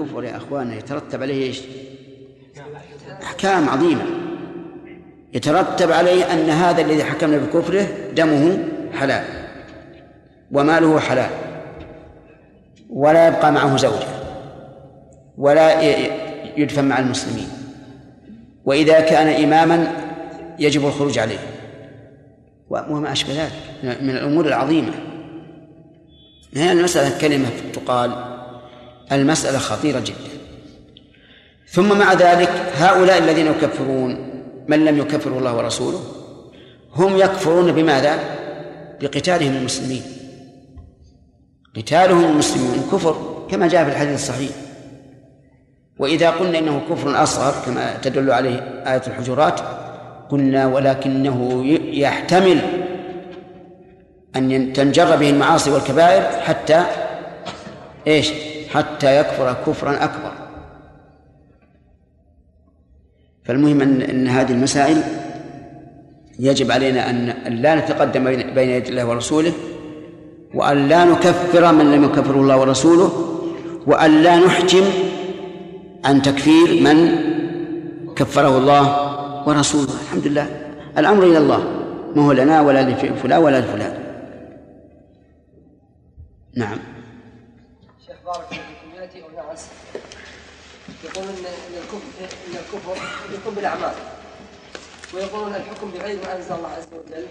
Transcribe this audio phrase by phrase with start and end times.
[0.00, 1.60] الكفر يا أخوانا يترتب عليه إيش؟
[3.22, 4.04] أحكام عظيمة.
[5.34, 7.86] يترتب عليه أن هذا الذي حكمنا بكفره
[8.16, 8.58] دمه
[8.92, 9.24] حلال
[10.52, 11.30] وماله حلال
[12.90, 14.06] ولا يبقى معه زوجة
[15.38, 15.82] ولا
[16.56, 17.48] يدفن مع المسلمين.
[18.64, 19.92] وإذا كان إماما
[20.58, 21.38] يجب الخروج عليه.
[22.70, 23.52] وما أشبه ذلك.
[24.02, 24.92] من الأمور العظيمة.
[26.54, 28.29] هي المسألة كلمة تقال
[29.12, 30.30] المسألة خطيرة جدا.
[31.68, 34.30] ثم مع ذلك هؤلاء الذين يكفرون
[34.68, 36.00] من لم يكفره الله ورسوله
[36.96, 38.18] هم يكفرون بماذا؟
[39.00, 40.02] بقتالهم المسلمين.
[41.76, 44.50] قتالهم المسلمين كفر كما جاء في الحديث الصحيح.
[45.98, 49.60] وإذا قلنا إنه كفر أصغر كما تدل عليه آية الحجرات
[50.30, 52.60] قلنا ولكنه يحتمل
[54.36, 56.84] أن تنجر به المعاصي والكبائر حتى
[58.06, 58.32] إيش؟
[58.72, 60.32] حتى يكفر كفرا أكبر.
[63.44, 65.02] فالمهم أن, أن هذه المسائل
[66.38, 67.10] يجب علينا
[67.46, 69.52] أن لا نتقدم بين يدي الله ورسوله
[70.54, 73.10] وأن لا نكفر من لم يكفره الله ورسوله
[73.86, 74.84] وأن لا نحجم
[76.04, 76.96] عن تكفير من
[78.16, 78.84] كفره الله
[79.48, 79.94] ورسوله.
[80.02, 80.46] الحمد لله.
[80.98, 81.64] الأمر إلى الله.
[82.16, 83.94] ما هو لنا ولا لفلان ولا لفلان.
[86.56, 86.78] نعم.
[88.30, 89.66] بارك فيكم يأتي اناس
[91.04, 93.02] يقولون ان الكفر إن الكفر
[93.34, 93.94] يكون بالأعمال
[95.14, 97.26] ويقولون الحكم بغير ما أنزل الله عز وجل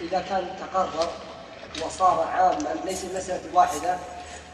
[0.00, 1.10] إذا كان تقرر
[1.86, 3.98] وصار عاما ليس المساله واحدة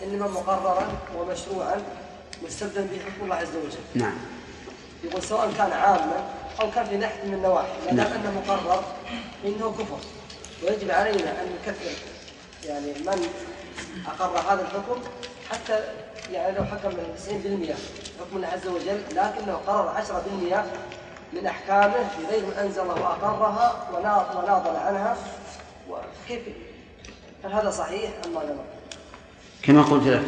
[0.02, 1.82] إنما مقررا ومشروعا
[2.42, 3.84] مستبدا به حكم الله عز وجل.
[3.94, 4.18] نعم.
[5.04, 8.12] يقول سواء كان عاما أو كان في ناحيه من النواحي، ما دام نعم.
[8.12, 8.84] أنه مقرر
[9.44, 9.98] إنه كفر
[10.62, 11.90] ويجب علينا أن نكفر
[12.64, 13.28] يعني من
[14.06, 15.02] أقر هذا الحكم
[15.50, 15.78] حتى
[16.32, 16.92] يعني لو حكم 90%
[18.20, 23.86] حكم الله عز وجل لكنه قرر 10% من أحكامه بغير ما أنزل وأقرها
[24.36, 25.16] وناضل عنها.
[25.90, 26.42] وكيف؟
[27.44, 28.56] هل هذا صحيح أم ماذا
[29.62, 30.22] كما قلت لك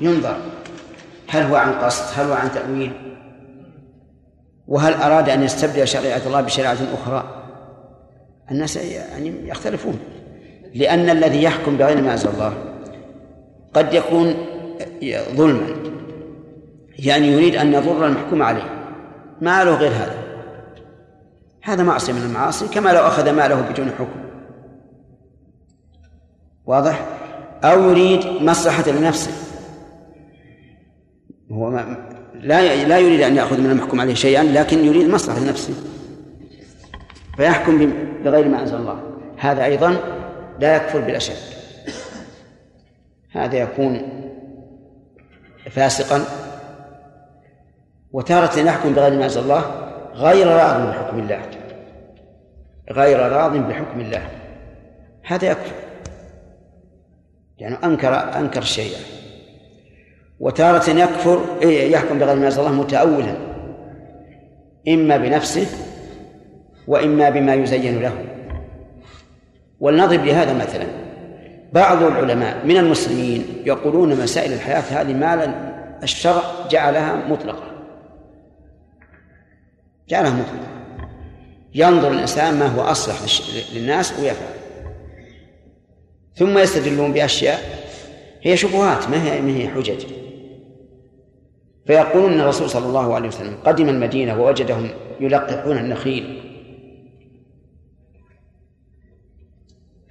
[0.00, 0.36] ينظر.
[1.28, 3.16] هل هو عن قصد؟ هل هو عن تأويل؟
[4.68, 7.44] وهل أراد أن يستبدل شريعة الله بشريعة أخرى؟
[8.50, 9.98] الناس يعني يختلفون.
[10.74, 12.52] لأن الذي يحكم بغير ما أنزل الله
[13.74, 14.57] قد يكون
[15.34, 15.66] ظلما.
[16.98, 18.94] يعني يريد أن يضر المحكوم عليه.
[19.40, 20.14] ما له غير هذا.
[21.62, 24.20] هذا معصية من المعاصي كما لو أخذ ماله بدون حكم.
[26.66, 27.06] واضح؟
[27.64, 29.30] أو يريد مصلحة لنفسه.
[31.52, 31.96] هو ما
[32.34, 35.74] لا لا يريد أن يأخذ من المحكوم عليه شيئا لكن يريد مصلحة لنفسه.
[37.36, 37.92] فيحكم
[38.24, 39.00] بغير ما أنزل الله.
[39.36, 39.96] هذا أيضا
[40.60, 41.36] لا يكفر بالأشد
[43.32, 44.00] هذا يكون
[45.70, 46.24] فاسقا.
[48.12, 51.40] وتارة يحكم بغير ما أنزل الله غير راض بحكم الله.
[52.90, 54.28] غير راض بحكم الله.
[55.26, 55.74] هذا يكفر
[57.58, 58.92] يعني أنكر أنكر الشيء
[60.40, 63.34] وتارة يكفر يحكم بغير ما أنزل الله متأولا.
[64.88, 65.66] إما بنفسه
[66.86, 68.12] وإما بما يزين له.
[69.80, 71.07] ولنضرب لهذا مثلا.
[71.72, 75.54] بعض العلماء من المسلمين يقولون مسائل الحياة هذه ما
[76.02, 77.62] الشرع جعلها مطلقة.
[80.08, 80.78] جعلها مطلقة.
[81.74, 83.16] ينظر الإنسان ما هو أصلح
[83.74, 84.58] للناس ويفعل.
[86.34, 87.60] ثم يستدلون بأشياء
[88.42, 90.06] هي شبهات ما هي ما هي حجج.
[91.86, 94.88] فيقولون إن الرسول صلى الله عليه وسلم قدم المدينة ووجدهم
[95.20, 96.42] يلقحون النخيل.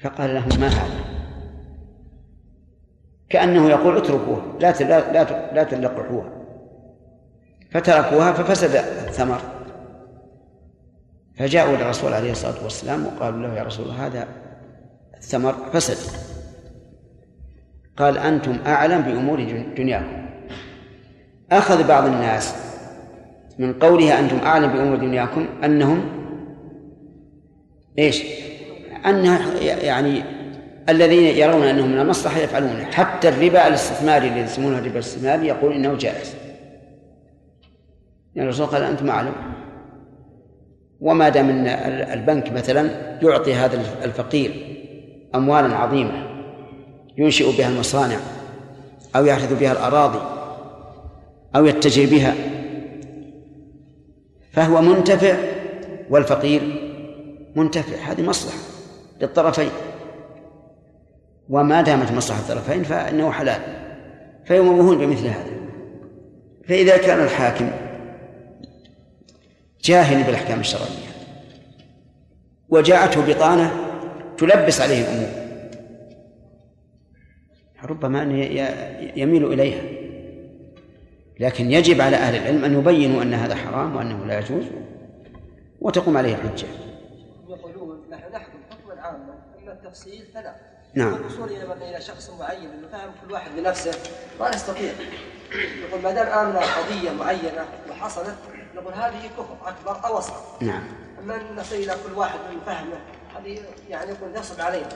[0.01, 1.06] فقال لهم ما هذا؟
[3.29, 6.29] كأنه يقول اتركوها لا لا لا, لا تلقحوها.
[7.71, 9.39] فتركوها ففسد الثمر.
[11.37, 14.27] فجاءوا للرسول عليه الصلاة والسلام وقالوا له يا رسول الله هذا
[15.17, 16.11] الثمر فسد.
[17.97, 19.43] قال أنتم أعلم بأمور
[19.77, 20.27] دنياكم.
[21.51, 22.55] أخذ بعض الناس
[23.59, 26.05] من قولها أنتم أعلم بأمور دنياكم أنهم
[27.99, 28.23] إيش؟
[29.05, 30.23] أنها يعني
[30.89, 35.95] الذين يرون انه من المصلحة يفعلونه حتى الربا الاستثماري الذي يسمونه الربا الاستثماري يقول إنه
[35.95, 36.35] جائز.
[38.35, 39.33] يعني الرسول قال أنتم أعلم.
[41.01, 41.67] وما دام إن
[42.19, 42.89] البنك مثلا
[43.21, 44.77] يعطي هذا الفقير
[45.35, 46.27] اموالا عظيمة
[47.17, 48.17] ينشئ بها المصانع
[49.15, 50.19] أو يحرث بها الأراضي
[51.55, 52.35] أو يتجه بها
[54.51, 55.35] فهو منتفع
[56.09, 56.61] والفقير
[57.55, 58.11] منتفع.
[58.11, 58.57] هذه مصلحة
[59.21, 59.69] للطرفين.
[61.49, 63.61] وما دامت مصلحة الطرفين فإنه حلال.
[64.45, 65.57] فيموهون بمثل هذا.
[66.67, 67.71] فإذا كان الحاكم
[69.83, 71.07] جاهل بالأحكام الشرعية
[72.69, 73.71] وجاءته بطانة
[74.37, 75.29] تلبس عليه الأمور
[77.83, 78.31] ربما أن
[79.15, 79.81] يميل إليها.
[81.39, 84.65] لكن يجب على أهل العلم أن يبينوا أن هذا حرام وأنه لا يجوز
[85.81, 86.67] وتقوم عليه الحجة.
[87.49, 90.55] يقولون نحن نحكم حكما عاما أما التفصيل فلا
[90.93, 91.15] نعم.
[91.15, 93.91] الوصول إلى إلى شخص معين أنه فهم كل واحد بنفسه
[94.39, 94.91] ما نستطيع
[95.87, 98.35] يقول ما دام آمن قضية معينة وحصلت
[98.75, 100.41] نقول هذه كفر أكبر أو أصغر.
[100.61, 100.83] نعم.
[101.23, 102.97] أما أن نصل إلى كل واحد من فهمه
[103.37, 104.89] هذه يعني يقول نصب علينا.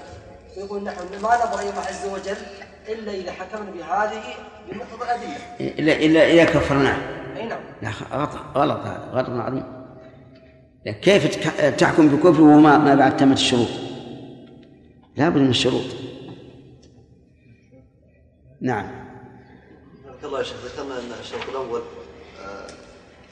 [0.58, 2.38] ويقول نحن ما إلى الله عز وجل
[2.88, 4.24] إلا إذا حكمنا بهذه
[4.70, 5.38] بمقتضى الأدلة.
[5.60, 6.98] إلا إلا إذا كفرناه.
[7.38, 7.60] أي نعم.
[7.82, 9.64] لا غلط غلط هذا غلط عظيم
[11.02, 11.48] كيف
[11.78, 13.91] تحكم بكفر وما ما بعد تمت الشروط؟
[15.18, 15.84] لابد من الشروط.
[18.62, 18.88] نعم.
[20.06, 21.82] بارك الله يا شيخ ذكرنا أن الشرط الأول
[22.46, 22.68] آه،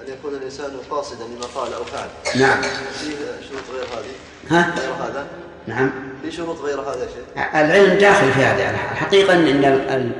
[0.04, 2.08] أن يكون الإنسان قاصدا لما قال أو فعل.
[2.40, 2.62] نعم.
[2.62, 3.08] في
[3.50, 4.12] شروط غير هذه؟
[4.50, 5.28] ها؟ غير هذا؟
[5.68, 5.92] نعم.
[6.22, 10.12] في شروط غير هذا يا شيخ؟ العلم داخل في هذا الحقيقة أن ال- ال-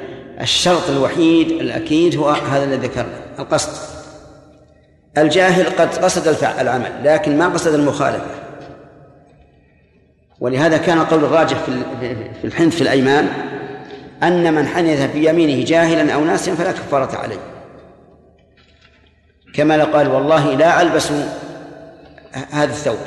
[0.42, 3.22] الشرط الوحيد الأكيد هو هذا الذي ذكرنا.
[3.40, 4.00] القصد.
[5.18, 6.28] الجاهل قد قصد
[6.60, 8.39] العمل لكن ما قصد المخالفة.
[10.40, 11.84] ولهذا كان القول الراجح في ال-
[12.42, 13.28] في الحنث في الأيمان
[14.24, 17.40] أن من حنث في يمينه جاهلا أو ناسيا فلا كفارة عليه.
[19.56, 21.12] كما لو قال والله لا ألبس
[22.52, 22.98] هذا الثوب.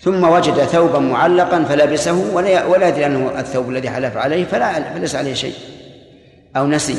[0.00, 5.14] ثم وجد ثوبا معلقا فلبسه ولا ولا يدري أنه الثوب الذي حلف عليه فلا فليس
[5.14, 5.54] عليه شيء
[6.56, 6.98] أو نسي.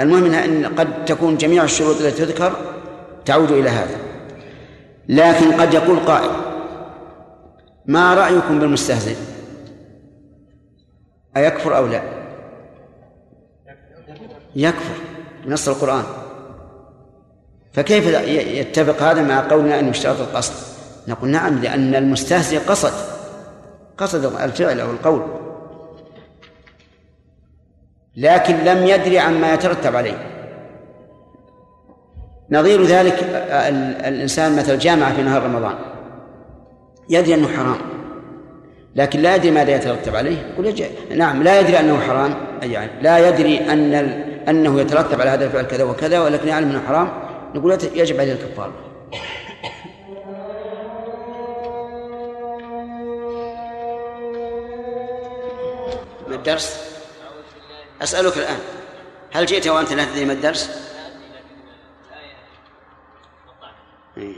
[0.00, 2.52] المهم إن قد تكون جميع الشروط التي تذكر
[3.24, 3.96] تعود إلى هذا.
[5.08, 6.30] لكن قد يقول قائل
[7.86, 9.16] ما رأيكم بالمستهزئ؟
[11.36, 12.02] أيكفر أو لا؟
[14.56, 14.94] يكفر
[15.44, 16.04] بنص القرآن.
[17.72, 20.52] فكيف يتفق هذا مع قولنا إن يشترط القصد؟
[21.08, 22.92] نقول نعم لأن المستهزئ قصد
[23.98, 25.22] قصد الفعل أو القول.
[28.16, 30.31] لكن لم يدري عما يترتب عليه.
[32.52, 33.18] نظير ذلك
[34.08, 35.74] الإنسان مثل جامعة في نهار رمضان.
[37.08, 37.78] يدري أنه حرام.
[38.96, 40.52] لكن لا يدري ماذا يترتب عليه.
[40.52, 40.74] يقول.
[41.10, 42.34] نعم لا يدري أنه حرام.
[42.62, 43.94] يعني لا يدري أن
[44.48, 47.08] أنه يترتب على هذا الفعل كذا وكذا ولكن يعلم أنه حرام.
[47.54, 48.72] نقول يجب عليه الكفارة
[56.28, 56.92] الدرس؟
[58.02, 58.58] أسألك الآن
[59.32, 60.90] هل جئت وأنت لا تدري ما الدرس؟
[64.18, 64.36] إيه.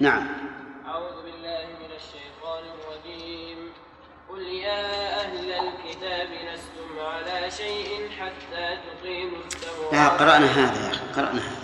[0.00, 0.28] نعم.
[0.86, 3.72] أعوذ بالله من الشيطان الرجيم.
[4.28, 4.84] قل يا
[5.20, 11.60] أهل الكتاب لستم على شيء حتى تقيموا التوراة؟ لا قرأنا هذا يا أخي قرأنا هذا.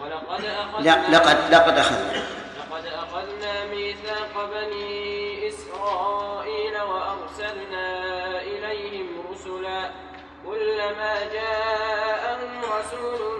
[0.00, 2.22] ولقد أخذنا لا لقد لقد أخذنا.
[2.58, 7.86] لقد أخذنا ميثاق بني إسرائيل وأرسلنا
[8.42, 9.90] إليهم رسلا.
[10.46, 13.39] كلما جاءهم رسول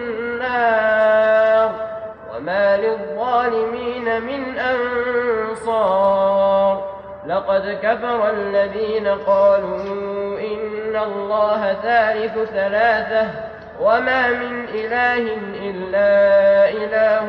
[2.35, 6.11] وما للظالمين من أنصار
[7.27, 9.77] لقد كفر الذين قالوا
[10.39, 13.27] إن الله ثالث ثلاثة
[13.81, 17.25] وما من إله إلا إله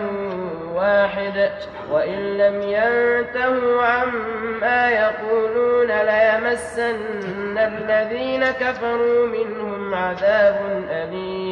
[0.74, 1.50] واحد
[1.90, 10.56] وإن لم ينتهوا عما يقولون ليمسن الذين كفروا منهم عذاب
[10.90, 11.51] أليم.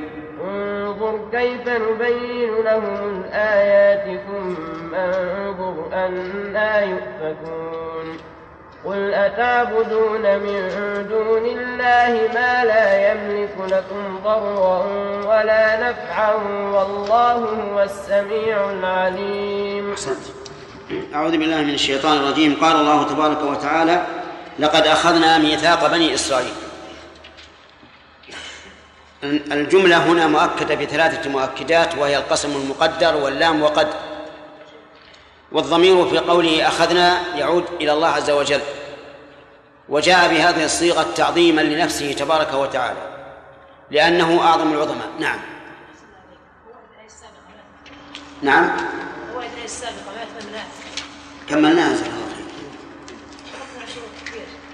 [0.47, 8.17] انظر كيف نبين لهم الآيات ثم انظر أنا يؤفكون.
[8.85, 10.69] قل أتعبدون من
[11.09, 14.85] دون الله ما لا يملك لكم ضرا
[15.25, 16.33] ولا نفعا
[16.73, 19.91] والله هو السميع العليم.
[19.91, 20.17] أحسنت.
[21.15, 22.57] أعوذ بالله من الشيطان الرجيم.
[22.61, 24.01] قال الله تبارك وتعالى
[24.59, 26.53] لقد أخذنا ميثاق بني إسرائيل.
[29.23, 33.87] الجملة هنا مؤكدة بثلاثة مؤكدات وهي القسم المقدر واللام وقد
[35.51, 38.61] والضمير في قوله أخذنا يعود إلى الله عز وجل
[39.89, 42.99] وجاء بهذه الصيغة تعظيما لنفسه تبارك وتعالى
[43.91, 45.07] لأنه أعظم العظماء.
[45.19, 45.39] نعم.
[48.41, 48.71] نعم.
[51.49, 51.97] كملناها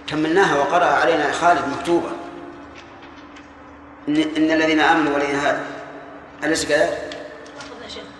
[0.07, 2.09] كملناها وقرأ علينا خالد مكتوبة.
[4.07, 5.65] إن, إن الذين آمنوا والذين هادوا
[6.43, 7.17] أليس كذلك؟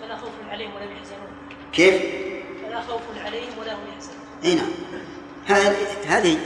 [0.02, 1.28] فلا خوف عليهم ولا هم يحزنون.
[1.72, 2.02] كيف؟
[2.66, 4.18] فلا خوف عليهم ولا هم يحزنون.
[4.44, 4.70] إي نعم.
[5.46, 5.76] هذه
[6.06, 6.38] هذه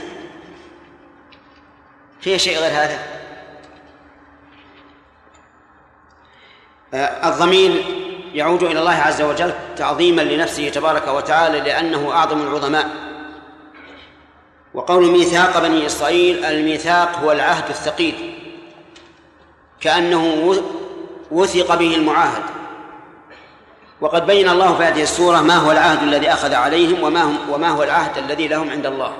[2.21, 2.99] فيها شيء غير هذا؟
[6.93, 7.85] آه، الضمير
[8.33, 12.89] يعود إلى الله عز وجل تعظيما لنفسه تبارك وتعالى لأنه أعظم العظماء.
[14.73, 18.42] وقول ميثاق بني إسرائيل الميثاق هو العهد الثقيل.
[19.83, 20.55] كأنه
[21.31, 22.43] وثق به المعاهد
[24.01, 27.69] وقد بين الله في هذه السورة ما هو العهد الذي أخذ عليهم وما هم وما
[27.69, 29.13] هو العهد الذي لهم عند الله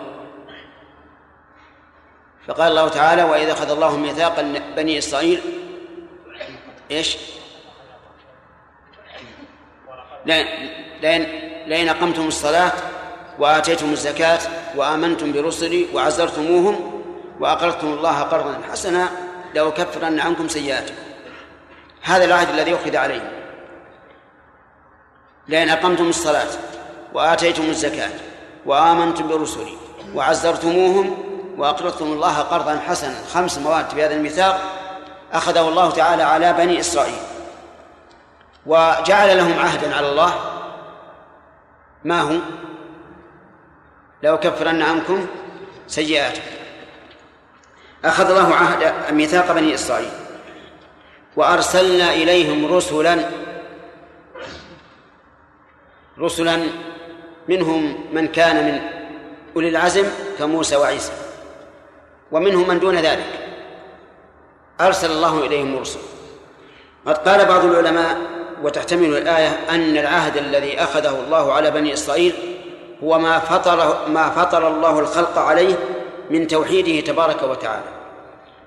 [2.47, 4.41] فقال الله تعالى وإذا أخذ الله ميثاق
[4.75, 5.41] بني إسرائيل
[6.91, 7.17] إيش؟
[10.25, 11.25] لئن
[11.67, 12.71] لئن أقمتم الصلاة
[13.39, 14.39] وآتيتم الزكاة
[14.75, 17.03] وآمنتم برسلي وعزرتموهم
[17.39, 19.22] وأقرضتم الله قرضا حسنا
[19.53, 20.95] لأكفرن عنكم سيئاتكم.
[22.01, 23.31] هذا العهد الذي أخذ عليهم
[25.47, 26.47] لئن أقمتم الصلاة
[27.13, 28.11] وآتيتم الزكاة
[28.65, 29.77] وآمنتم برسلي
[30.15, 31.17] وعزرتموهم
[31.57, 34.61] وأقرضتم الله قرضا حسنا خمس مواد في هذا الميثاق
[35.33, 37.19] أخذه الله تعالى على بني إسرائيل.
[38.65, 40.33] وجعل لهم عهدا على الله.
[42.03, 42.37] ما هو؟
[44.23, 45.27] لو كفرن عنكم
[45.87, 46.62] سيئاتكم.
[48.05, 50.11] أخذ الله عهد ميثاق بني إسرائيل.
[51.35, 53.19] وأرسلنا إليهم رسلا
[56.19, 56.59] رسلا
[57.49, 58.81] منهم من كان من
[59.55, 60.05] أولي العزم
[60.39, 61.11] كموسى وعيسى
[62.31, 63.25] ومنهم من دون ذلك.
[64.81, 65.99] أرسل الله إليهم رسل
[67.05, 68.17] قد قال بعض العلماء
[68.63, 72.33] وتحتمل الآية أن العهد الذي أخذه الله على بني إسرائيل
[73.03, 75.75] هو ما فطر ما فطر الله الخلق عليه
[76.29, 77.83] من توحيده تبارك وتعالى.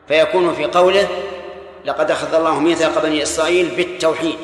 [0.08, 1.08] فيكون في قوله
[1.84, 4.38] لقد أخذ الله ميثاق بني إسرائيل بالتوحيد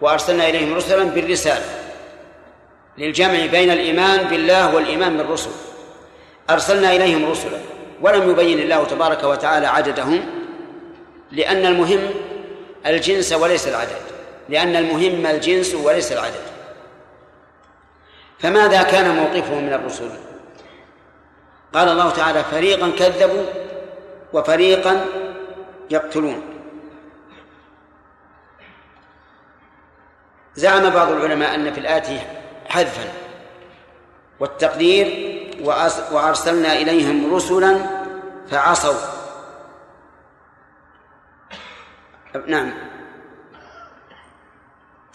[0.00, 1.64] وأرسلنا إليهم رسلا بالرسالة
[2.98, 5.50] للجمع بين الإيمان بالله والإيمان بالرسل.
[6.50, 7.58] أرسلنا إليهم رسلا
[8.00, 10.26] ولم يبين الله تبارك وتعالى عددهم
[11.32, 12.10] لأن المهم
[12.86, 14.02] الجنس وليس العدد
[14.48, 16.44] لأن المهم الجنس وليس العدد.
[18.38, 20.10] فماذا كان موقفهم من الرسل؟
[21.74, 23.44] قال الله تعالى فريقا كذبوا
[24.32, 25.06] وفريقا
[25.90, 26.42] يقتلون.
[30.54, 33.12] زعم بعض العلماء أن في الآية حذفا
[34.40, 35.06] والتقدير
[36.12, 37.80] وأرسلنا إليهم رسلا
[38.50, 38.94] فعصوا.
[42.46, 42.72] نعم.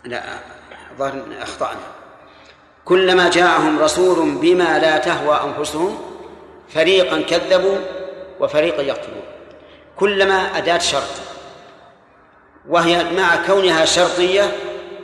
[0.04, 0.24] لا
[1.42, 1.80] أخطأنا.
[2.86, 6.15] كلما جاءهم رسول بما لا تهوى أنفسهم
[6.70, 7.78] فريقا كذبوا
[8.40, 9.24] وفريقا يقتلون.
[9.96, 11.10] كلما أداة شرط
[12.70, 14.52] وهي مع كونها شرطية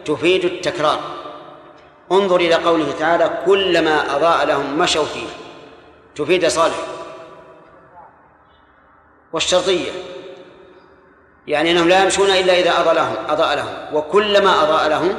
[0.06, 1.00] تفيد التكرار.
[2.12, 5.28] انظر إلى قوله تعالى كلما أضاء لهم مشوا فيه.
[6.16, 6.76] تفيد صالح.
[9.34, 9.92] والشرطية
[11.48, 13.96] يعني أنهم لا يمشون إلا إذا أضاء لهم أضاء لهم.
[13.96, 15.16] وكلما أضاء لهم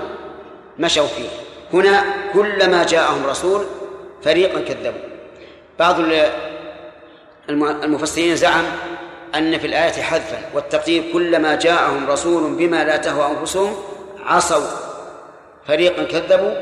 [0.78, 1.28] مشوا فيه.
[1.72, 3.64] هنا كلما جاءهم رسول
[4.22, 5.11] فريقا كذبوا.
[5.78, 5.96] بعض
[7.48, 8.64] المفسرين زعم
[9.34, 13.76] أن في الآية حذفا والتقدير كلما جاءهم رسول بما لا تهوى أنفسهم
[14.26, 14.70] عصوا.
[15.66, 16.54] فريقا كذبوا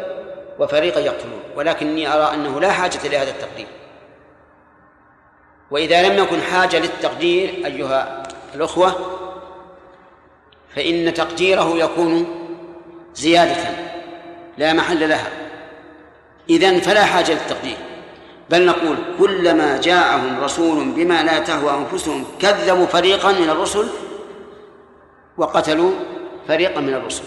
[0.58, 1.40] وفريقا يقتلون.
[1.56, 3.66] ولكني أرى أنه لا حاجة لهذا التقدير.
[5.70, 8.22] وإذا لم يكن حاجة للتقدير أيها
[8.54, 8.94] الأخوة
[10.76, 12.26] فإن تقديره يكون
[13.14, 13.70] زيادة
[14.58, 15.28] لا محل لها.
[16.50, 17.76] إذن فلا حاجة للتقدير.
[18.50, 23.86] بل نقول كلما جاءهم رسول بما لا تهوى أنفسهم كذبوا فريقا من الرسل
[25.36, 25.92] وقتلوا
[26.48, 27.22] فريقا من الرسل.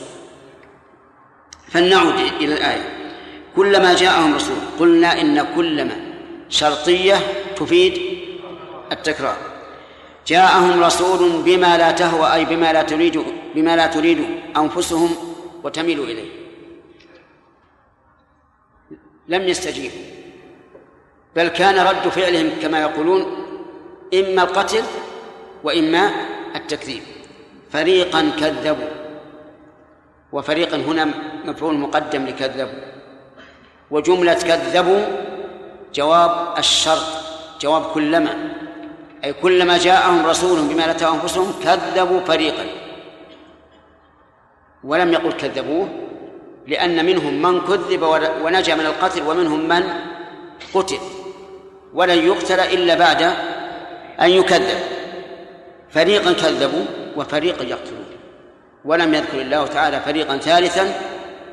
[1.68, 3.14] فلنعود إلى الآية.
[3.56, 5.96] كلما جاءهم رسول قلنا إن كلما
[6.50, 7.16] شرطية
[7.56, 8.02] تفيد
[8.92, 9.38] التكرار.
[10.28, 13.24] جاءهم رسول بما لا تهوى أي بما لا تريد
[13.56, 14.26] بما لا تريد
[14.58, 15.16] أنفسهم
[15.64, 16.30] وتميل إليه.
[19.28, 20.13] لم يستجيبوا.
[21.36, 23.22] بل كان رد فعلهم كما يقولون
[24.14, 24.84] إما القتل
[25.64, 26.12] وإما
[26.56, 27.02] التكذيب.
[27.72, 28.90] فريقا كذبوا.
[30.32, 31.06] وفريقا هنا
[31.46, 32.82] مفعول مقدم لكذبوا.
[33.92, 35.02] وجملة كذبوا
[35.94, 37.06] جواب الشرط
[37.62, 38.54] جواب كلما.
[39.24, 42.66] أي كلما جاءهم رسول بما لا أنفسهم كذبوا فريقا.
[44.84, 45.90] ولم يقل كذبوه
[46.68, 48.04] لأن منهم من كذب
[48.44, 49.84] ونجا من القتل ومنهم من
[50.74, 51.00] قتل.
[51.94, 53.22] ولن يقتل إلا بعد
[54.22, 54.80] أن يكذب.
[55.90, 56.86] فريقا كذبوا
[57.16, 58.06] وفريقا يقتلون.
[58.86, 60.94] ولم يذكر الله تعالى فريقا ثالثا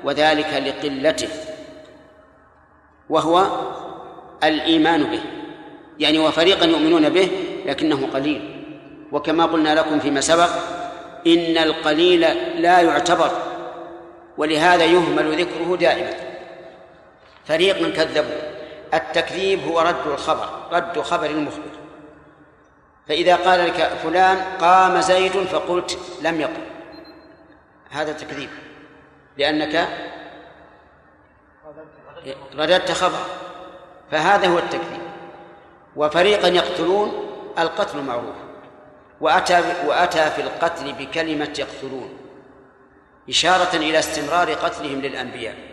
[0.05, 1.29] وذلك لقلته
[3.11, 3.47] وهو
[4.45, 5.21] الإيمان به.
[5.99, 7.29] يعني وفريقا يؤمنون به
[7.67, 8.63] لكنه قليل.
[9.13, 10.51] وكما قلنا لكم فيما سبق
[11.27, 12.21] إن القليل
[12.57, 13.31] لا يعتبر
[14.39, 16.11] ولهذا يهمل ذكره دائما.
[17.45, 18.60] فريقا كذبوا.
[18.95, 21.71] التكذيب هو رد الخبر رد خبر المخبر.
[23.09, 26.63] فإذا قال لك فلان قام زيد فقلت لم يقم.
[27.91, 28.51] هذا تكذيب.
[29.37, 29.89] لأنك
[32.55, 33.19] رددت خبر.
[34.11, 35.03] فهذا هو التكذيب.
[35.97, 38.37] وفريقا يقتلون القتل معروف.
[39.21, 42.19] وأتى وأتى في القتل بكلمة يقتلون.
[43.29, 45.70] إشارة إلى استمرار قتلهم للأنبياء.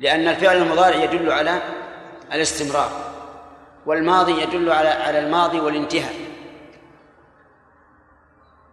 [0.00, 1.60] لأن الفعل المضارع يدل على
[2.32, 2.90] الاستمرار
[3.86, 6.14] والماضي يدل على على الماضي والانتهاء.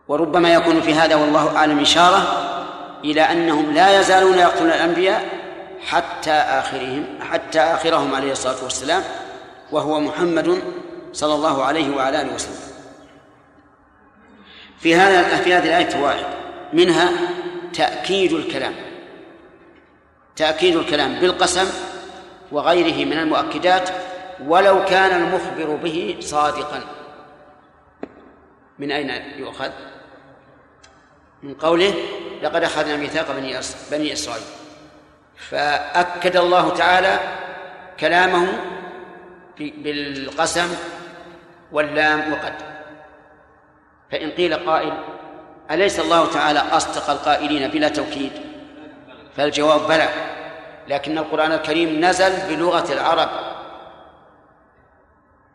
[0.08, 2.50] وربما يكون في هذا والله أعلم إشارة
[3.04, 5.26] إلى أنهم لا يزالون يقتلون الأنبياء
[5.88, 9.04] حتى آخرهم حتى آخرهم عليه الصلاة والسلام
[9.72, 10.62] وهو محمد
[11.14, 12.74] صلى الله عليه وعلى آله وسلم.
[14.80, 16.26] في هذا في هذه الآية فوائد
[16.74, 17.10] منها
[17.74, 18.74] تأكيد الكلام.
[20.36, 21.70] تأكيد الكلام بالقسم
[22.52, 23.90] وغيره من المؤكدات
[24.46, 26.82] ولو كان المخبر به صادقا.
[28.80, 29.72] من أين يؤخذ؟
[31.44, 31.94] من قوله
[32.44, 33.60] لقد أخذنا ميثاق بني
[33.92, 34.44] بني إسرائيل.
[35.36, 37.20] فأكد الله تعالى
[38.00, 38.48] كلامه
[39.60, 40.76] بالقسم
[41.72, 42.54] واللام وقد.
[44.12, 44.94] فإن قيل قائل
[45.72, 48.53] أليس الله تعالى أصدق القائلين بلا توكيد؟
[49.38, 50.10] فالجواب بلى
[50.88, 53.30] لكن القرآن الكريم نزل بلغة العرب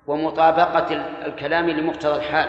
[0.06, 2.48] ومطابقة الكلام لمقتضى الحال.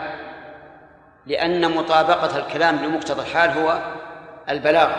[1.26, 3.80] لأن مطابقة الكلام لمقتضى الحال هو
[4.50, 4.90] البلاغ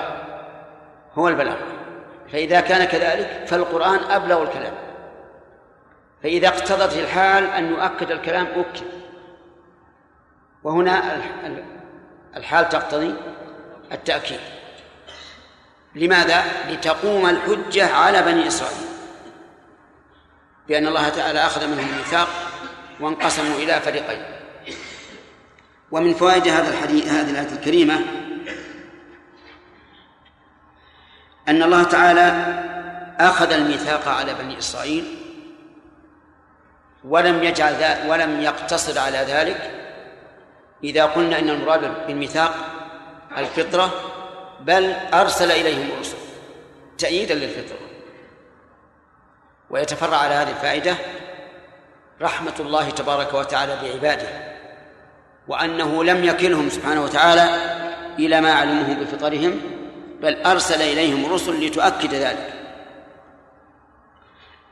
[1.14, 1.56] هو البلاغ.
[2.32, 4.72] فإذا كان كذلك فالقرآن أبلغ الكلام.
[6.22, 8.86] فإذا اقتضت الحال أن يؤكد الكلام أكد.
[10.64, 11.02] وهنا
[12.36, 13.14] الحال تقتضي
[13.92, 14.40] التأكيد.
[15.94, 18.86] لماذا؟ لتقوم الحجة على بني إسرائيل.
[20.68, 22.28] بأن الله تعالى أخذ منهم الميثاق
[23.00, 24.22] وانقسموا إلى فريقين.
[25.90, 28.00] ومن فوائد هذا الحديث هذه الآية الكريمة
[31.48, 32.26] أن الله تعالى
[33.18, 35.16] أخذ الميثاق على بني إسرائيل
[37.04, 39.70] ولم يجعل ذلك ولم يقتصر على ذلك.
[40.84, 42.54] إذا قلنا إن المراد بالميثاق
[43.38, 44.09] الفطرة
[44.60, 46.16] بل أرسل إليهم الرسل
[46.98, 47.78] تأييدا للفطرة.
[49.70, 50.96] ويتفرع على هذه الفائدة
[52.22, 54.28] رحمة الله تبارك وتعالى بعباده
[55.48, 57.42] وأنه لم يكلهم سبحانه وتعالى
[58.18, 59.60] إلى ما علموه بفطرهم
[60.20, 62.52] بل أرسل إليهم رسل لتؤكد ذلك.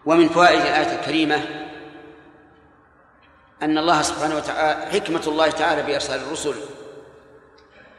[0.06, 1.40] ومن فوائد الآية الكريمة
[3.62, 6.54] أن الله سبحانه وتعالى حكمة الله تعالى بإرسال الرسل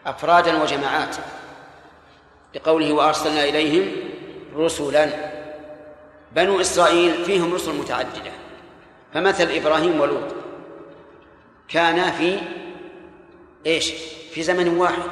[0.06, 1.16] أفرادا وجماعات.
[2.56, 3.92] لقوله وأرسلنا إليهم
[4.56, 5.10] رسلا.
[6.36, 8.32] بنو إسرائيل فيهم رسل متعددة.
[9.14, 10.36] فمثل إبراهيم ولوط
[11.68, 12.40] كانا في
[13.66, 13.94] إيش؟
[14.32, 15.10] في زمن واحد.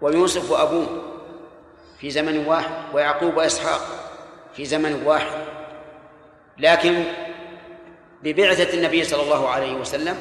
[0.00, 1.02] ويوسف وأبوه
[2.00, 2.94] في زمن واحد.
[2.94, 3.80] ويعقوب وإسحاق
[4.56, 5.44] في زمن واحد.
[6.58, 7.04] لكن
[8.22, 10.16] ببعثة النبي صلى الله عليه وسلم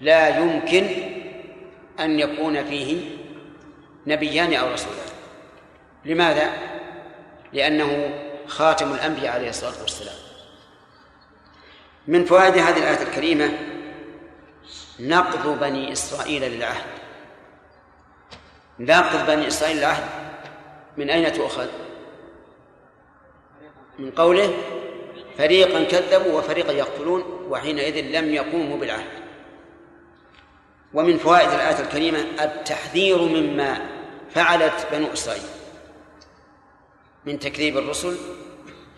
[0.00, 0.86] لا يمكن
[2.00, 3.17] أن يكون فيه
[4.06, 5.08] نبيان أو رسولان
[6.04, 6.52] لماذا؟
[7.52, 10.16] لأنه خاتم الأنبياء عليه الصلاة والسلام.
[12.06, 13.58] من فوائد هذه الآية الكريمة
[15.00, 16.86] نقض بني إسرائيل للعهد.
[18.78, 20.08] نقض بني إسرائيل للعهد.
[20.96, 21.68] من أين تؤخذ؟
[23.98, 24.54] من قوله
[25.38, 29.17] فريقا كذبوا وفريقا يقتلون وحينئذ لم يقوموا بالعهد.
[30.94, 33.80] ومن فوائد الآية الكريمة التحذير مما
[34.30, 35.42] فعلت بنو إسرائيل
[37.24, 38.16] من تكذيب الرسل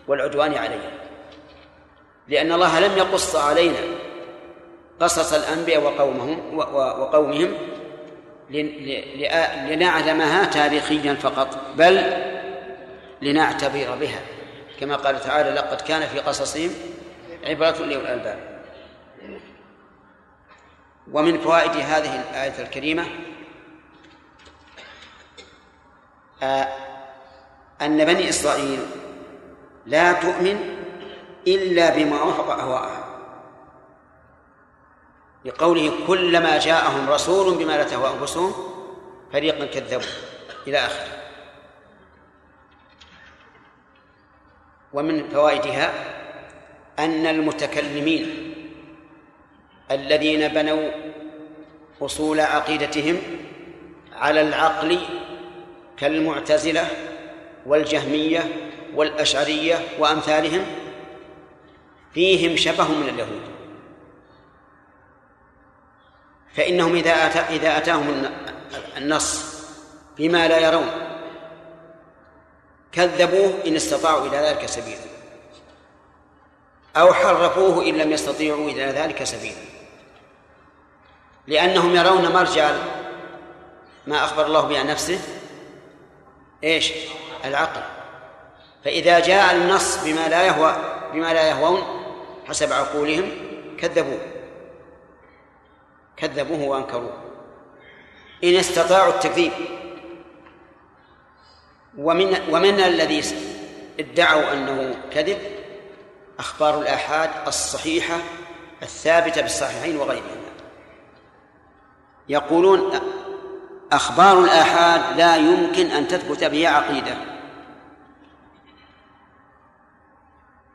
[0.07, 0.91] والعدوان عليهم.
[2.27, 3.79] لأن الله لم يقص علينا
[4.99, 7.53] قصص الأنبياء وقومهم وقومهم
[9.69, 12.13] لنعلمها تاريخيا فقط بل
[13.21, 14.21] لنعتبر بها.
[14.79, 16.69] كما قال تعالى لقد كان في قصصهم
[17.43, 18.50] عبرة لأولي الألباب.
[21.11, 23.05] ومن فوائد هذه الآية الكريمة
[26.43, 26.67] آه،
[27.81, 28.79] أن بني إسرائيل
[29.85, 30.77] لا تؤمن
[31.47, 33.07] إلا بما وافق أهواءها
[35.45, 38.53] لقوله كلما جاءهم رسول بما لا تهوى أنفسهم
[39.33, 40.07] فريقا كذبوا
[40.67, 41.21] إلى آخره.
[44.93, 45.93] ومن فوائدها
[46.99, 48.50] أن المتكلمين
[49.91, 50.91] الذين بنوا
[52.01, 53.17] أصول عقيدتهم
[54.13, 54.99] على العقل
[55.97, 56.87] كالمعتزلة
[57.65, 58.43] والجهمية
[58.95, 60.65] والأشعرية وأمثالهم
[62.13, 63.41] فيهم شبه من اليهود.
[66.55, 68.31] فإنهم إذا أتى إذا أتاهم
[68.97, 69.55] النص
[70.17, 70.89] بما لا يرون
[72.91, 75.11] كذبوه إن استطاعوا إلى ذلك سبيلا
[76.95, 79.80] أو حرفوه إن لم يستطيعوا إلى ذلك سبيلا.
[81.47, 82.71] لأنهم يرون مرجع
[84.07, 85.19] ما أخبر الله به عن نفسه.
[86.63, 86.93] إيش؟
[87.45, 87.81] العقل.
[88.83, 90.75] فإذا جاء النص بما لا يهوى
[91.13, 91.81] بما لا يهوون
[92.47, 93.31] حسب عقولهم
[93.79, 94.19] كذبوه.
[96.17, 97.17] كذبوه وأنكروه.
[98.43, 99.51] إن استطاعوا التكذيب.
[101.97, 103.23] ومن ومن الذي
[103.99, 105.37] ادعوا أنه كذب؟
[106.39, 108.17] أخبار الآحاد الصحيحة
[108.83, 110.40] الثابتة بالصحيحين وغيرهما
[112.31, 112.99] يقولون
[113.91, 117.17] أخبار الآحاد لا يمكن أن تثبت بها عقيدة.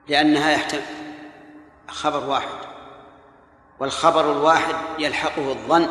[0.09, 0.83] لأنها يحتمل
[1.89, 2.59] خبر واحد
[3.79, 5.89] والخبر الواحد يلحقه الظن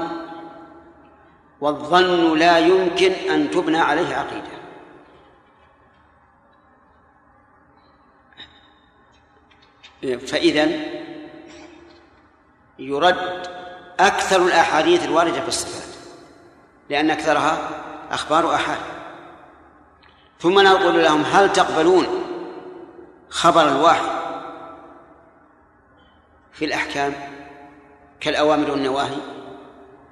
[1.62, 4.56] والظن لا يمكن أن تبنى عليه عقيدة.
[10.18, 10.70] فإذا
[12.80, 13.55] يرد
[14.00, 15.96] أكثر الأحاديث الواردة في الصفات
[16.90, 17.70] لأن أكثرها
[18.12, 18.78] أخبار أحاد
[20.40, 22.08] ثم نقول لهم هل تقبلون
[23.30, 24.16] خبر الواحد
[26.54, 27.14] في الأحكام
[28.20, 29.18] كالأوامر والنواهي؟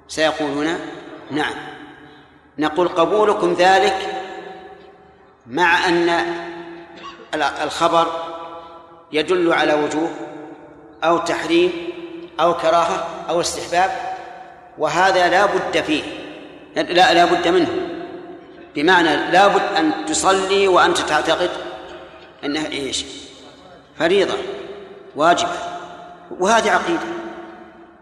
[0.08, 0.78] سيقولون
[1.30, 1.54] نعم.
[2.58, 4.22] نقول قبولكم ذلك
[5.46, 6.26] مع أن
[7.34, 8.06] الخبر
[9.12, 10.10] يدل على وجوب
[11.04, 11.93] أو تحريم
[12.40, 13.90] أو كراهة أو استحباب
[14.78, 16.02] وهذا لا بد فيه
[16.76, 17.68] لا لا بد منه
[18.74, 21.50] بمعنى لا بد أن تصلي وأنت تعتقد
[22.44, 23.04] أنها إيش؟
[23.98, 24.34] فريضة
[25.16, 25.52] واجبة
[26.30, 27.06] وهذه عقيدة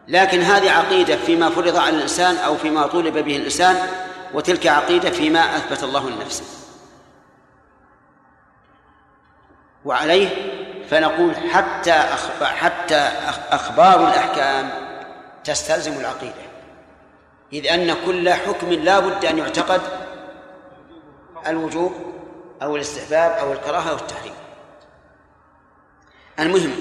[0.09, 3.77] لكن هذه عقيدة فيما فرض على الإنسان أو فيما طولب به الإنسان
[4.35, 6.45] وتلك عقيدة فيما أثبت الله لنفسه
[9.85, 10.29] وعليه
[10.93, 11.93] فنقول حتى
[12.43, 13.09] حتى
[13.51, 14.71] أخبار الأحكام
[15.45, 16.43] تستلزم العقيدة.
[17.53, 19.81] إذ أن كل حكم لا بد أن يعتقد
[21.47, 21.93] الوجوب
[22.63, 24.33] أو الاستحباب أو الكراهة أو التحريم.
[26.41, 26.73] المهم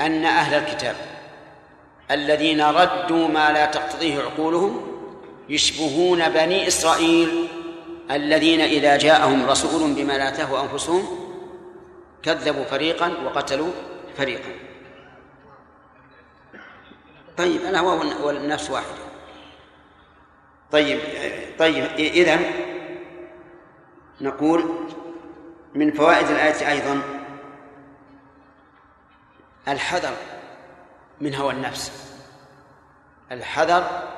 [0.00, 0.96] أن أهل الكتاب
[2.10, 4.86] الذين ردوا ما لا تقتضيه عقولهم
[5.48, 7.48] يشبهون بني إسرائيل
[8.10, 11.21] الذين إذا جاءهم رسول بما لا تهوى أنفسهم
[12.22, 13.72] كذبوا فريقا وقتلوا
[14.16, 14.52] فريقا.
[17.36, 19.02] طيب الهوى والنفس واحدة
[20.72, 21.00] طيب
[21.58, 22.40] طيب إذا
[24.20, 24.64] نقول
[25.74, 27.00] من فوائد الآية أيضا
[29.68, 30.16] الحذر
[31.20, 32.14] من هوى النفس.
[33.32, 34.08] الحذر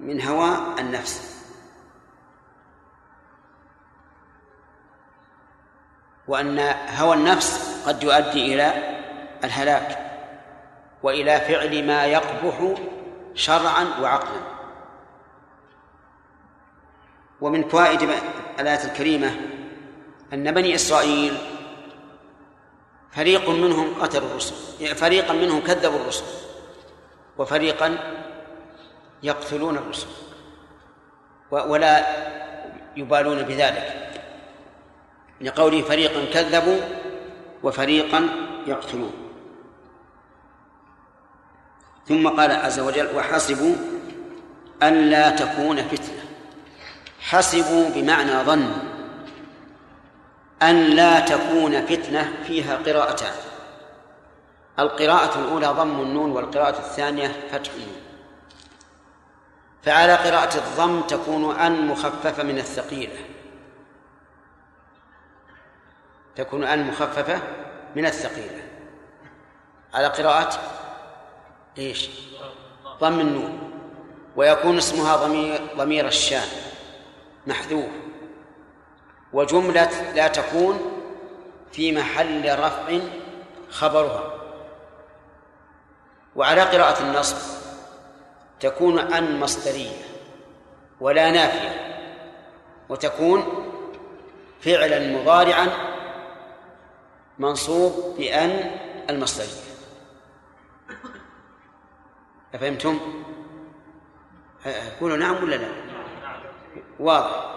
[0.00, 1.37] من هوى النفس.
[6.28, 6.58] وأن
[6.96, 8.72] هوى النفس قد يؤدي إلى
[9.44, 9.98] الهلاك
[11.02, 12.74] وإلى فعل ما يقبح
[13.34, 14.40] شرعا وعقلا.
[17.40, 18.02] ومن فوائد
[18.60, 19.36] الآية الكريمة
[20.32, 21.38] أن بني إسرائيل
[23.12, 24.54] فريق منهم قتلوا الرسل
[24.94, 26.24] فريقا منهم كذبوا الرسل
[27.38, 27.98] وفريقا
[29.22, 30.06] يقتلون الرسل
[31.50, 32.06] ولا
[32.96, 34.07] يبالون بذلك.
[35.40, 36.80] لقوله فريقا كذبوا
[37.62, 38.28] وفريقا
[38.66, 39.12] يقتلون.
[42.08, 43.74] ثم قال عز وجل وحسبوا
[44.82, 46.24] ألا تكون فتنة.
[47.20, 48.72] حسبوا بمعنى ظن.
[50.62, 53.32] أن لا تكون فتنة فيها قراءتان.
[54.78, 58.00] القراءة الأولى ضم النون والقراءة الثانية فتح النون.
[59.82, 63.18] فعلى قراءة الضم تكون أن مخففة من الثقيلة.
[66.38, 67.40] تكون أن مخففة
[67.96, 68.62] من الثقيلة.
[69.94, 70.58] على قراءة
[71.78, 72.10] إيش؟
[73.00, 73.70] ضم النون.
[74.36, 76.48] ويكون اسمها ضمير ضمير الشان
[77.46, 77.90] محذوف.
[79.32, 81.02] وجملة لا تكون
[81.72, 82.98] في محل رفع
[83.70, 84.34] خبرها.
[86.36, 87.36] وعلى قراءة النصب
[88.60, 90.04] تكون أن مصدرية
[91.00, 92.04] ولا نافية.
[92.88, 93.64] وتكون
[94.60, 95.87] فعلا مضارعا
[97.38, 98.70] منصوب بأن
[99.10, 99.68] المصدرية
[102.54, 103.00] أفهمتم؟
[105.00, 105.68] قولوا نعم ولا لا؟
[107.00, 107.54] واضح.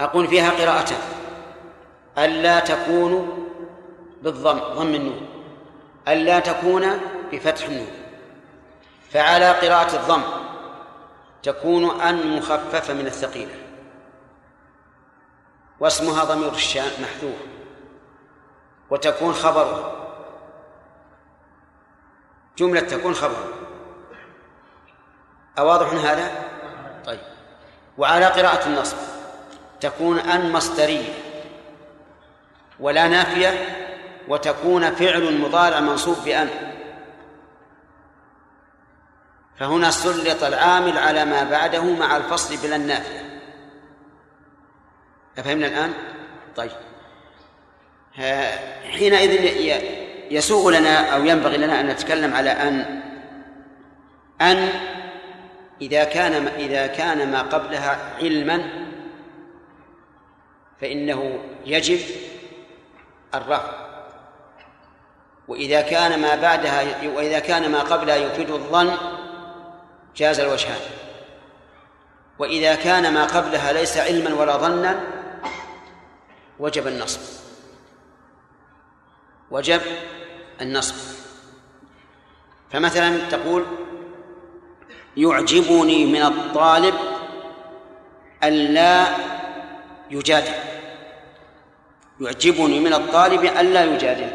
[0.00, 0.98] أقول فيها قراءتان
[2.18, 3.42] ألا تكون
[4.22, 5.28] بالضم ضم النون.
[6.08, 7.00] ألا تكون
[7.32, 7.90] بفتح النون.
[9.10, 10.22] فعلى قراءة الضم
[11.42, 13.54] تكون أن مخففة من الثقيلة.
[15.80, 17.36] واسمها ضمير الشان محذوف.
[18.90, 19.92] وتكون خبرها
[22.58, 23.48] جملة تكون خبرها
[25.58, 26.30] أواضح هذا؟
[27.06, 27.20] طيب.
[27.98, 28.96] وعلى قراءة النصب.
[29.80, 31.12] تكون أن مصدرية.
[32.80, 33.76] ولا نافية.
[34.28, 36.48] وتكون فعل مضارع منصوب بأن.
[39.58, 43.40] فهنا سلط العامل على ما بعده مع الفصل بلا النافية.
[45.38, 45.94] أفهمنا الآن؟
[46.56, 46.70] طيب.
[48.90, 49.44] حينئذ
[50.30, 53.02] يسوغ لنا أو ينبغي لنا أن نتكلم على أن
[54.40, 54.68] أن
[55.80, 58.62] إذا كان إذا كان ما قبلها علما
[60.80, 62.00] فإنه يجب
[63.34, 63.86] الرفع.
[65.48, 68.96] وإذا كان ما بعدها وإذا كان ما قبلها يفيد الظن
[70.16, 70.80] جاز الوجهان
[72.38, 75.00] وإذا كان ما قبلها ليس علما ولا ظنا
[76.58, 77.45] وجب النصب.
[79.50, 79.80] وجب
[80.60, 80.94] النصب.
[82.70, 83.66] فمثلا تقول
[85.16, 86.94] يعجبني من الطالب
[88.44, 89.06] ألا
[90.10, 90.54] يجادل.
[92.20, 94.30] يعجبني من الطالب ألا يجادل.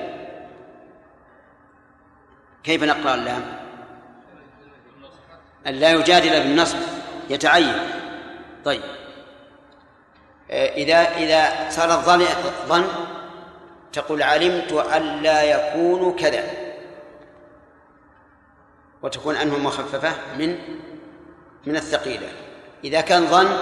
[2.64, 3.60] كيف نقرأ اللام؟
[5.68, 6.78] ألا يجادل بالنصب.
[7.30, 7.74] يتعين.
[8.66, 8.82] طيب.
[10.52, 12.26] إذا إذا صار الظن
[12.68, 12.88] ظن
[13.94, 16.44] تقول علمت ألا يكون كذا.
[19.02, 20.58] وتكون أنه مخففة من
[21.66, 22.28] من الثقيلة.
[22.84, 23.58] إذا كان ظن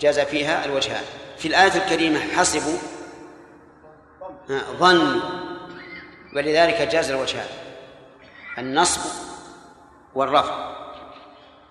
[0.00, 1.04] جاز فيها الوجهان
[1.38, 2.78] في الآية الكريمة حسبوا
[4.78, 5.20] ظن.
[6.36, 7.48] ولذلك جاز الوجهان
[8.58, 9.00] النصب
[10.14, 10.78] والرفع.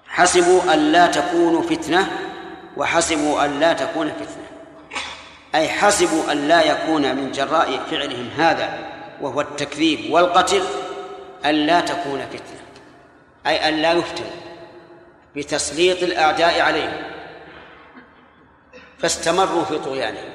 [0.08, 2.12] حسبوا أن لا تكونوا فتنة
[2.78, 4.47] وحسبوا أن لا تكون فتنة.
[5.58, 8.80] أي حسبوا أن لا يكون من جراء فعلهم هذا
[9.22, 10.64] وهو التكذيب والقتل
[11.46, 12.68] أن لا تكون فتنة
[13.48, 14.26] أي أن لا يفتن
[15.36, 17.04] بتسليط الأعداء عليهم.
[19.00, 20.30] فاستمروا في طغيانهم.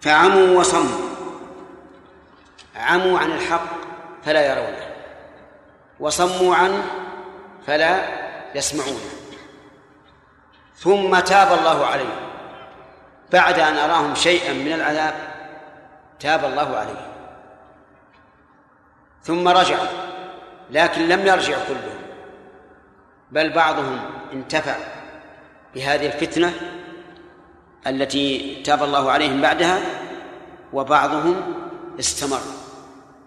[0.00, 1.10] فعموا وصموا.
[2.76, 3.66] عموا عن الحق
[4.24, 4.86] فلا يرونه
[6.00, 6.84] وصموا عنه
[7.66, 8.04] فلا
[8.54, 9.19] يسمعونه.
[10.80, 12.20] ثم تاب الله عليهم
[13.32, 15.14] بعد أن أراهم شيئا من العذاب
[16.20, 17.10] تاب الله عليهم
[19.22, 19.86] ثم رجعوا
[20.70, 22.00] لكن لم يرجع كلهم
[23.30, 24.00] بل بعضهم
[24.32, 24.76] انتفع
[25.74, 26.52] بهذه الفتنة
[27.86, 29.78] التي تاب الله عليهم بعدها
[30.72, 31.54] وبعضهم
[31.98, 32.40] استمر.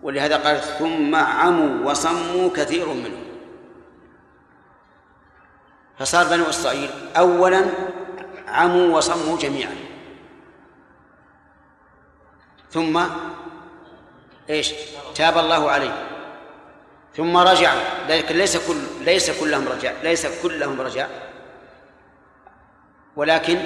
[0.03, 3.22] ولهذا قال ثم عموا وصموا كثير منهم.
[5.99, 7.65] فصار بنو إسرائيل أولا
[8.47, 9.75] عموا وصموا جميعا.
[12.71, 13.03] ثم
[14.49, 14.73] إيش؟
[15.15, 16.07] تاب الله عليه
[17.15, 17.73] ثم رجع.
[18.09, 19.93] لكن ليس كل ليس كلهم رجع.
[20.03, 21.07] ليس كلهم رجع.
[23.15, 23.59] ولكن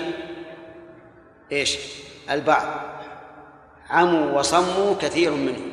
[1.51, 1.77] إيش؟
[2.29, 2.65] البعض
[3.89, 5.71] عموا وصموا كثير منهم.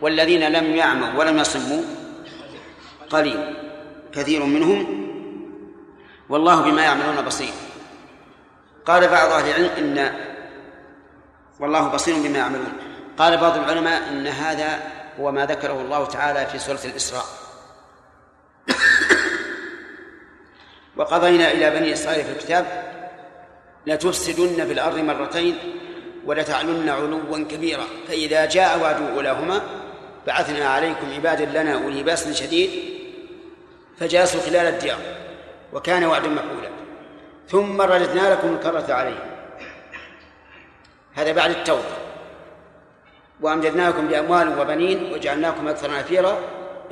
[0.00, 1.82] والذين لم يعموا ولم يصموا
[3.10, 3.56] قليل.
[4.12, 5.05] كثير منهم
[6.28, 7.52] والله بما يعملون بصير.
[8.86, 10.14] قال بعض أهل العلم ان
[11.60, 12.72] والله بصير بما يعملون.
[13.18, 14.80] قال بعض العلماء إن هذا
[15.20, 17.24] هو ما ذكره الله تعالى في سورة الإسراء.
[20.96, 22.66] وقضينا إلى بني إسرائيل في الكتاب
[23.86, 25.58] لتفسدن في الأرض مرتين
[26.24, 27.84] ولتعلن علوا كبيرا.
[28.08, 29.62] فإذا جاء وعد أولاهما
[30.26, 32.70] بعثنا عليكم عبادا لنا أولي بأس شديد
[33.98, 35.25] فجاسوا خلال الديار.
[35.76, 36.70] وكان وعدا مفعولا.
[37.48, 39.30] ثم رددنا لكم الكرة عليهم
[41.14, 41.96] هذا بعد التوبة.
[43.40, 46.38] وأمددناكم بأموال وبنين وجعلناكم أكثر نفيرا.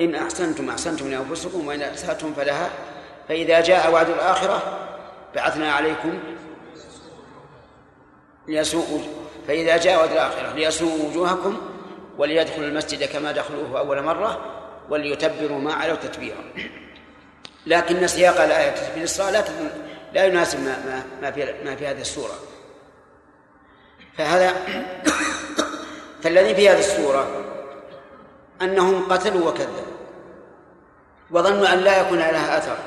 [0.01, 2.69] إن أحسنتم أحسنتم لأنفسكم وإن أسأتم فلها.
[3.27, 4.61] فإذا جاء وعد الآخرة
[5.35, 6.19] بعثنا عليكم
[8.47, 9.01] ليسوء
[9.47, 11.57] فإذا جاء وعد الآخرة ليسوء وجوهكم
[12.17, 14.39] وليدخلوا المسجد كما دخلوه أول مرة
[14.89, 16.43] وليتبروا ما علوا تتبيرا.
[17.65, 19.43] لكن سياق الآية في الإسراء لا
[20.13, 22.33] لا يناسب ما ما في ما في هذه السورة.
[24.17, 24.53] فهذا
[26.23, 27.45] فالذي في هذه السورة
[28.61, 29.85] أنهم قتلوا وكذبوا
[31.31, 32.77] وظنوا أن لا يكون لها أثر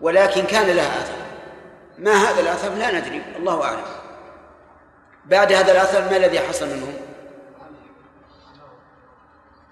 [0.00, 1.18] ولكن كان لها أثر.
[1.98, 3.82] ما هذا الأثر؟ لا ندري الله أعلم.
[5.24, 6.94] بعد هذا الأثر ما الذي حصل منهم؟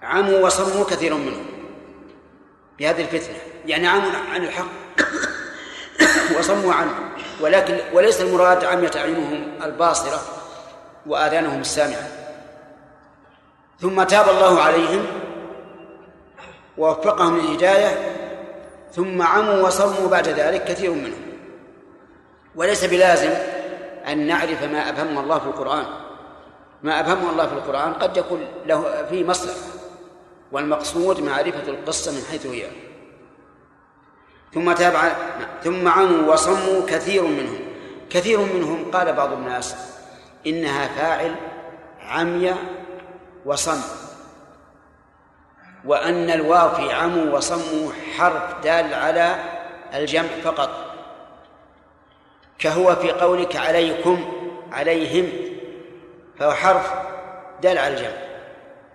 [0.02, 1.46] عموا وصموا كثير منهم
[2.78, 3.55] بهذه الفتنة.
[3.66, 4.66] يعني عموا عن الحق.
[6.38, 6.94] وصموا عنه.
[7.40, 10.20] ولكن وليس المراد عمية أعينهم الباصرة
[11.06, 12.08] وآذانهم السامعة.
[13.80, 15.06] ثم تاب الله عليهم
[16.78, 18.16] ووفقهم للهداية.
[18.92, 21.26] ثم عموا وصموا بعد ذلك كثير منهم.
[22.56, 23.30] وليس بلازم
[24.08, 25.86] أن نعرف ما أبهم الله في القرآن.
[26.82, 29.56] ما أبهم الله في القرآن قد يكون له فيه مصلحة.
[30.52, 32.85] والمقصود معرفة القصة من حيث هي.
[34.56, 35.12] ثم تابع
[35.64, 37.58] ثم عموا وصموا كثير منهم.
[38.10, 39.76] كثير منهم قال بعض الناس
[40.46, 41.34] إنها فاعل
[42.00, 42.54] عمي
[43.44, 43.80] وصم.
[45.84, 49.36] وأن الواو في عموا وصموا حرف دال على
[49.94, 50.70] الجمع فقط.
[52.58, 54.24] كهو في قولك عليكم
[54.72, 55.32] عليهم
[56.38, 56.92] فهو حرف
[57.62, 58.16] دال على الجمع.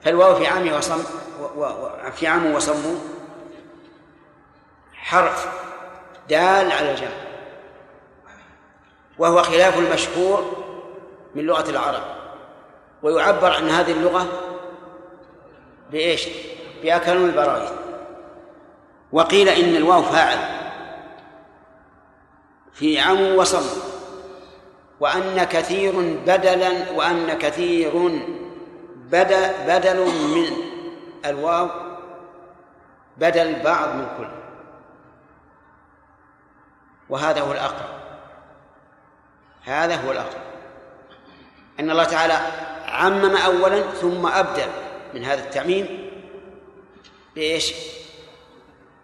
[0.03, 1.03] فالواو في عمي وصم
[2.15, 2.95] في عموا وصموا
[5.01, 5.47] حرف
[6.29, 7.21] دال على الجمع
[9.17, 10.63] وهو خلاف المشهور
[11.35, 12.03] من لغة العرب
[13.03, 14.27] ويعبر عن هذه اللغة
[15.91, 16.27] بإيش؟
[16.83, 17.71] بأكلون البراغيث
[19.11, 20.37] وقيل إن الواو فاعل
[22.73, 23.81] في عمو وصم
[24.99, 27.91] وأن كثير بدلا وأن كثير
[28.95, 30.47] بدل بدل من
[31.25, 31.69] الواو
[33.17, 34.40] بدل بعض من كل
[37.11, 37.89] وهذا هو الأقرب.
[39.63, 40.41] هذا هو الأقرب.
[41.79, 42.33] أن الله تعالى
[42.85, 44.67] عمم أولا ثم أبدل
[45.13, 46.09] من هذا التعميم
[47.35, 47.73] بإيش؟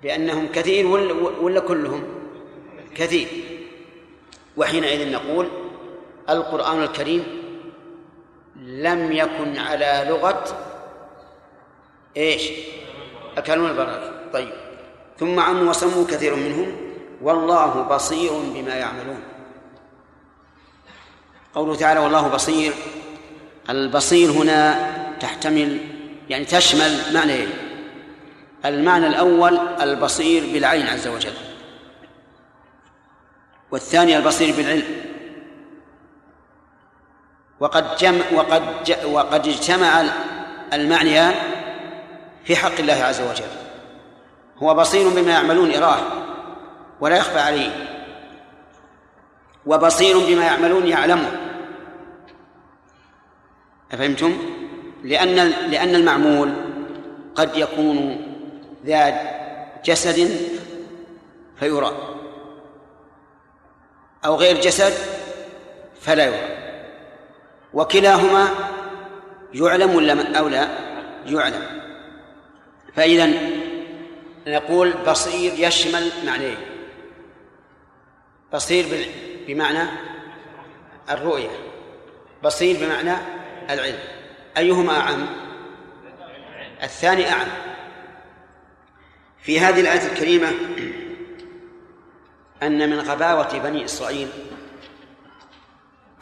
[0.03, 2.03] بأنهم كثير ولا, ولا كلهم؟
[2.95, 3.27] كثير.
[4.57, 5.49] وحينئذ نقول
[6.29, 7.23] القرآن الكريم
[8.55, 10.43] لم يكن على لغة
[12.17, 12.51] إيش؟
[13.37, 14.53] أكلون البراءة طيب.
[15.19, 16.86] ثم عموا وصموا كثير منهم.
[17.21, 19.23] والله بصير بما يعملون.
[21.55, 22.73] قوله تعالى والله بصير.
[23.69, 25.79] البصير هنا تحتمل
[26.29, 27.49] يعني تشمل معنيين.
[28.65, 31.33] المعنى الأول البصير بالعين عز وجل
[33.71, 35.05] والثاني البصير بالعلم.
[37.59, 38.63] وقد جمع وقد
[39.05, 40.03] وقد اجتمع
[40.73, 41.35] المعنيان
[42.45, 43.51] في حق الله عز وجل.
[44.57, 46.01] هو بصير بما يعملون إراه.
[46.99, 47.71] ولا يخفى عليه.
[49.65, 51.31] وبصير بما يعملون يعلمه.
[53.91, 54.37] أفهمتم؟
[55.03, 56.53] لأن لأن المعمول
[57.35, 58.21] قد يكون
[58.85, 59.21] ذات
[59.85, 60.47] جسد
[61.59, 62.17] فيرى
[64.25, 64.93] أو غير جسد
[66.01, 66.57] فلا يرى.
[67.73, 68.49] وكلاهما
[69.53, 70.67] يعلم ولا أو لا؟
[71.25, 71.81] يعلم.
[72.95, 73.29] فإذا
[74.47, 76.76] نقول بصير يشمل معنيين.
[78.53, 79.09] بصير
[79.47, 79.89] بمعنى
[81.09, 81.49] الرؤية
[82.43, 83.13] بصير بمعنى
[83.69, 83.99] العلم.
[84.57, 85.27] أيهما أعم؟
[86.83, 87.47] الثاني أعم.
[89.39, 90.47] في هذه الآية الكريمة
[92.63, 94.29] أن من غباوة بني إسرائيل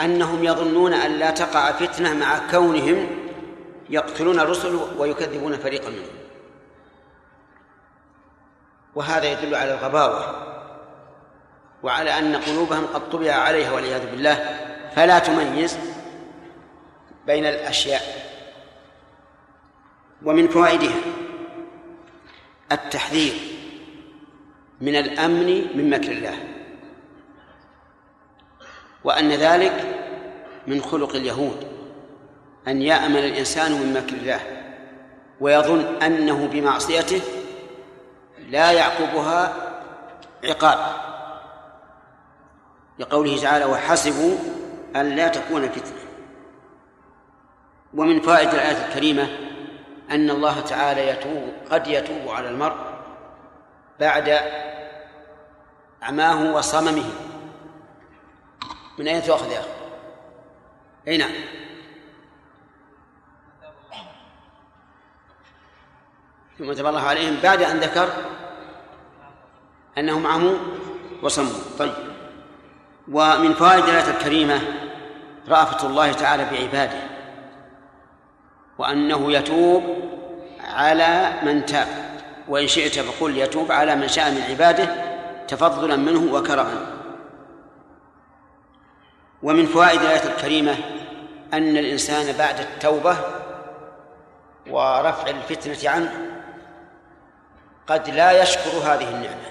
[0.01, 3.07] أنهم يظنون أن لا تقع فتنة مع كونهم
[3.89, 6.15] يقتلون الرسل ويكذبون فريقا منهم.
[8.95, 10.54] وهذا يدل على الغباوة.
[11.85, 14.59] وعلى أن قلوبهم قد طبع عليها والعياذ بالله
[14.95, 15.77] فلا تميز
[17.27, 18.01] بين الأشياء
[20.23, 20.95] ومن فوائدها
[22.71, 23.33] التحذير
[24.81, 26.37] من الأمن من مكر الله
[29.03, 30.01] وأن ذلك
[30.67, 31.67] من خلق اليهود
[32.67, 34.39] أن يأمن الإنسان من مكر الله
[35.39, 37.21] ويظن أنه بمعصيته
[38.49, 39.53] لا يعقبها
[40.43, 41.14] عقاب.
[42.99, 44.37] لقوله تعالى وحسبوا
[44.95, 46.05] أن لا تكون فتنة.
[47.93, 49.37] ومن فائدة الآية الكريمة
[50.11, 52.75] أن الله تعالى يتوب قد يتوب على المرء
[53.99, 54.39] بعد
[56.01, 57.09] عماه وصممه.
[58.99, 59.69] من أين تؤخذ يا أخي؟
[61.07, 61.31] أي نعم
[66.57, 68.09] ثم تاب الله عليهم بعد أن ذكر
[69.97, 70.57] أنهم عموا
[71.23, 72.04] وصموا طيب.
[73.11, 74.61] ومن فوائد الآية الكريمة
[75.49, 76.99] رأفة الله تعالى بعباده
[78.77, 79.83] وأنه يتوب
[80.63, 81.87] على من تاب
[82.47, 84.87] وإن شئت فقل يتوب على من شاء من عباده
[85.47, 86.87] تفضلا منه وكرما
[89.43, 90.75] ومن فوائد الآية الكريمة
[91.53, 93.17] أن الإنسان بعد التوبة
[94.69, 96.11] ورفع الفتنة عنه
[97.87, 99.45] قد لا يشكر هذه النعمة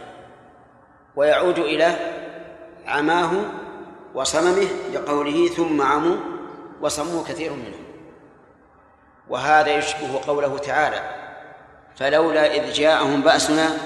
[1.17, 1.97] ويعود إلى
[2.87, 3.31] عماه
[4.15, 6.17] وصممه لقوله ثم عموا
[6.81, 7.85] وصموا كثير منهم.
[9.29, 11.15] وهذا يشبه قوله تعالى
[11.97, 13.77] فلولا إذ جاءهم بأسنا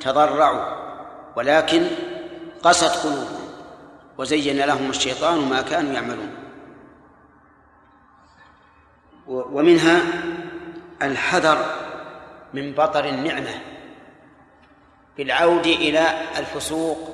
[0.00, 0.84] تضرعوا
[1.36, 1.86] ولكن
[2.62, 3.44] قست قلوبهم
[4.18, 6.34] وزين لهم الشيطان ما كانوا يعملون.
[9.26, 10.02] ومنها
[11.02, 11.58] الحذر
[12.54, 13.60] من بطر النعمة
[15.16, 17.13] بالعود إلى الفسوق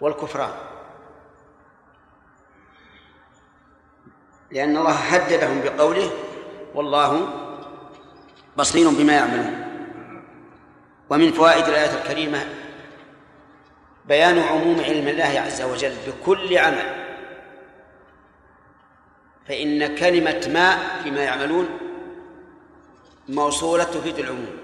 [0.00, 0.52] والكفران.
[4.50, 6.10] لأن الله هددهم بقوله
[6.74, 7.28] والله
[8.56, 9.66] بصير بما يعملون.
[11.10, 12.54] ومن فوائد الآية الكريمة
[14.04, 17.06] بيان عموم علم الله عز وجل بكل عمل.
[19.48, 21.78] فإن كلمة ما فيما يعملون
[23.28, 24.56] موصولة تفيد العموم.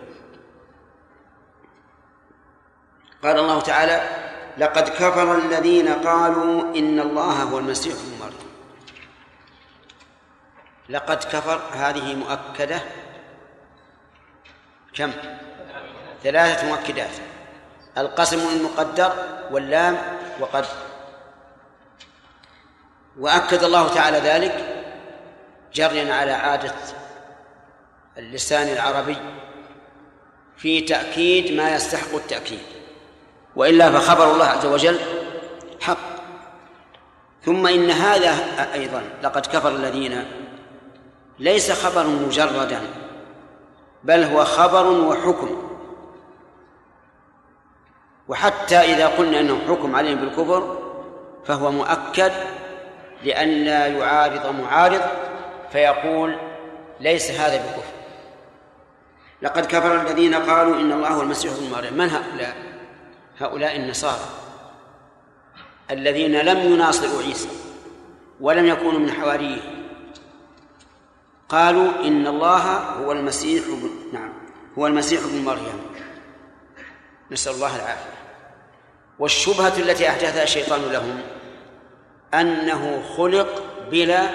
[3.22, 4.21] قال الله تعالى
[4.58, 8.52] لقد كفر الذين قالوا إن الله هو المسيح ابن مريم.
[10.88, 12.80] لقد كفر هذه مؤكدة
[14.94, 15.12] كم؟
[16.22, 17.10] ثلاثة مؤكدات.
[17.98, 19.12] القسم المقدر
[19.50, 19.98] واللام
[20.40, 20.64] وقد
[23.18, 24.84] وأكد الله تعالى ذلك
[25.74, 26.74] جريا على عادة
[28.18, 29.16] اللسان العربي
[30.56, 32.71] في تأكيد ما يستحق التأكيد.
[33.56, 34.98] وإلا فخبر الله عز وجل
[35.80, 36.12] حق.
[37.44, 38.34] ثم إن هذا
[38.74, 40.24] أيضا لقد كفر الذين
[41.38, 42.80] ليس خبر مجردا
[44.04, 45.68] بل هو خبر وحكم.
[48.28, 50.78] وحتى إذا قلنا أنه حكم عليهم بالكفر
[51.44, 52.32] فهو مؤكد
[53.22, 55.02] لئلا يعارض معارض
[55.72, 56.36] فيقول
[57.00, 57.92] ليس هذا بكفر.
[59.42, 61.94] لقد كفر الذين قالوا إن الله هو المسيح ابن مريم.
[61.94, 62.71] من هؤلاء؟
[63.38, 64.28] هؤلاء النصارى
[65.90, 67.48] الذين لم يناصروا عيسى
[68.40, 69.60] ولم يكونوا من حواريه.
[71.48, 73.64] قالوا إن الله هو المسيح
[74.12, 74.32] نعم
[74.78, 75.80] هو المسيح ابن مريم.
[77.30, 78.12] نسأل الله العافية.
[79.18, 81.20] والشبهة التي أحدثها الشيطان لهم
[82.34, 84.30] أنه خلق بلا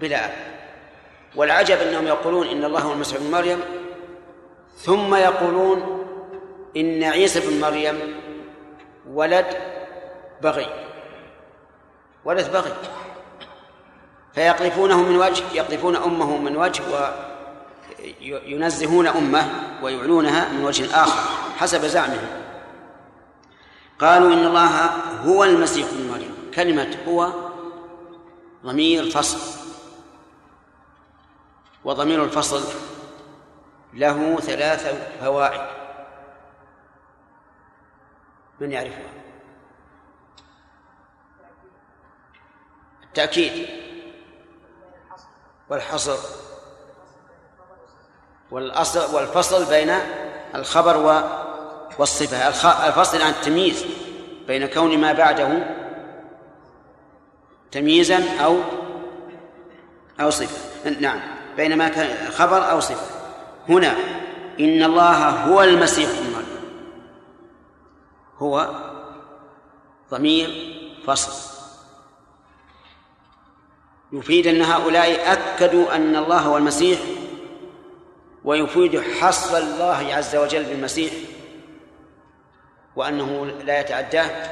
[0.00, 0.32] بلا أب.
[1.36, 3.60] والعجب أنهم يقولون إن الله هو المسيح ابن مريم
[4.76, 6.01] ثم يقولون
[6.76, 8.20] إن عيسى بن مريم
[9.08, 9.46] ولد
[10.42, 10.66] بغي
[12.24, 12.72] ولد بغي
[14.34, 16.82] فيقذفونه من وجه يقذفون أمه من وجه
[18.22, 19.48] وينزهون أمه
[19.82, 21.20] ويعلونها من وجه آخر
[21.56, 22.42] حسب زعمهم.
[23.98, 24.86] قالوا إن الله
[25.24, 26.50] هو المسيح ابن مريم.
[26.54, 27.32] كلمة هو
[28.64, 29.62] ضمير فصل
[31.84, 32.62] وضمير الفصل
[33.94, 35.81] له ثلاث فوائد.
[38.62, 39.12] من يعرفها؟
[43.04, 43.66] التأكيد.
[45.70, 46.16] والحصر.
[48.50, 49.94] والأصل والفصل بين
[50.54, 50.96] الخبر
[51.98, 52.48] والصفة.
[52.88, 53.84] الفصل عن التمييز
[54.46, 55.66] بين كون ما بعده
[57.70, 58.58] تمييزا أو
[60.20, 60.90] أو صفة.
[61.00, 61.20] نعم.
[61.56, 63.06] بين ما كان خبر أو صفة.
[63.68, 63.96] هنا
[64.60, 66.10] إن الله هو المسيح.
[66.10, 66.31] ابن
[68.42, 68.70] هو
[70.10, 70.48] ضمير
[71.06, 71.52] فصل.
[74.12, 77.00] يفيد أن هؤلاء أكدوا أن الله هو المسيح
[78.44, 81.12] ويفيد حصر الله عز وجل بالمسيح
[82.96, 84.50] وأنه لا يتعداه.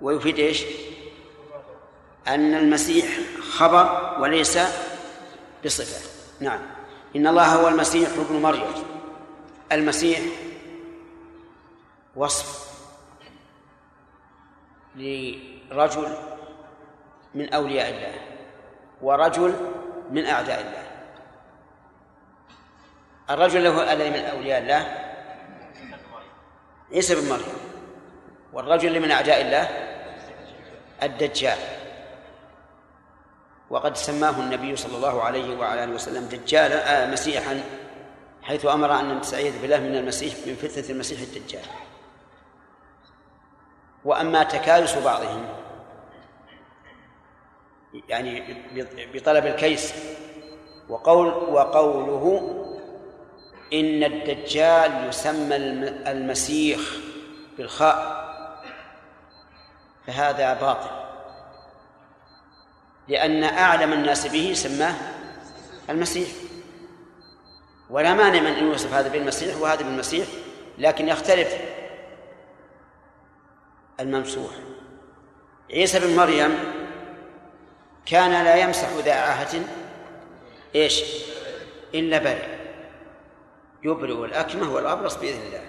[0.00, 0.62] ويفيد إيش؟
[2.28, 3.06] أن المسيح
[3.56, 4.58] خبر وليس
[5.64, 6.10] بصفة.
[6.40, 6.60] نعم.
[7.16, 8.72] إن الله هو المسيح ابن مريم.
[9.72, 10.20] المسيح
[12.16, 12.74] وصف
[14.96, 16.16] لرجل
[17.34, 18.14] من أولياء الله
[19.02, 19.54] ورجل
[20.10, 20.84] من أعداء الله.
[23.30, 24.82] الرجل له الذي من أولياء الله؟
[26.92, 27.58] عيسى بن مريم.
[28.52, 29.68] والرجل اللي من أعداء الله؟
[31.02, 31.58] الدجال.
[33.70, 37.64] وقد سماه النبي صلى الله عليه وعلى آله وسلم دجالا آه مسيحا
[38.42, 41.64] حيث أمر أن نستعيذ بالله من المسيح من فتنة المسيح الدجال.
[44.04, 45.46] وأما تكالس بعضهم
[48.08, 48.42] يعني
[49.14, 49.94] بطلب الكيس
[50.88, 52.50] وقول وقوله
[53.72, 55.56] إن الدجال يسمى
[56.10, 56.96] المسيخ
[57.58, 58.24] بالخاء
[60.06, 60.90] فهذا باطل.
[63.08, 64.94] لأن أعلم الناس به سماه
[65.90, 66.28] المسيح.
[67.90, 70.26] ولا مانع من أن يوصف هذا بالمسيح وهذا بالمسيح
[70.78, 71.54] لكن يختلف
[74.00, 74.50] الممسوح.
[75.70, 76.58] عيسى بن مريم
[78.06, 79.60] كان لا يمسح ذا عاهة
[80.74, 81.04] إيش؟
[81.94, 82.54] إلا برئ
[83.82, 85.62] يبرئ الأكمه والأبرص بإذن الله.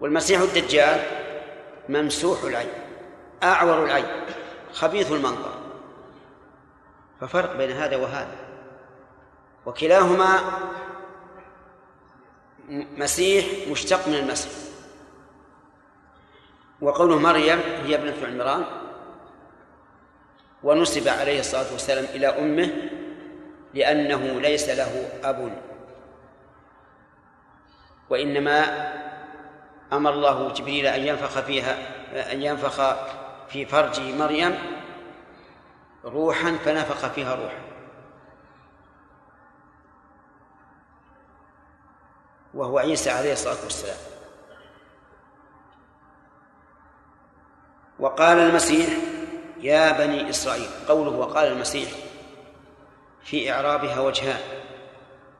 [0.00, 1.00] والمسيح الدجال
[1.88, 2.68] ممسوح العين
[3.42, 4.06] أعور العين
[4.72, 5.54] خبيث المنظر.
[7.20, 8.36] ففرق بين هذا وهذا.
[9.66, 10.40] وكلاهما
[12.96, 14.67] مسيح مشتق من المسيح.
[16.80, 18.64] وقوله مريم هي ابنة عمران
[20.62, 22.70] ونسب عليه الصلاة والسلام إلى أمه
[23.74, 25.62] لأنه ليس له أب.
[28.10, 28.88] وإنما
[29.92, 31.76] أمر الله جبريل أن ينفخ فيها
[32.32, 32.96] أن ينفخ
[33.48, 34.58] في فرج مريم
[36.04, 37.62] روحا فنفخ فيها روحا.
[42.54, 44.17] وهو عيسى عليه الصلاة والسلام.
[47.98, 48.86] وقال المسيح
[49.62, 51.88] يا بني إسرائيل قوله وقال المسيح
[53.24, 54.40] في إعرابها وجهان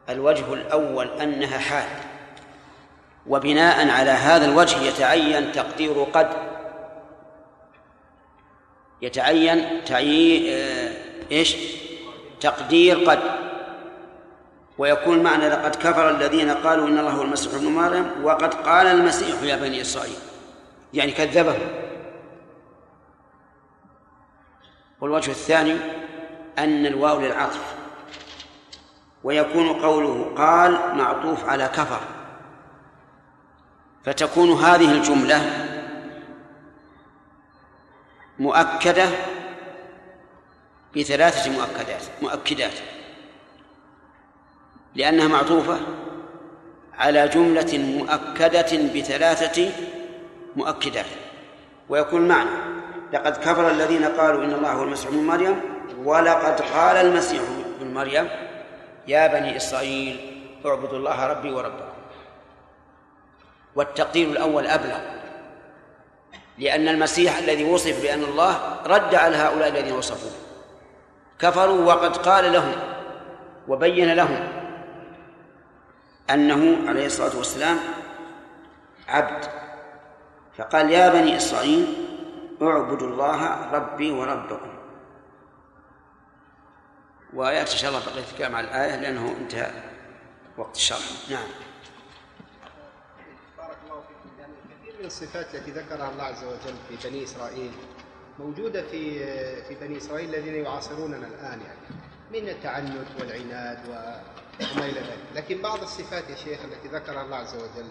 [0.09, 1.89] الوجه الأول أنها حال
[3.27, 6.29] وبناء على هذا الوجه يتعين تقدير قد
[9.03, 10.55] يتعين تعيين
[11.33, 11.57] إيش؟
[12.41, 13.19] تقدير قد
[14.79, 19.43] ويكون معنى لقد كفر الذين قالوا إن الله هو المسيح ابن مريم وقد قال المسيح
[19.43, 20.19] يا بني إسرائيل
[20.95, 21.88] يعني كذبهم
[25.01, 25.77] والوجه الثاني
[26.59, 27.75] أن الواو للعطف
[29.25, 32.01] ويكون قوله قال معطوف على كفر.
[34.05, 35.69] فتكون هذه الجملة
[38.39, 39.09] مؤكدة
[40.97, 42.75] بثلاثة مؤكدات مؤكدات.
[44.95, 45.81] لأنها معطوفة
[46.95, 49.73] على جملة مؤكدة بثلاثة
[50.57, 51.07] مؤكدات
[51.89, 52.78] ويكون معنى.
[53.13, 55.61] لقد كفر الذين قالوا إن الله هو المسيح ابن مريم
[56.05, 57.43] ولقد قال المسيح
[57.81, 58.29] ابن مريم
[59.07, 61.99] يا بني إسرائيل اعبدوا الله ربي وربكم.
[63.75, 64.99] والتقدير الأول أبلغ
[66.59, 70.33] لأن المسيح الذي وصف بأن الله رد على هؤلاء الذين وصفوه.
[71.39, 72.73] كفروا وقد قال لهم
[73.69, 74.49] وبين لهم
[76.31, 77.79] أنه عليه الصلاة والسلام
[79.09, 79.45] عبد.
[80.59, 82.08] فقال يا بني إسرائيل
[82.63, 84.79] اعبدوا الله ربي وربكم.
[87.35, 89.73] ويأتي إن شاء الله بقية الكلام على الآية لأنه انتهى
[90.57, 91.31] وقت الشرح.
[91.31, 91.49] نعم.
[95.01, 97.73] من الصفات التي ذكرها الله عز وجل في بني إسرائيل
[98.39, 99.19] موجودة في
[99.65, 101.81] في بني إسرائيل الذين يعاصروننا الآن يعني
[102.33, 105.19] من التعنت والعناد وما إلى ذلك.
[105.35, 107.89] لكن بعض الصفات يا شيخ التي ذكرها الله عز وجل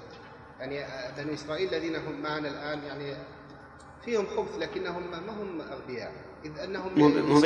[0.60, 0.86] يعني
[1.18, 3.16] بني إسرائيل الذين هم معنا الآن يعني
[4.08, 6.12] فيهم خبث لكنهم ما هم أغبياء.
[6.46, 7.42] إذ أنهم مهم؟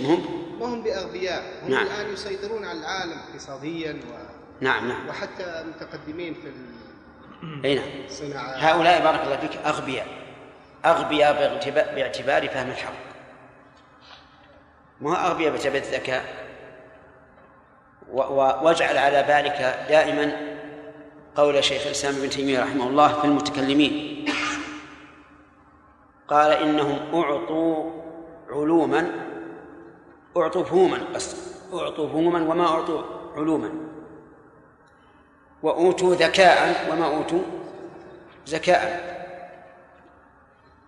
[0.00, 1.44] مهم ما هم بأغبياء.
[1.62, 1.86] هم نعم.
[1.86, 4.12] الآن يسيطرون على العالم اقتصاديا و...
[4.60, 5.08] نعم نعم.
[5.08, 6.52] وحتى متقدمين في
[7.64, 7.84] أي نعم.
[8.36, 10.06] هؤلاء بارك الله فيك أغبياء.
[10.84, 11.60] أغبياء
[11.94, 12.92] باعتبار, فهم الحق.
[15.00, 16.24] ما هو أغبياء باعتبار الذكاء.
[18.62, 20.56] واجعل على بالك دائما
[21.36, 24.09] قول شيخ الإسلام ابن تيمية رحمه الله في المتكلمين.
[26.30, 27.90] قال إنهم أعطوا
[28.50, 29.10] علوما
[30.36, 30.98] أعطوا فهوما
[31.74, 33.02] أعطوا فهوما وما أعطوا
[33.36, 33.70] علوما.
[35.62, 37.42] وأوتوا ذكاء وما أوتوا
[38.46, 39.10] زكاء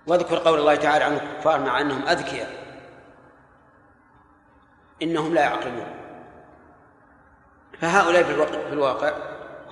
[0.07, 2.51] واذكر قول الله تعالى عن الكفار مع أنهم أذكياء.
[5.03, 5.95] إنهم لا يعقلون.
[7.81, 9.13] فهؤلاء في الواقع, في الواقع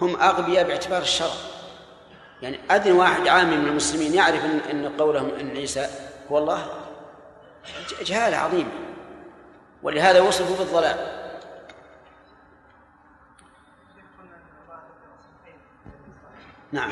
[0.01, 1.50] هم أغبياء باعتبار الشرع
[2.43, 5.87] يعني أدنى واحد عامي من المسلمين يعرف أن, أن قولهم أن عيسى
[6.31, 6.67] هو الله؟
[8.03, 8.71] جهالة عظيمة
[9.83, 11.21] ولهذا وصفوا بالضلال.
[16.73, 16.91] نعم.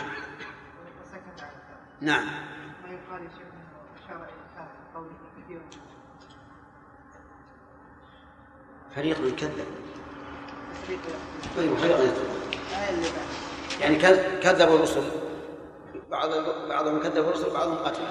[2.01, 2.27] نعم.
[8.97, 9.67] فريق كذب.
[10.83, 10.99] تفريق
[11.57, 12.13] طيب فريق اللي
[13.03, 15.03] بعد يعني كذ- كذبوا الرسل.
[16.11, 16.29] بعض
[16.69, 18.03] بعضهم كذب الرسل بعضهم قتل.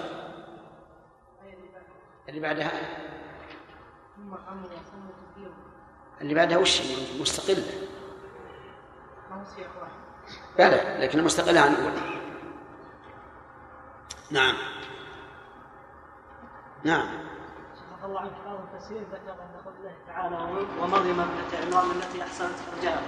[1.44, 1.86] اللي بعد
[2.30, 2.72] اللي بعدها
[6.22, 6.82] اللي بعدها وش
[7.20, 7.64] مستقلة
[9.30, 9.92] ما هو سياق واحد.
[10.58, 12.02] بلى لكن مستقلة عن الأولى
[14.32, 14.56] نعم.
[16.84, 17.28] نعم.
[18.04, 18.32] الله عنك.
[18.46, 20.36] بعض المفسرين ذكر أن قول الله تعالى
[20.82, 23.02] ومريم ابنة عمران التي احسنت فرجها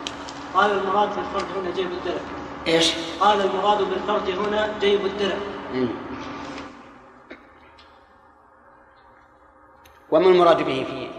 [0.54, 2.22] قال المراد في الفرج هنا جيب الدرع
[2.68, 5.38] إيش؟ قال المراد بالفرج هنا جيب الدرع.
[10.12, 11.12] وما المراد به في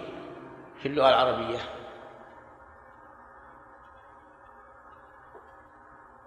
[0.82, 1.59] في اللغة العربية؟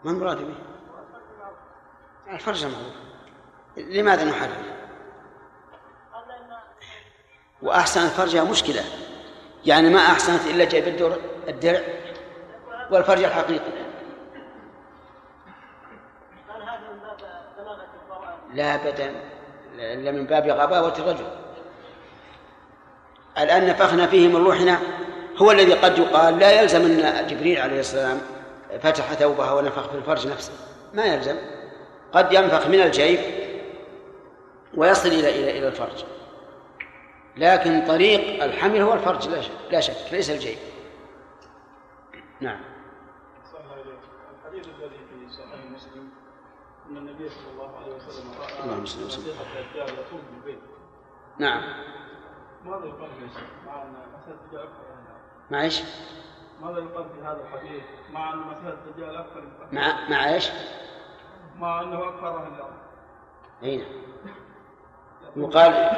[0.03, 0.55] ما المراد به؟
[2.33, 2.93] الفرج معروف
[3.77, 4.73] لماذا نحرر؟
[7.63, 8.83] وأحسن فرجها مشكلة
[9.65, 11.81] يعني ما أحسنت إلا الدر الدرع
[12.91, 13.71] والفرج الحقيقي
[16.49, 17.17] قال هذا من باب
[17.57, 19.13] بلاغه القران لا أبدا
[19.75, 21.27] إلا من باب غباوة الرجل.
[23.37, 24.79] الآن نفخنا فيه من روحنا
[25.37, 28.21] هو الذي قد يقال لا يلزم أن جبريل عليه السلام
[28.81, 30.53] فتح ثوبها ونفخ في الفرج نفسه.
[30.93, 31.35] ما يلزم.
[32.13, 33.19] قد ينفخ من الجيب
[34.73, 36.05] ويصل إلى إلى إلى الفرج.
[37.37, 40.57] لكن طريق الحمل هو الفرج لا شك, لا شك ليس الجيب.
[42.41, 42.59] نعم.
[43.53, 43.97] الله عليه وسلم.
[44.39, 46.09] الحديث الذي في صحيح مسلم
[46.89, 49.33] إن النبي صلى الله عليه وسلم راى اللهم صل وسلم.
[51.39, 51.61] نعم.
[52.65, 55.07] ماذا يقال في هذا مع أن مسيح الدجال أكثر يعني.
[55.51, 55.81] مع إيش؟
[56.61, 57.83] ماذا يقال في هذا الحديث؟
[58.13, 59.47] مع أن مسيح الدجال أكثر من
[59.79, 60.49] مع مع إيش؟
[61.59, 62.73] مع أنه أكثر أهل الأرض.
[63.63, 65.91] اي نعم يقال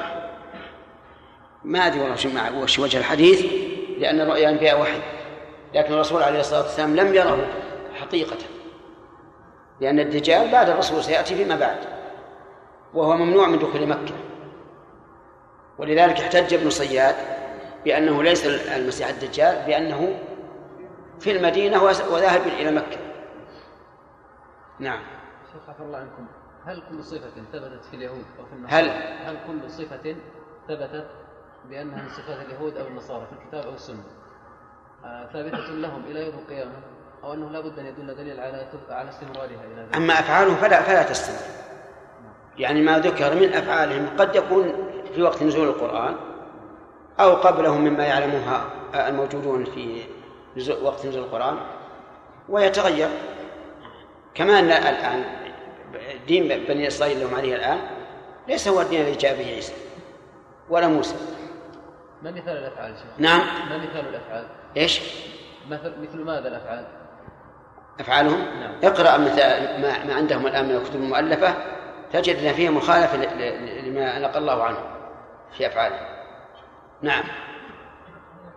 [1.64, 3.46] ما أدري والله وش مع- وش وجه الحديث
[4.00, 5.02] لأن الرؤيا أنبياء وحي
[5.74, 7.48] لكن الرسول عليه الصلاة والسلام لم يره
[7.94, 8.38] حقيقة.
[9.82, 11.95] لأن الدجال بعد الرسول سيأتي فيما بعد.
[12.96, 14.16] وهو ممنوع من دخول مكة.
[15.78, 17.16] ولذلك احتج ابن صياد
[17.86, 20.20] بأنه ليس المسيح الدجال بأنه
[21.20, 22.98] في المدينة وذاهب إلى مكة.
[24.80, 25.00] نعم.
[25.54, 26.28] شيخ عفى الله عنكم
[26.66, 28.90] هل كل صفة ثبتت في اليهود أو في النصارى؟ هل؟
[29.26, 30.16] هل كل صفة
[30.68, 31.08] ثبتت
[31.70, 34.04] بأنها من صفات اليهود أو النصارى في الكتاب أو السنة؟
[35.06, 36.74] آه، ثابتة لهم إلى يوم القيامة
[37.24, 40.82] أو أنه لا بد أن يدل دليل على على استمرارها إلى ذلك؟ أما أفعالهم فلا
[40.82, 41.65] فلا تستمر.
[42.58, 44.74] يعني ما ذكر من أفعالهم قد يكون
[45.16, 46.16] في وقت نزول القرآن
[47.20, 50.04] أو قبله مما يعلمها الموجودون في
[50.82, 51.58] وقت نزول القرآن
[52.50, 53.10] ويتغير
[54.36, 55.24] كما أن الآن
[56.28, 57.80] دين بني إسرائيل لهم عليه الآن
[58.48, 59.74] ليس هو الدين الذي جاء به عيسى
[60.70, 61.16] ولا موسى
[62.22, 64.46] ما مثال الأفعال؟ نعم ما مثال الأفعال؟
[64.78, 65.02] إيش؟
[65.70, 66.86] مثل مثل ماذا الأفعال؟
[68.00, 68.74] أفعالهم نعم.
[68.84, 69.38] اقرأ مثل
[69.82, 71.56] ما, ما عندهم الآن من الكتب المؤلفة
[72.14, 73.18] تجد أن فيها مخالفة
[73.82, 74.78] لما نقل الله عنه
[75.58, 76.06] في أفعالهم
[77.02, 77.24] نعم.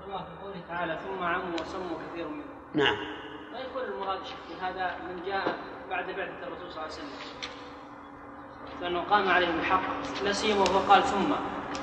[0.07, 2.43] الله في قوله تعالى ثم عموا وسموا كثير منهم.
[2.75, 2.97] نعم.
[3.53, 5.55] ما يكون المراد شيخ هذا من جاء
[5.91, 7.11] بعد بعثة الرسول صلى الله عليه وسلم؟
[8.83, 9.81] لأنه قام عليهم الحق.
[10.25, 11.33] لا سيما وهو قال ثم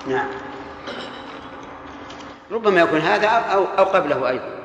[0.07, 0.27] نعم.
[2.51, 4.55] ربما يكون هذا أو أو قبله أيضا.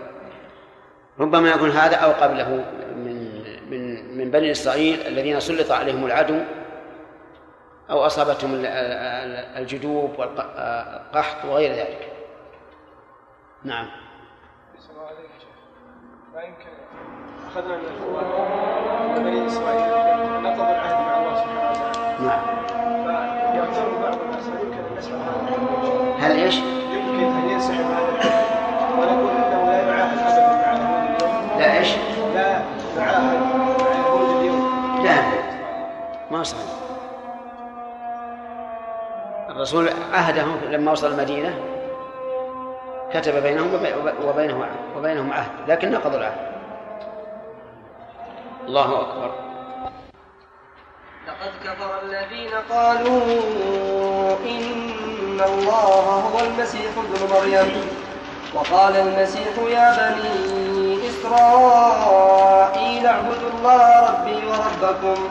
[1.21, 2.65] ربما يكون هذا أو قبله
[2.97, 3.41] من
[3.71, 6.41] من من بني إسرائيل الذين سلط عليهم العدو
[7.91, 12.13] أو أصابتهم ال- ال- الجدوب والقحط وغير ذلك.
[13.65, 13.87] نعم.
[16.35, 16.71] لا يمكن.
[17.51, 19.91] أخذنا من بني إسرائيل.
[20.43, 22.25] نقضوا العهد مع الله سبحانه وتعالى.
[22.27, 22.61] نعم.
[24.03, 29.71] بعض الناس ويمكن أن نسمع هذا الحكم هل إيش؟ يمكن ينسحب هذا الحكم ونقول إنه
[29.71, 31.89] لا يعاهد ابدا مع لا إيش؟
[32.35, 32.59] لا
[32.97, 33.11] مع
[34.41, 35.23] اليوم لا
[36.31, 36.80] ما صحيح
[39.61, 41.59] الرسول عهدهم لما وصل المدينة
[43.15, 43.95] كتب بينهم وبي-
[44.29, 46.51] وبينه وبينهم عهد لكن نقضوا العهد.
[48.67, 49.31] الله أكبر.
[51.29, 53.23] لقد كفر الذين قالوا
[54.45, 57.89] إن الله هو المسيح ابن مريم.
[58.55, 65.29] وقال المسيح يا بني إسرائيل اعبدوا الله ربي وربكم.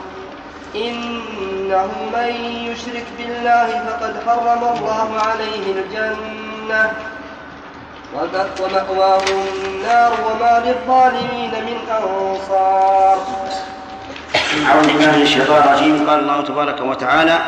[0.74, 2.34] إنه من
[2.70, 6.92] يشرك بالله فقد حرم الله عليه الجنة
[8.14, 9.24] ومأ- ومأواه
[9.64, 13.18] النار وما للظالمين من أنصار.
[14.66, 16.10] أعوذ بالله من الشيطان الرجيم.
[16.10, 17.38] قال الله تبارك وتعالى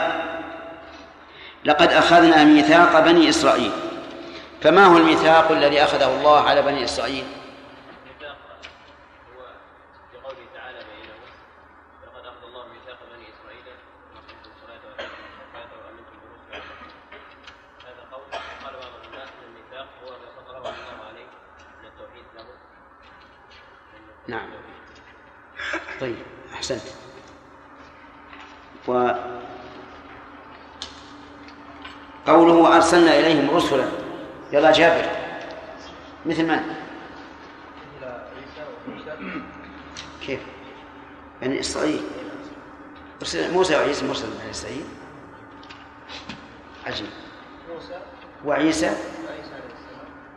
[1.65, 3.73] لقد أخذنا ميثاق بني إسرائيل.
[4.63, 7.25] فما هو الميثاق الذي أخذه الله على بني إسرائيل
[8.07, 8.37] الميثاق
[9.35, 9.43] هو
[10.11, 11.15] في قوله تعالى بينه
[12.07, 13.67] لقد اخذ الله ميثاق بني اسرائيل
[14.15, 16.63] واقمتم الصلاه واتيتم الزكاه وامنتم برسل
[17.87, 18.27] هذا قول
[18.65, 21.29] قال بعض العلماء ان الميثاق هو ما فطره الله عليه
[21.81, 22.47] من التوحيد له
[24.29, 24.49] نعم.
[26.01, 26.17] طيب
[26.55, 26.83] أحسنت.
[28.89, 29.11] و
[32.27, 33.89] قوله أرسلنا إليهم رسلا.
[34.53, 35.09] يلا جابر.
[36.27, 36.75] مثل من؟
[40.27, 40.41] كيف؟
[41.43, 42.03] بني إسرائيل.
[43.21, 44.85] أرسل موسى وعيسى مرسل بني إسرائيل.
[46.87, 47.11] عجيب.
[47.75, 48.01] موسى.
[48.45, 48.97] وعيسى.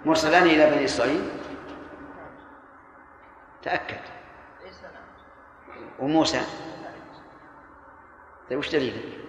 [0.06, 1.30] مرسلان إلى بني إسرائيل.
[3.66, 4.02] تأكد
[4.84, 6.42] نعم وموسى
[8.50, 9.26] طيب وش دليلك؟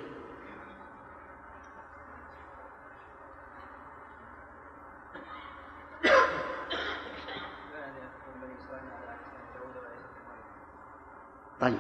[11.61, 11.78] طيب.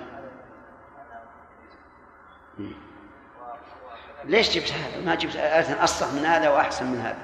[4.24, 7.18] ليش جبت هذا؟ ما جبت آية أصح من هذا وأحسن من هذا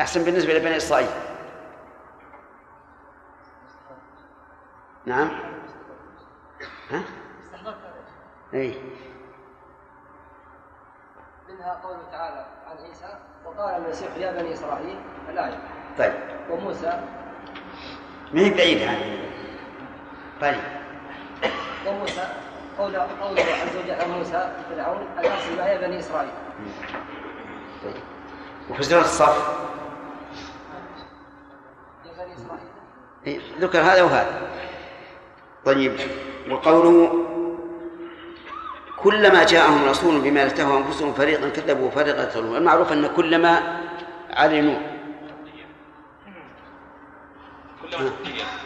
[0.00, 1.27] أحسن بالنسبة لبني إسرائيل
[5.08, 5.30] نعم.
[6.90, 7.02] ها؟
[8.54, 8.74] إيه.
[11.48, 14.98] منها قوله تعالى عن عيسى وقال المسيح يا بني إسرائيل
[15.28, 15.58] الايه
[15.98, 16.12] طيب.
[16.50, 17.00] وموسى.
[18.32, 19.28] ما هي بعيدة يعني
[20.40, 20.60] طيب.
[21.86, 22.28] وموسى
[22.78, 26.32] قول قوله عز وجل عن موسى فرعون ان ارسل معي بني إسرائيل؟
[27.84, 28.02] طيب.
[28.70, 29.58] وفي الصف؟
[32.04, 32.68] يا بني إسرائيل.
[33.26, 34.67] إيه، ذكر هذا وهذا.
[35.64, 35.92] طيب
[36.50, 37.24] وقوله
[39.02, 43.80] كلما جاءهم رسول بما لا تهوى أنفسهم فريقا كذبوا وفريقا يقتلون المعروف أن كلما
[44.30, 44.78] علموا.
[47.82, 48.12] كلها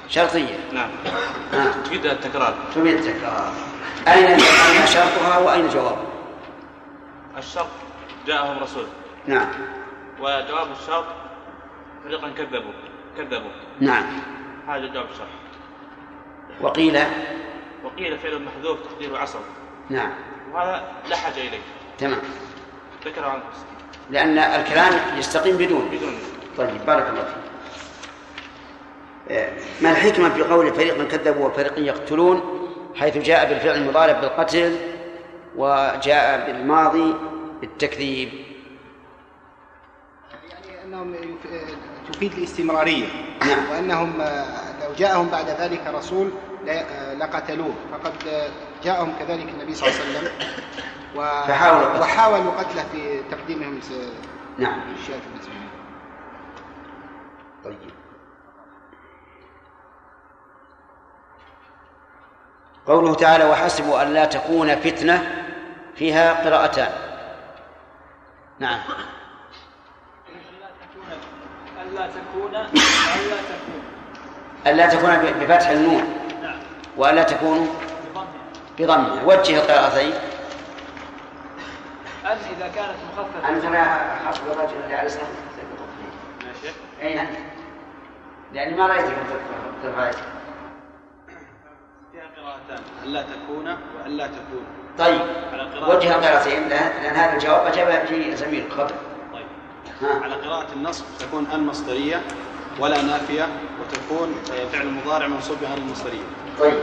[0.08, 0.58] شرطية.
[0.72, 0.90] نعم.
[1.84, 2.54] تفيد التكرار.
[2.74, 3.52] تبين التكرار.
[4.08, 6.06] أين أين شرطها وأين جوابها؟
[7.38, 7.66] الشرط
[8.26, 8.84] جاءهم رسول.
[9.26, 9.48] نعم.
[10.20, 11.04] وجواب الشرط
[12.04, 12.72] فريقا كذبوا.
[13.16, 13.50] كذبوا.
[13.80, 14.04] نعم.
[14.68, 15.51] هذا جواب الشرط.
[16.60, 16.98] وقيل
[17.84, 19.38] وقيل فعل محذوف تقديره عصر
[19.90, 20.10] نعم.
[20.52, 21.58] وهذا لا حاجة إليه.
[21.98, 22.18] تمام.
[23.04, 23.64] ذكر عن نفسه
[24.10, 25.88] لأن الكلام يستقيم بدون.
[25.92, 26.14] بدون.
[26.58, 27.42] طيب بارك الله فيك.
[29.82, 32.58] ما الحكمة في قول فريقا كذبوا وفريقا يقتلون
[32.96, 34.76] حيث جاء بالفعل المضارع بالقتل
[35.56, 37.14] وجاء بالماضي
[37.60, 38.28] بالتكذيب؟
[40.50, 43.06] يعني أنهم يف- تفيد الاستمرارية.
[43.46, 43.70] نعم.
[43.70, 46.30] وأنهم آه، لو جاءهم بعد ذلك رسول
[47.18, 47.74] لقتلوه.
[47.92, 48.12] فقد
[48.84, 50.32] جاءهم كذلك النبي صلى الله عليه وسلم.
[51.16, 52.00] و- فحاولوا قتله.
[52.00, 53.92] وحاولوا قتله في تقديمهم س-
[54.58, 54.80] نعم.
[55.00, 55.20] الشاة
[57.64, 57.78] طيب.
[62.86, 65.44] قوله تعالى وحسبوا أن لا تكون فتنة
[65.94, 66.92] فيها قراءتان.
[68.58, 68.80] نعم.
[71.82, 73.82] ألا تكون ألا تكون.
[74.66, 75.10] ألا تكون
[75.40, 76.02] بفتح النون
[76.42, 76.58] نعم
[76.96, 77.68] وألا تكون
[78.14, 78.26] بضمها.
[78.78, 80.12] بضمها وجه القراءتين
[82.24, 83.48] أن إذا كانت مخففة.
[83.48, 83.84] أنت ما
[84.26, 85.08] حفظ الرجل اللي على
[86.46, 86.74] ماشي.
[87.02, 87.30] أين أنت؟
[88.52, 89.12] لأني ما رأيتك
[89.82, 90.18] ترفع يدك.
[92.12, 94.66] فيها قراءتان ألا تكون وألا تكون.
[94.98, 95.20] طيب.
[95.52, 98.94] على قراءة وجه قراءتين لأن لأن هذا الجواب أجابه في زميل خطأ
[99.32, 99.46] طيب.
[100.22, 102.20] على قراءة النصب تكون المصدرية
[102.82, 103.48] ولا نافية
[103.80, 106.24] وتكون آه، فعل مضارع منصوب بها المصدرية.
[106.58, 106.74] طيب.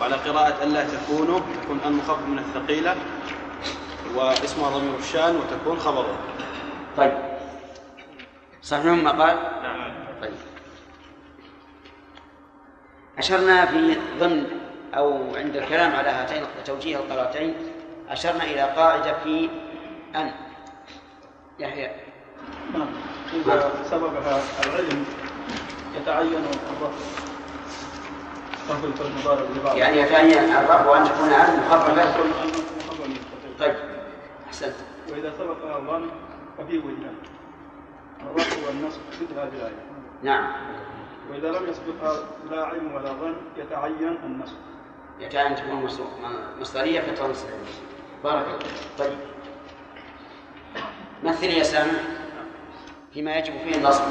[0.00, 2.96] وعلى قراءة ألا تكونوا تكون المخفف من الثقيلة
[4.14, 6.16] واسمها ضمير الشان وتكون خبرها
[6.96, 7.12] طيب.
[8.62, 9.92] صحيح ما قال؟ نعم.
[10.22, 10.32] طيب.
[13.18, 14.46] أشرنا في ضمن
[14.94, 17.54] أو عند الكلام على هاتين توجيه القراءتين
[18.08, 19.50] أشرنا إلى قاعدة في
[20.16, 20.32] أن
[21.58, 21.90] يحيى.
[22.72, 22.88] نعم.
[23.34, 25.04] إذا سببها العلم
[25.96, 26.96] يتعين الرفع
[29.76, 32.14] يعني يتعين الرفع أن تكون أن مخففة
[33.58, 33.74] طيب
[34.46, 34.74] أحسنت.
[35.12, 36.06] وإذا سبقها الظن
[36.58, 37.14] ففي وجهان
[38.30, 39.82] الرفع والنصب مثل هذه الآية.
[40.22, 40.52] نعم.
[41.30, 42.18] وإذا لم يسبقها
[42.50, 44.56] لا علم ولا ظن يتعين النصب.
[45.20, 46.00] يتعين تكون مص-
[46.60, 47.34] مصدرية مصدرية
[48.24, 48.58] بارك الله
[48.98, 49.18] طيب.
[51.24, 51.92] مثل يا سامع
[53.14, 54.04] فيما يجب فيه النصب.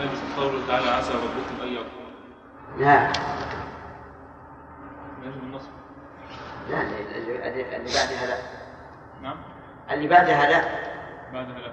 [0.00, 1.88] نفس قوله تعالى عسى ربكم أن يغفر.
[2.78, 3.12] نعم
[5.22, 5.70] يجب النصب.
[6.70, 8.38] لا اللي بعدها لا.
[9.22, 9.36] نعم.
[9.90, 10.62] اللي بعدها لا.
[11.32, 11.72] بعدها لا.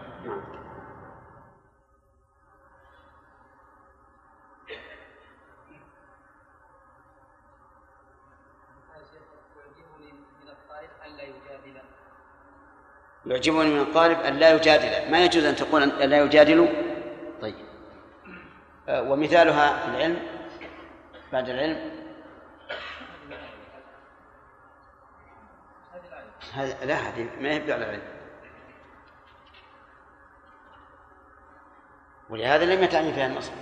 [13.26, 15.11] يعجبني من الطالب أن لا يجادل.
[15.11, 16.69] ما يجوز أن تقول أن لا يجادل؟
[17.41, 17.55] طيب.
[18.89, 20.19] آه، ومثالها في العلم
[21.34, 21.91] بعد العلم.
[26.53, 28.01] هذا لا هذه ما يبدو على العلم.
[32.30, 33.53] ولهذا لم يتعين فيها النصب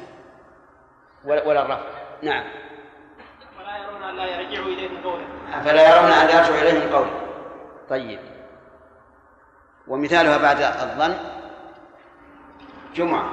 [1.26, 1.90] ولا, ولا الرفع.
[2.22, 2.46] نعم.
[3.60, 7.08] ولا يرون أن لا يرجعوا اليهم قولا أفلا يرون أن يرجع إليهم قول
[7.90, 8.33] طيب.
[9.88, 11.16] ومثالها بعد الظن
[12.96, 13.32] جمعة.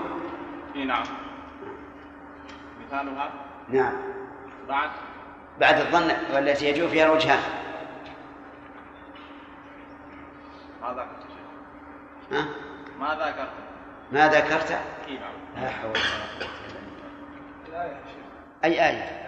[0.77, 1.05] إي نعم.
[2.87, 3.31] مثالها
[3.69, 3.93] نعم.
[4.69, 4.91] بعد.
[5.61, 7.39] بعد الظن والتي يجوز فيها الوجهان.
[10.83, 11.27] ما ذكرت
[12.33, 12.49] ها؟
[12.99, 13.51] ما ذكرت
[14.13, 14.71] ما ذكرت
[15.09, 15.33] إي نعم.
[15.57, 17.09] لا حول ولا قوة إلا بالله.
[17.69, 18.65] الآية يا شيخ.
[18.65, 19.21] أي آية؟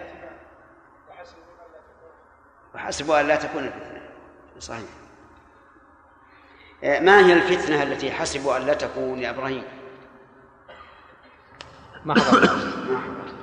[2.75, 4.01] وحسبوا أن لا تكون الفتنة
[4.59, 5.02] صحيح.
[6.83, 9.63] ما هي الفتنة التي حسبوا أن لا تكون يا إبراهيم؟
[12.05, 13.33] ما حضرت ما حضرت.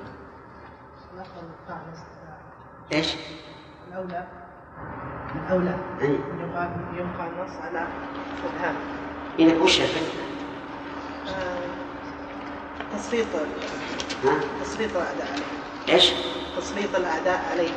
[2.93, 3.15] إيش؟
[3.89, 4.27] الأولى
[5.35, 6.19] الأولى أي.
[6.95, 7.87] يبقى النص على
[8.45, 8.75] الإبهام.
[9.39, 10.23] إيه وش الفتنة؟
[11.29, 13.27] آه، تسليط
[14.25, 15.27] ها؟ تسليط الأعداء.
[15.33, 16.13] عليه إيش؟
[16.57, 17.71] تسليط الأعداء عليه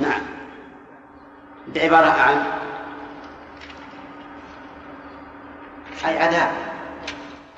[0.00, 0.22] نعم.
[1.68, 2.44] بعبارة عن
[6.04, 6.52] أي عذاب.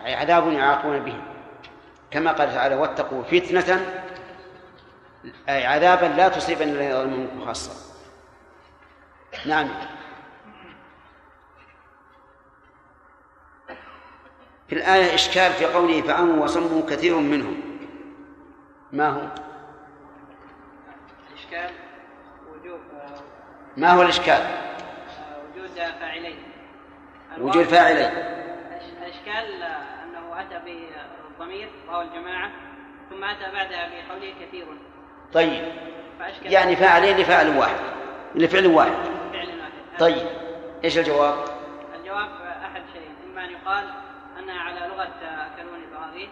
[0.07, 1.21] أي عذاب يعاقون به.
[2.11, 3.87] كما قال تعالى واتقوا فتنة
[5.49, 7.73] أي عذابا لا تصيبن الذين ظلموا منكم خاصة.
[9.47, 9.69] نعم.
[14.69, 17.61] في الآية إشكال في قوله فعموا وصموا كثير منهم.
[18.93, 19.21] ما هو؟
[21.33, 21.71] الإشكال؟
[22.51, 22.81] وجوب
[23.77, 24.66] ما هو الإشكال؟
[27.41, 28.11] وجود فاعلين
[29.03, 29.63] الأشكال
[30.05, 32.51] أنه أتى بالضمير وهو الجماعة
[33.11, 34.67] ثم أتى بعدها بقوله كثير.
[35.33, 35.73] طيب.
[36.43, 37.81] يعني فاعلين لفاعل واحد.
[38.35, 38.93] لفعل واحد.
[39.33, 39.73] فعل واحد.
[39.99, 40.27] طيب.
[40.85, 41.45] إيش الجواب؟
[42.01, 42.29] الجواب
[42.65, 43.85] أحد شيئين إما أن يقال
[44.39, 45.09] انها على لغة
[45.57, 46.31] كانون إبراهيم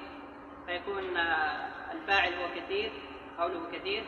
[0.67, 1.03] فيكون
[1.93, 2.93] الفاعل هو كثير
[3.39, 4.05] قوله كثير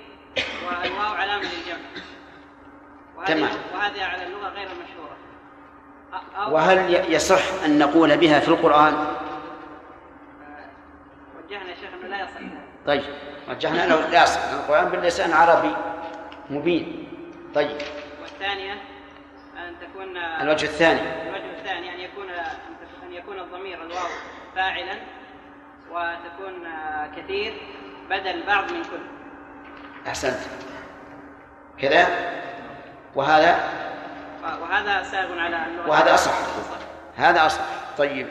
[0.67, 1.87] والواو علامة للجمع.
[3.17, 3.51] وهذه.
[3.75, 5.17] وهذه على اللغة غير المشهوره
[6.49, 9.07] وهل يصح أن نقول بها في القرآن؟
[11.39, 12.41] وجهنا يا شيخ إنه لا يصح.
[12.87, 13.03] طيب
[13.49, 14.41] رجحنا له لا يصح.
[14.53, 15.77] القرآن باللسان عربي
[16.51, 17.09] مبين.
[17.55, 17.79] طيب.
[18.23, 18.73] والثانية
[19.57, 21.01] أن تكون الوجه الثاني.
[21.01, 22.31] الوجه الثاني أن يكون
[23.03, 24.09] أن يكون الضمير الواو
[24.55, 24.95] فاعلا
[25.91, 26.69] وتكون
[27.17, 27.55] كثير
[28.11, 29.01] بدل بعض من كل.
[30.07, 30.39] أحسنت.
[31.79, 32.07] كذا؟
[33.15, 33.86] وهذا؟
[34.55, 36.33] وهذا سائغ على اللغة وهذا أصح.
[37.17, 37.61] هذا أصح.
[37.99, 38.29] طيب.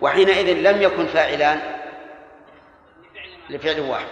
[0.00, 1.60] وحينئذ لم يكن فاعلان
[3.50, 4.06] لفعل واحد.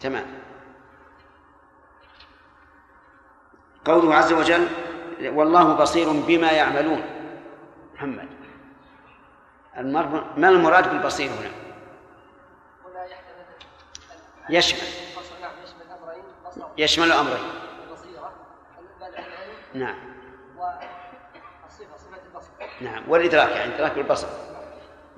[0.00, 0.26] تمام.
[3.84, 4.68] قوله عز وجل
[5.20, 7.02] والله بصير بما يعملون.
[7.94, 8.28] محمد.
[9.78, 10.24] المر...
[10.36, 11.50] ما المراد بالبصير هنا؟
[14.50, 14.78] يشمل.
[14.78, 16.24] يشمل أمرين.
[16.46, 16.60] بصر.
[16.78, 17.44] يشمل أمرين.
[17.88, 18.32] البصيرة.
[19.00, 20.13] بعد العلم نعم.
[22.80, 24.26] نعم والإدراك يعني إدراك بالبصر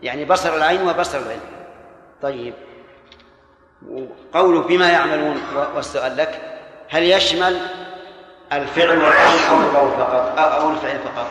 [0.01, 1.41] يعني بصر العين وبصر العلم.
[2.23, 2.55] طيب.
[3.89, 5.41] وقوله بما يعملون
[5.75, 7.61] والسؤال لك هل يشمل
[8.53, 11.29] الفعل والقول أو القول فقط؟ أو أو الفعل فقط؟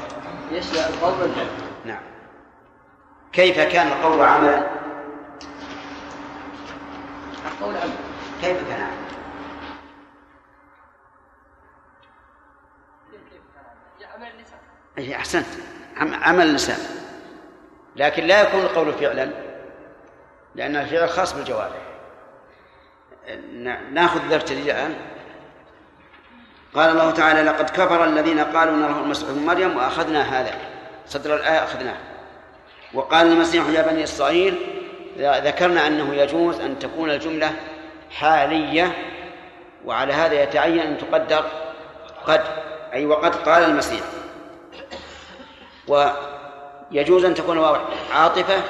[0.52, 1.48] يشمل القول والفعل.
[1.86, 2.02] نعم.
[3.34, 4.68] كيف كان القول عملا؟
[7.46, 7.94] القول عمل
[8.42, 9.06] كيف كان عملا؟
[14.98, 15.46] أي أحسنت.
[15.98, 16.78] عمل اللسان
[17.96, 19.30] لكن لا يكون القول فعلا
[20.56, 21.82] لأن الفعل خاص بالجوارح.
[23.92, 24.96] نأخذ التدليل الآن
[26.76, 30.56] قال الله تعالى لقد كفر الذين قالوا ان الله المسيح ابن مريم وأخذنا هذا.
[31.08, 31.98] صدر الآية أخذناه.
[32.94, 34.58] وقال المسيح يا بني إسرائيل
[35.20, 37.54] ذكرنا أنه يجوز أن تكون الجملة
[38.12, 38.92] حالية
[39.86, 41.46] وعلى هذا يتعين أن تقدر
[42.26, 42.42] قد
[42.94, 44.02] أي وقد قال المسيح.
[45.88, 47.76] ويجوز أن تكون واو
[48.14, 48.62] عاطفة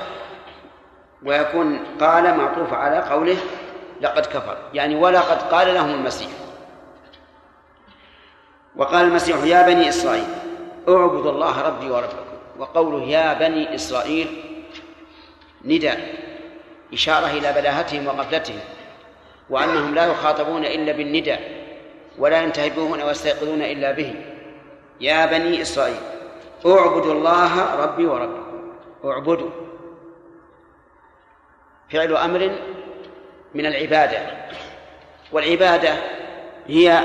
[1.23, 3.37] ويكون قال معطوف على قوله
[4.01, 4.57] لقد كفر.
[4.73, 6.29] يعني ولقد قال لهم المسيح.
[8.75, 10.27] وقال المسيح يا بني إسرائيل
[10.89, 12.25] اعبدوا الله ربي وربكم.
[12.59, 14.27] وقوله يا بني إسرائيل
[15.65, 16.15] نداء
[16.93, 18.59] إشارة إلى بلاهتهم وغفلتهم
[19.49, 21.65] وأنهم لا يخاطبون إلا بالنداء
[22.17, 24.15] ولا ينتهبون ويستيقظون إلا به
[25.01, 25.99] يا بني إسرائيل
[26.65, 28.73] اعبدوا الله ربي وربكم.
[29.05, 29.49] اعبدوا.
[31.91, 32.59] فعل أمر
[33.55, 34.19] من العبادة.
[35.31, 35.93] والعبادة
[36.67, 36.99] هي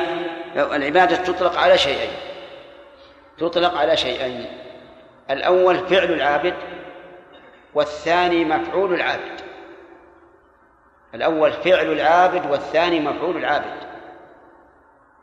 [0.57, 2.11] العبادة تطلق على شيئين.
[3.39, 4.47] تطلق على شيئين.
[5.31, 6.55] الأول فعل العابد
[7.75, 9.41] والثاني مفعول العابد.
[11.15, 13.91] الأول فعل العابد والثاني مفعول العابد.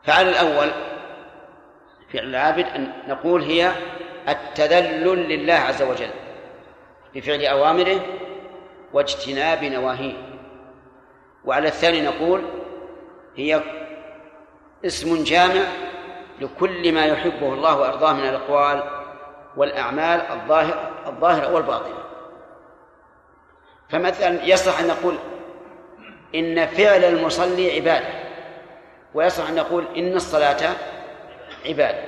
[0.04, 0.70] فعل الأول
[2.12, 3.72] فعل العابد أن نقول هي
[4.28, 6.10] التذلل لله عز وجل
[7.14, 8.00] بفعل أوامره
[8.92, 10.14] واجتناب نواهيه.
[11.44, 12.42] وعلى الثاني نقول
[13.36, 13.62] هي
[14.86, 15.64] اسم جامع
[16.40, 18.82] لكل ما يحبه الله ويرضاه من الأقوال
[19.56, 21.94] والأعمال الظاهرة الظاهرة والباطنة.
[23.88, 25.18] فمثلا يصح أن نقول
[26.34, 28.08] إن فعل المصلي عبادة
[29.14, 30.74] ويصح أن نقول إن الصلاة
[31.66, 32.07] عبادة.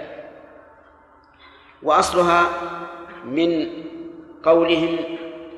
[1.83, 2.47] وأصلها
[3.25, 3.69] من
[4.45, 4.99] قولهم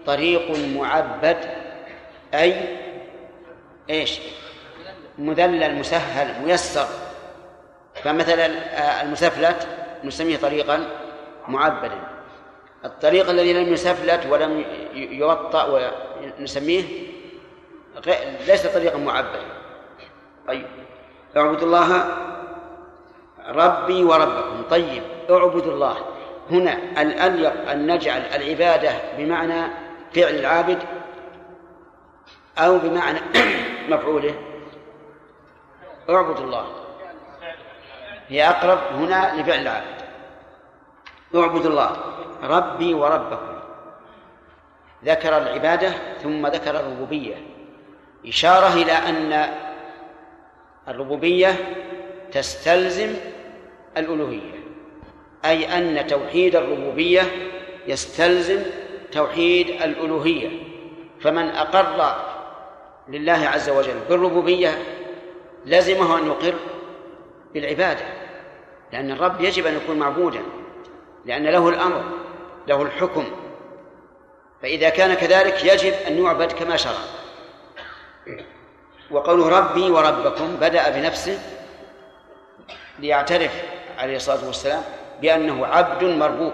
[0.06, 1.36] طريق معبد
[2.34, 2.78] أي
[3.90, 4.20] إيش؟
[5.18, 6.86] مذلل مسهل ميسر.
[8.04, 8.46] فمثلا
[9.02, 9.68] المسفلت
[10.04, 10.86] نسميه طريقا
[11.48, 11.98] معبدا.
[12.84, 14.64] الطريق الذي لم يسفلت ولم
[14.94, 15.90] يوطأ
[16.38, 16.84] ونسميه
[18.46, 19.42] ليس طريقا معبدا.
[20.48, 20.66] طيب
[21.36, 22.06] اعبدوا الله
[23.48, 24.62] ربي وربكم.
[24.70, 25.96] طيب اعبدوا الله.
[26.50, 29.62] هنا الأليق أن نجعل العبادة بمعنى
[30.14, 30.78] فعل العابد
[32.58, 33.18] أو بمعنى
[33.88, 34.34] مفعوله.
[36.10, 36.66] اعبدوا الله.
[38.28, 40.02] هي أقرب هنا لفعل العابد.
[41.34, 41.96] اعبدوا الله.
[42.42, 43.52] ربي وربكم.
[45.04, 45.90] ذكر العبادة
[46.22, 47.34] ثم ذكر الربوبية.
[48.26, 49.48] إشارة إلى أن
[50.88, 51.54] الربوبية
[52.32, 53.14] تستلزم
[53.96, 54.62] الألوهية
[55.44, 57.22] أي أن توحيد الربوبية
[57.86, 58.62] يستلزم
[59.12, 60.48] توحيد الألوهية.
[61.20, 62.16] فمن أقر
[63.08, 64.78] لله عز وجل بالربوبية
[65.66, 66.54] لزمه أن يقر
[67.54, 68.04] بالعبادة
[68.92, 70.42] لأن الرب يجب أن يكون معبودا
[71.24, 72.04] لأن له الأمر
[72.68, 73.24] له الحكم.
[74.62, 77.02] فإذا كان كذلك يجب أن يعبد كما شرع.
[79.10, 81.38] وقوله ربي وربكم بدأ بنفسه
[82.98, 83.62] ليعترف
[84.02, 84.82] عليه الصلاة والسلام
[85.20, 86.52] بأنه عبد مربوب.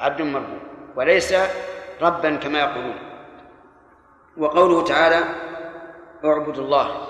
[0.00, 0.60] عبد مربوب
[0.96, 1.34] وليس
[2.02, 2.98] ربا كما يقولون.
[4.36, 5.24] وقوله تعالى
[6.24, 7.06] اعبدوا الله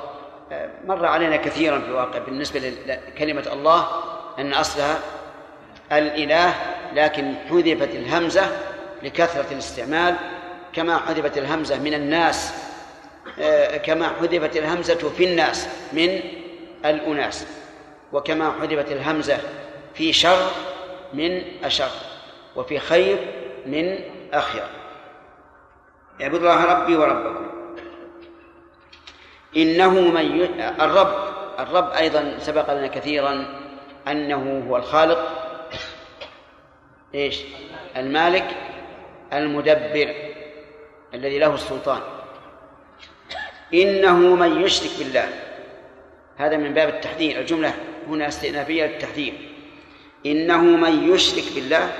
[0.84, 3.86] مر علينا كثيرا في الواقع بالنسبة لكلمة الله
[4.38, 4.98] أن أصلها
[5.92, 6.54] الإله
[6.92, 8.42] لكن حذفت الهمزة
[9.02, 10.16] لكثرة الاستعمال
[10.72, 12.54] كما حذفت الهمزة من الناس.
[13.84, 16.20] كما حذفت الهمزة في الناس من
[16.84, 17.46] الأناس.
[18.12, 19.38] وكما حذفت الهمزة
[19.94, 20.50] في شر
[21.14, 21.90] من أشر
[22.56, 23.18] وفي خير
[23.66, 23.98] من
[24.32, 24.66] أخير.
[26.22, 27.46] اعبدوا الله ربي وربكم.
[29.56, 30.44] إنه من ي...
[30.84, 33.46] الرب الرب أيضا سبق لنا كثيرا
[34.08, 35.48] أنه هو الخالق.
[37.14, 37.40] إيش؟
[37.96, 38.56] المالك
[39.32, 40.14] المدبر
[41.14, 42.00] الذي له السلطان.
[43.74, 45.28] إنه من يشرك بالله.
[46.36, 47.74] هذا من باب التحذير الجملة.
[48.08, 49.34] هنا استئنافية للتحذير
[50.26, 51.92] إنه من يشرك بالله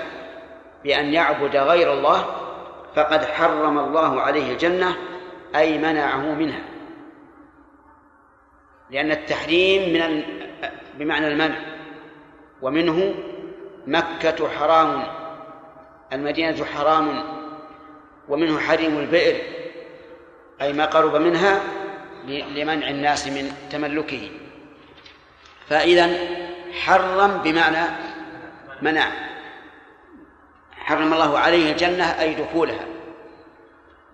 [0.84, 2.24] بأن يعبد غير الله
[2.94, 4.96] فقد حرم الله عليه الجنة
[5.56, 6.62] أي منعه منها.
[8.90, 10.22] لأن التحريم من
[10.98, 11.56] بمعنى المنع.
[12.62, 13.14] ومنه
[13.86, 15.02] مكة حرام
[16.12, 17.24] المدينة حرام
[18.28, 19.36] ومنه حريم البئر
[20.62, 21.60] أي ما قرب منها
[22.28, 24.30] لمنع الناس من تملكه.
[25.72, 26.10] فإذا
[26.84, 27.86] حرم بمعنى
[28.82, 29.06] منع.
[30.76, 32.84] حرم الله عليه الجنة أي دخولها.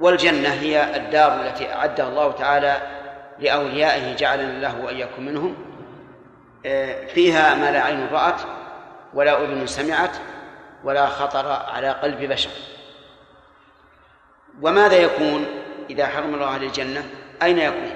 [0.01, 2.77] والجنة هي الدار التي أعدها الله تعالى
[3.39, 5.57] لأوليائه جعلنا الله وإياكم منهم.
[6.67, 8.41] آه، فيها ما لا عين رأت
[9.15, 10.17] ولا أذن سمعت
[10.85, 12.51] ولا خطر على قلب بشر.
[14.63, 15.47] وماذا يكون
[15.91, 17.05] إذا حرم الله عليه الجنة؟
[17.43, 17.91] أين يكون؟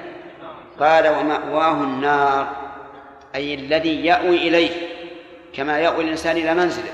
[0.81, 2.62] قال ومأواه النار.
[3.35, 4.70] أي الذي يأوي إليه
[5.53, 6.93] كما يأوي الإنسان إلى منزله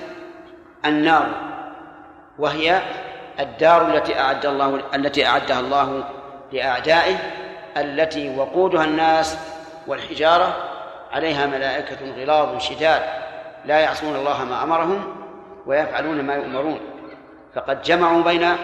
[0.84, 1.26] النار
[2.39, 2.82] وهي
[3.41, 6.05] الدار التي أعد الله التي أعدها الله
[6.53, 7.16] لأعدائه
[7.76, 9.39] التي وقودها الناس
[9.86, 10.57] والحجارة
[11.12, 13.03] عليها ملائكة غلاظ شداد
[13.64, 15.16] لا يعصون الله ما أمرهم
[15.66, 16.80] ويفعلون ما يؤمرون.
[17.55, 18.57] فقد جمعوا بين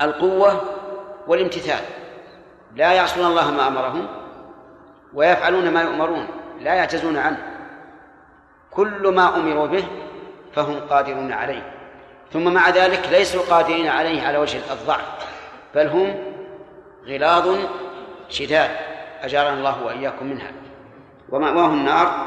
[0.00, 0.60] القوة
[1.26, 1.80] والامتثال
[2.76, 4.06] لا يعصون الله ما أمرهم
[5.14, 6.26] ويفعلون ما يؤمرون
[6.60, 7.38] لا يعتزون عنه.
[8.70, 9.84] كل ما أمروا به
[10.54, 11.72] فهم قادرون عليه.
[12.32, 15.26] ثم مع ذلك ليسوا قادرين عليه على وجه الضعف
[15.74, 16.14] بل هم
[17.06, 17.58] غلاظ
[18.28, 18.70] شداد.
[19.22, 20.52] أجارنا الله وإياكم منها.
[21.28, 22.26] ومأواه النار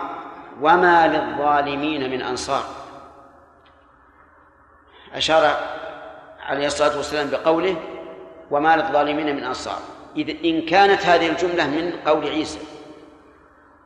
[0.61, 2.63] وما للظالمين من أنصار.
[5.13, 5.57] أشار
[6.45, 7.75] عليه الصلاة والسلام بقوله
[8.51, 9.79] وما للظالمين من أنصار.
[10.15, 12.59] إذ إن كانت هذه الجملة من قول عيسى.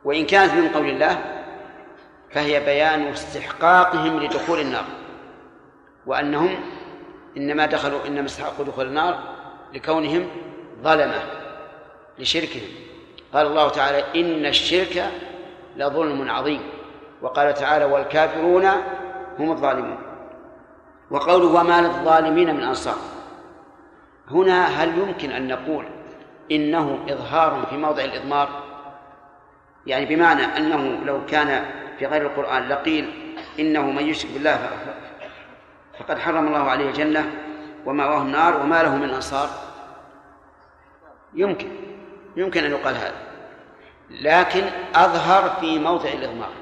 [0.04, 1.18] وإن كانت من قول الله
[2.30, 4.84] فهي بيان استحقاقهم لدخول النار.
[6.06, 6.60] وأنهم
[7.36, 9.18] إنما دخلوا إنما استحقوا دخول النار
[9.74, 10.28] لكونهم
[10.82, 11.22] ظلمة
[12.18, 12.68] لشركهم.
[13.34, 15.10] قال الله تعالى إن الشرك
[15.76, 16.60] لظلم عظيم.
[17.22, 18.66] وقال تعالى والكافرون
[19.38, 19.98] هم الظالمون.
[21.10, 22.96] وقوله وما للظالمين من أنصار.
[24.30, 25.84] هنا هل يمكن أن نقول
[26.52, 28.59] إنه إظهار في موضع الإضمار
[29.86, 31.64] يعني بمعنى أنه لو كان
[31.98, 34.70] في غير القرآن لقيل إنه من يشرك بالله
[35.98, 37.32] فقد حرم الله عليه الجنة
[37.86, 39.48] ومأواه النار وما له من أنصار.
[41.34, 41.68] يمكن
[42.36, 43.14] يمكن أن يقال هذا.
[44.10, 44.64] لكن
[44.94, 46.52] أظهر في موضع الإضمار.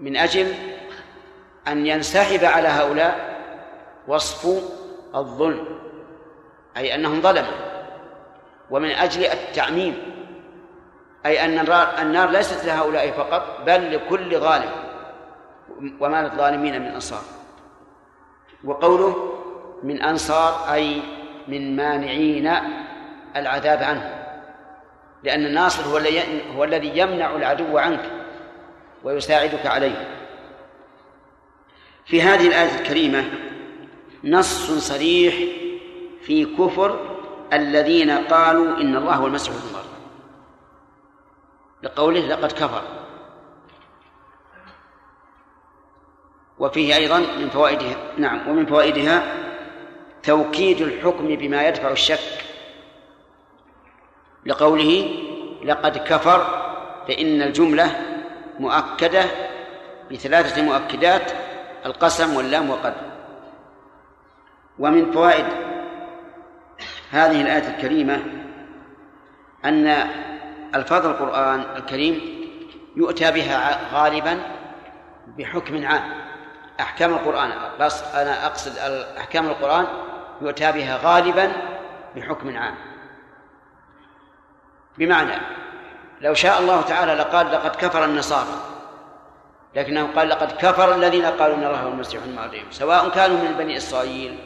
[0.00, 0.54] من أجل
[1.68, 3.40] أن ينسحب على هؤلاء
[4.08, 4.46] وصف
[5.14, 5.78] الظلم
[6.76, 7.75] أي أنهم ظلموا.
[8.70, 9.94] ومن أجل التعميم
[11.26, 11.58] أي أن
[12.02, 14.70] النار ليست لهؤلاء فقط بل لكل ظالم.
[16.00, 17.22] وما للظالمين من أنصار.
[18.64, 19.32] وقوله
[19.82, 21.02] من أنصار أي
[21.48, 22.52] من مانعين
[23.36, 24.26] العذاب عنه.
[25.22, 26.00] لأن الناصر هو
[26.56, 28.10] هو الذي يمنع العدو عنك
[29.04, 30.08] ويساعدك عليه.
[32.06, 33.24] في هذه الآية الكريمة
[34.24, 35.34] نص صريح
[36.22, 37.15] في كفر
[37.52, 39.86] الذين قالوا إن الله هو المسيح ابن مريم.
[41.82, 42.82] لقوله لقد كفر.
[46.58, 49.22] وفيه أيضا من فوائدها نعم ومن فوائدها
[50.22, 52.44] توكيد الحكم بما يدفع الشك.
[54.46, 55.10] لقوله
[55.64, 56.66] لقد كفر
[57.08, 58.00] فإن الجملة
[58.58, 59.24] مؤكدة
[60.12, 61.32] بثلاثة مؤكدات
[61.86, 62.94] القسم واللام وقد
[64.78, 65.46] ومن فوائد
[67.16, 68.22] هذه الآية الكريمة
[69.64, 69.86] أن
[70.74, 72.20] ألفاظ القرآن الكريم
[72.96, 74.40] يؤتى بها غالبا
[75.38, 76.02] بحكم عام.
[76.80, 78.78] أحكام القرآن بس أنا أقصد
[79.18, 79.86] أحكام القرآن
[80.40, 81.52] يؤتى بها غالبا
[82.16, 82.74] بحكم عام.
[84.98, 85.40] بمعنى
[86.20, 88.60] لو شاء الله تعالى لقال لقد كفر النصارى
[89.74, 93.54] لكنه قال لقد كفر الذين قالوا إن الله هو المسيح ابن مريم سواء كانوا من
[93.58, 94.38] بني إسرائيل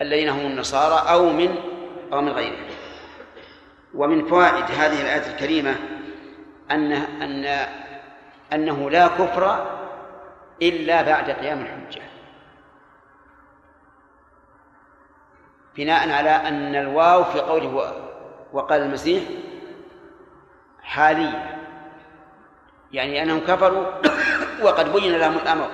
[0.00, 1.77] الذين هم النصارى أو من
[2.12, 2.66] أو من غيرهم
[3.94, 5.74] ومن فوائد هذه الآية الكريمة
[6.70, 7.68] ان ان
[8.52, 9.66] أنه لا كفر
[10.62, 12.02] إلا بعد قيام الحجة.
[15.76, 17.92] بناء على أن الواو في قوله
[18.52, 19.22] وقال المسيح
[20.82, 21.58] حالية.
[22.92, 23.86] يعني أنهم كفروا
[24.64, 25.70] وقد بين لهم الأمر.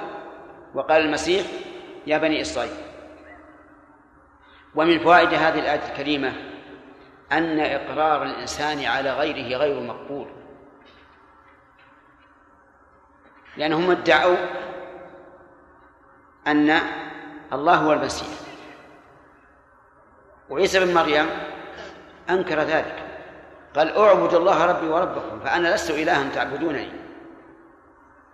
[0.75, 1.47] وقال المسيح
[2.07, 2.94] يا بني إسرائيل.
[4.75, 6.33] ومن فوائد هذه الآية الكريمة
[7.33, 10.27] أن إقرار الإنسان على غيره غير مقبول.
[13.57, 14.37] لأنهم ادعوا
[16.47, 16.81] أن
[17.53, 18.29] الله هو المسيح.
[20.51, 21.27] وعيسى بن مريم
[22.31, 23.05] أنكر ذلك.
[23.77, 26.93] قال أعبدوا الله ربي وربكم فأنا لست إلها تعبدونني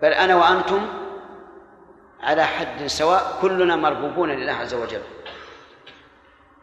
[0.03, 0.89] بل أنا وأنتم
[2.23, 5.01] على حد سواء كلنا مربوبون لله عز وجل.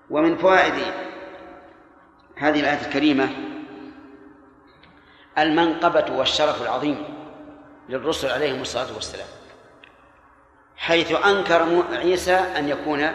[0.10, 0.74] ومن فوائد
[2.36, 3.30] هذه الآية الكريمة
[5.38, 7.04] المنقبة والشرف العظيم
[7.90, 9.28] للرسل عليهم الصلاة والسلام
[10.78, 13.08] حيث أنكر عيسى أن يكون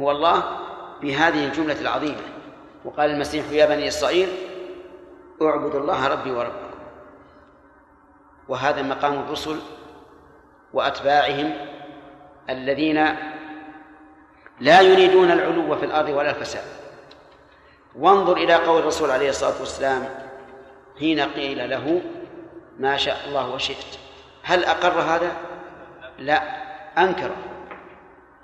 [0.00, 0.58] هو الله
[1.02, 2.22] بهذه الجملة العظيمة
[2.84, 4.28] وقال المسيح يا بني إسرائيل
[5.42, 6.72] اعبدوا الله ربي وربكم.
[8.48, 9.58] وهذا مقام الرسل
[10.72, 11.54] وأتباعهم
[12.50, 13.06] الذين
[14.62, 16.64] لا يريدون العلو في الأرض ولا الفساد.
[17.98, 20.08] وانظر إلى قول الرسول عليه الصلاة والسلام
[20.98, 22.02] حين قيل له
[22.78, 23.98] ما شاء الله وشئت.
[24.42, 25.32] هل أقر هذا؟
[26.18, 26.42] لا
[26.98, 27.36] أنكره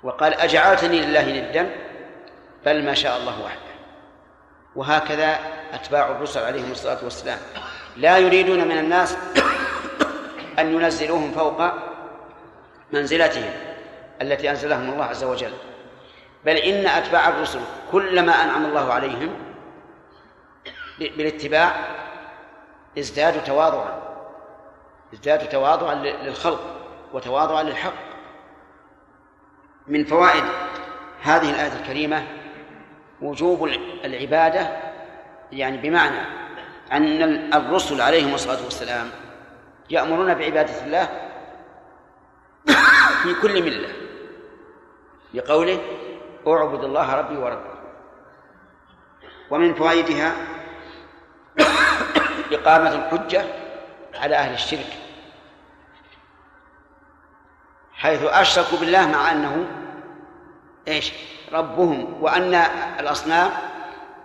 [0.03, 1.69] وقال أجعلتني لله ندا
[2.65, 3.69] بل ما شاء الله وحده.
[4.75, 5.39] وهكذا
[5.73, 7.39] أتباع الرسل عليهم الصلاة والسلام.
[7.97, 9.17] لا يريدون من الناس
[10.59, 11.61] أن ينزلوهم فوق
[12.91, 13.51] منزلتهم
[14.21, 15.53] التي أنزلهم الله عز وجل.
[16.45, 17.59] بل إن أتباع الرسل
[17.91, 19.29] كلما أنعم الله عليهم
[20.99, 21.75] بالاتباع
[22.99, 24.01] ازدادوا تواضعا
[25.13, 26.61] ازدادوا تواضعا للخلق
[27.13, 27.93] وتواضعا للحق.
[29.87, 30.43] من فوائد
[31.21, 32.27] هذه الآية الكريمة
[33.21, 33.69] وجوب
[34.05, 34.77] العبادة
[35.51, 36.21] يعني بمعنى
[36.91, 39.09] أن الرسل عليهم الصلاة والسلام
[39.89, 41.09] يأمرون بعبادة الله
[43.23, 43.89] في كل ملة
[45.33, 45.79] لقوله
[46.57, 47.79] أعبد الله ربي وربكم.
[49.49, 50.33] ومن فوائدها
[52.51, 53.45] إقامة الحجة
[54.15, 54.97] على أهل الشرك.
[57.93, 59.67] حيث أشركوا بالله مع أنه
[60.87, 61.13] إيش؟
[61.53, 62.53] ربهم وأن
[62.99, 63.51] الأصنام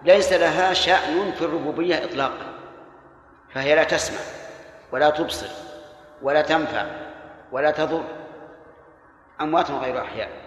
[0.02, 2.54] ليس لها شأن في الربوبية إطلاقا.
[3.54, 4.20] فهي لا تسمع
[4.92, 5.48] ولا تبصر
[6.22, 6.86] ولا تنفع
[7.52, 8.04] ولا تضر.
[9.40, 10.43] أموات غير أحياء.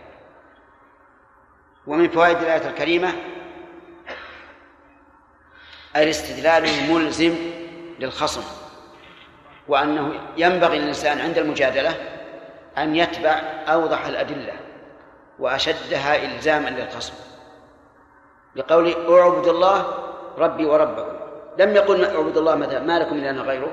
[1.88, 3.14] ومن فوائد الآية الكريمة
[5.96, 7.36] الاستدلال الملزم
[8.00, 8.44] للخصم
[9.68, 11.96] وأنه ينبغي للإنسان عند المجادلة
[12.78, 14.54] أن يتبع أوضح الأدلة
[15.40, 17.14] وأشدها إلزاما للخصم.
[18.56, 19.94] لقول أعبد الله
[20.38, 21.18] ربي وربكم.
[21.60, 23.72] لم يقل أعبد الله مثلا ما لكم إلا غيره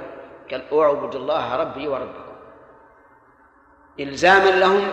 [0.51, 2.35] قال أعبد الله ربي وربكم.
[4.01, 4.91] إلزاما لهم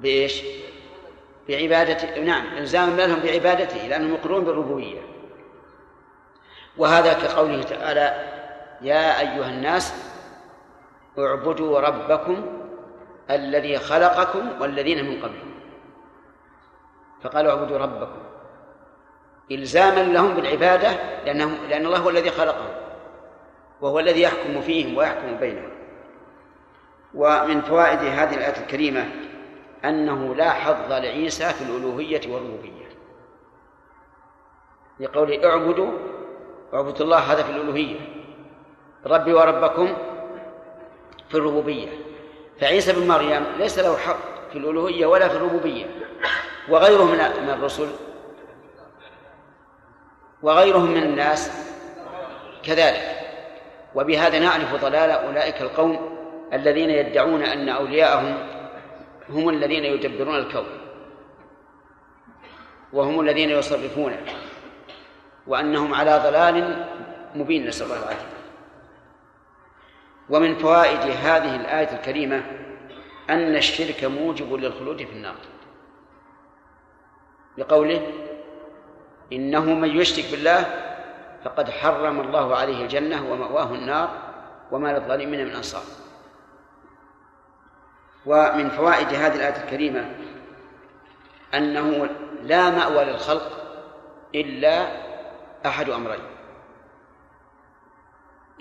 [0.00, 0.42] بإيش؟
[1.48, 5.00] بعبادة نعم إلزاما لهم بعبادته لأنهم يقرون بالربوبية.
[6.76, 8.28] وهذا كقوله تعالى
[8.82, 9.94] يا أيها الناس
[11.18, 12.46] اعبدوا ربكم
[13.30, 15.50] الذي خلقكم والذين من قبلكم.
[17.22, 18.22] فقالوا اعبدوا ربكم.
[19.50, 20.90] إلزاما لهم بالعبادة
[21.24, 22.70] لأنهم لأن الله هو الذي خلقهم
[23.80, 25.70] وهو الذي يحكم فيهم ويحكم بينهم.
[27.14, 29.29] ومن فوائد هذه الآية الكريمة
[29.84, 32.90] أنه لا حظ لعيسى في الألوهية والربوبية.
[35.00, 35.92] لقول اعبدوا
[36.74, 38.00] اعبدوا الله هذا في الألوهية.
[39.06, 39.96] ربي وربكم
[41.28, 41.88] في الربوبية.
[42.60, 45.86] فعيسى بن مريم ليس له حق في الألوهية ولا في الربوبية.
[46.68, 47.88] وغيره من من الرسل.
[50.42, 51.50] وغيرهم من الناس
[52.62, 53.16] كذلك.
[53.94, 56.18] وبهذا نعرف ضلال أولئك القوم
[56.52, 58.59] الذين يدعون أن أولياءهم
[59.30, 60.66] هم الذين يدبرون الكون
[62.92, 64.20] وهم الذين يصرفونه
[65.46, 66.86] وأنهم على ضلال
[67.34, 68.26] مبين نسأل الله العافية.
[70.30, 72.42] ومن فوائد هذه الآية الكريمة
[73.30, 75.36] أن الشرك موجب للخلود في النار.
[77.58, 78.12] لقوله
[79.32, 80.64] إنه من يشرك بالله
[81.44, 84.10] فقد حرم الله عليه الجنة ومأواه النار
[84.72, 85.82] وما للظالمين من أنصار.
[88.26, 90.14] ومن فوائد هذه الآية الكريمة
[91.54, 92.08] أنه
[92.42, 93.60] لا مأوى للخلق
[94.34, 94.86] إلا
[95.66, 96.20] أحد أمرين.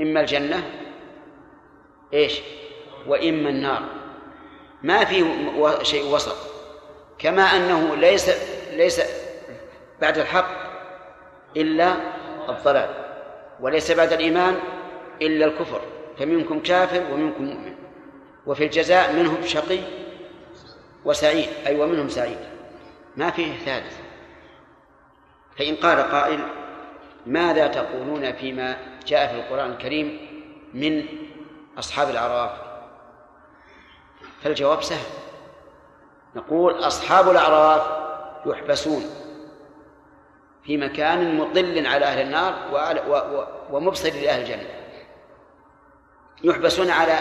[0.01, 0.63] إما الجنة
[2.13, 2.41] إيش؟
[3.07, 3.81] وإما النار.
[4.83, 5.25] ما في
[5.81, 6.37] شيء وسط.
[7.19, 8.29] كما أنه ليس
[8.73, 9.01] ليس
[10.01, 10.47] بعد الحق
[11.57, 11.95] إلا
[12.49, 12.89] الضلال
[13.59, 14.59] وليس بعد الإيمان
[15.21, 15.81] إلا الكفر.
[16.17, 17.88] فمنكم كافر ومنكم مؤمن.
[18.49, 19.79] وفي الجزاء منهم شقي
[21.05, 22.37] وسعيد أي ومنهم سعيد.
[23.17, 23.97] ما فيه ثالث.
[25.57, 26.39] فإن قال قائل
[27.25, 28.77] ماذا تقولون فيما
[29.07, 30.27] جاء في القرآن الكريم
[30.73, 31.05] من
[31.79, 32.51] أصحاب الأعراف؟
[34.43, 35.07] فالجواب سهل.
[36.35, 37.81] نقول أصحاب الأعراف
[38.45, 39.03] يحبسون
[40.63, 42.53] في مكان مطل على أهل النار
[43.71, 44.69] ومبصر لأهل الجنة.
[46.43, 47.19] يحبسون على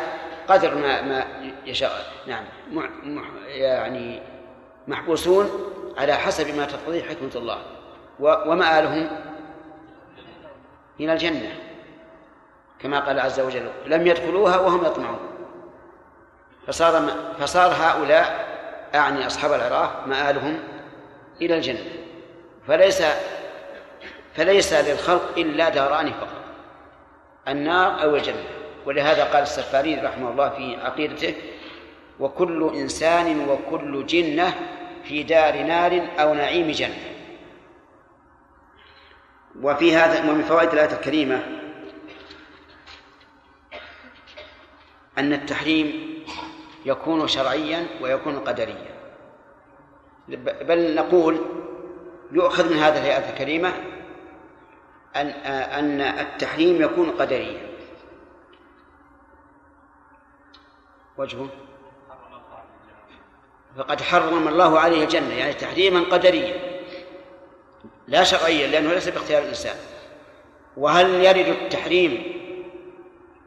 [0.49, 1.25] قدر ما ما
[1.67, 2.13] يشاء.
[2.27, 2.45] نعم.
[3.47, 4.23] يعني
[4.89, 5.51] محبوسون
[5.99, 7.63] على حسب ما تقتضيه حكمة الله.
[8.21, 9.11] ومآلهم
[11.01, 11.53] إلى الجنة.
[12.81, 15.19] كما قال عز وجل لم يدخلوها وهم يطمعون.
[16.67, 17.09] فصار
[17.41, 18.49] فصار هؤلاء
[18.95, 20.61] أعني أصحاب العراف مآلهم
[21.41, 21.85] إلى الجنة.
[22.69, 23.03] فليس
[24.35, 26.45] فليس للخلق إلا داران فقط.
[27.49, 28.45] النار أو الجنة.
[28.89, 31.35] ولهذا قال السفاري رحمه الله في عقيدته
[32.21, 34.55] وكل إنسان وكل جنة
[35.05, 37.15] في دار نار أو نعيم جنة.
[39.63, 41.43] وفي هذا ومن فوائد الآية الكريمة
[45.19, 46.15] أن التحريم
[46.85, 48.95] يكون شرعيا ويكون قدريا.
[50.63, 51.39] بل نقول
[52.33, 53.73] يؤخذ من هذه الآية الكريمة
[55.17, 55.27] أن
[55.79, 57.68] أن التحريم يكون قدريا.
[61.19, 61.49] وجهه؟
[63.77, 66.55] فقد حرم الله عليه الجنة يعني تحريما قدريا.
[68.09, 69.77] لا شرعيا لأنه ليس باختيار الإنسان.
[70.77, 72.23] وهل يرد التحريم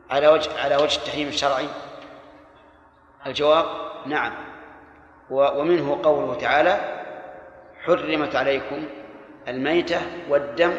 [0.10, 1.68] على وجه على وجه التحريم الشرعي؟
[3.27, 3.65] الجواب
[4.06, 4.34] نعم.
[5.30, 7.03] ومنه قوله تعالى
[7.85, 8.85] حرمت عليكم
[9.48, 10.73] الميتة والدم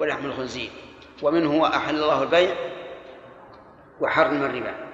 [0.00, 0.70] ولحم الخنزير.
[1.22, 2.54] ومنه أحل الله البيع
[4.00, 4.87] وحرم الربا.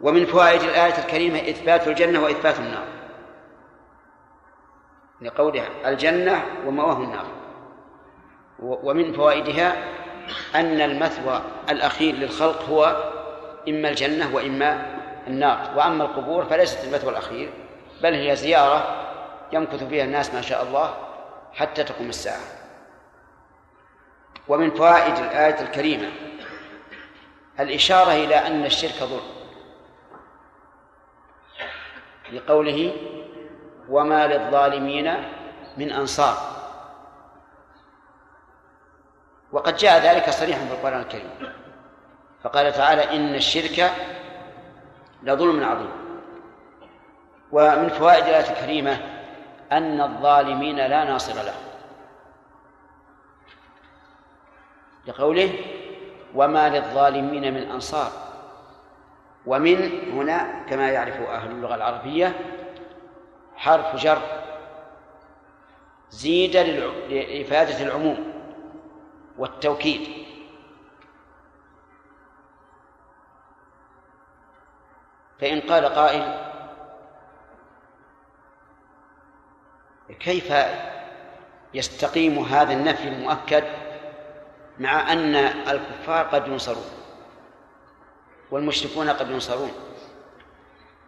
[0.00, 2.84] ومن فوائد الآية الكريمة إثبات الجنة وإثبات النار.
[5.20, 7.26] لقولها الجنة ومواه النار.
[8.58, 9.76] ومن فوائدها
[10.54, 13.12] أن المثوى الأخير للخلق هو
[13.68, 14.86] إما الجنة وإما
[15.26, 15.72] النار.
[15.76, 17.52] وأما القبور فليست المثوى الأخير
[18.02, 19.06] بل هي زيارة
[19.52, 20.94] يمكث فيها الناس ما شاء الله
[21.52, 22.40] حتى تقوم الساعة.
[24.48, 26.08] ومن فوائد الآية الكريمة
[27.60, 29.39] الإشارة إلى أن الشرك ظلم.
[32.32, 32.92] لقوله
[33.88, 35.24] وما للظالمين
[35.76, 36.36] من أنصار.
[39.52, 41.30] وقد جاء ذلك صريحا في القرآن الكريم.
[42.42, 43.92] فقال تعالى إن الشرك
[45.22, 45.90] لظلم عظيم.
[47.52, 49.00] ومن فوائد الآية الكريمة
[49.72, 51.70] أن الظالمين لا ناصر لهم
[55.06, 55.54] لقوله
[56.34, 58.29] وما للظالمين من أنصار.
[59.46, 62.40] ومن هنا كما يعرف أهل اللغة العربية
[63.56, 64.22] حرف جر
[66.10, 68.32] زيد لإفادة العموم
[69.38, 70.20] والتوكيد.
[75.40, 76.50] فإن قال قائل
[80.20, 80.54] كيف
[81.74, 83.64] يستقيم هذا النفي المؤكد
[84.78, 86.99] مع أن الكفار قد ينصرون؟
[88.50, 89.72] والمشركون قد ينصرون.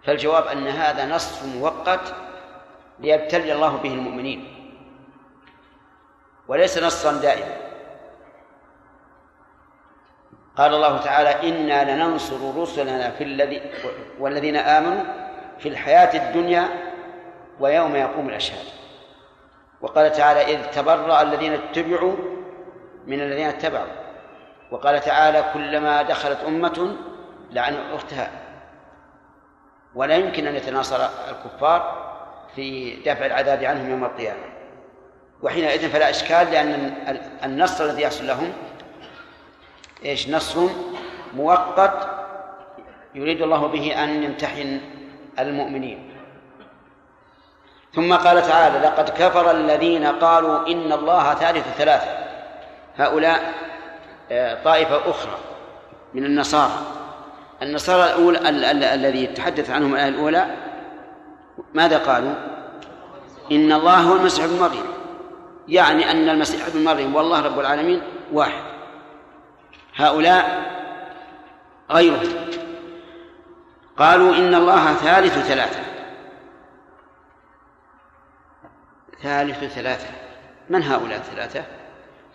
[0.05, 2.15] فالجواب أن هذا نص مؤقت
[3.01, 4.69] ليبتلي الله به المؤمنين.
[6.49, 7.57] وليس نصا دائما.
[10.57, 13.63] قال الله تعالى إنا لننصر رسلنا في الذي
[14.19, 15.05] والذين آمنوا
[15.59, 16.69] في الحياة الدنيا
[17.61, 18.67] ويوم يقوم الأشهاد.
[19.81, 22.17] وقال تعالى إذ تبرأ الذين اتبعوا
[23.07, 23.93] من الذين اتبعوا.
[24.71, 26.97] وقال تعالى كلما دخلت أمة
[27.53, 28.31] لعن أختها.
[29.95, 32.13] ولا يمكن أن يتناصر الكفار
[32.57, 34.45] في دفع العذاب عنهم يوم القيامة.
[35.43, 36.95] وحينئذ فلا إشكال لأن
[37.45, 38.53] النصر الذي يحصل لهم
[40.05, 40.69] إيش؟ نصر
[41.35, 42.09] مؤقت
[43.15, 44.81] يريد الله به أن يمتحن
[45.39, 46.13] المؤمنين.
[47.95, 52.23] ثم قال تعالى لقد كفر الذين قالوا إن الله ثالث ثلاثة.
[52.97, 53.55] هؤلاء
[54.31, 55.39] آه، طائفة أخرى
[56.15, 57.02] من النصارى.
[57.63, 60.57] النصارى الأولى الذي تحدث عنهم الآية الأولى
[61.75, 62.35] ماذا قالوا؟
[63.53, 64.85] إن الله هو المسيح ابن مريم.
[65.69, 68.03] يعني أن المسيح ابن مريم والله رب العالمين
[68.33, 68.63] واحد.
[69.97, 70.73] هؤلاء
[71.91, 72.23] غيره
[73.97, 75.81] قالوا إن الله ثالث ثلاثة.
[79.23, 80.09] ثالث ثلاثة.
[80.71, 81.65] من هؤلاء الثلاثة؟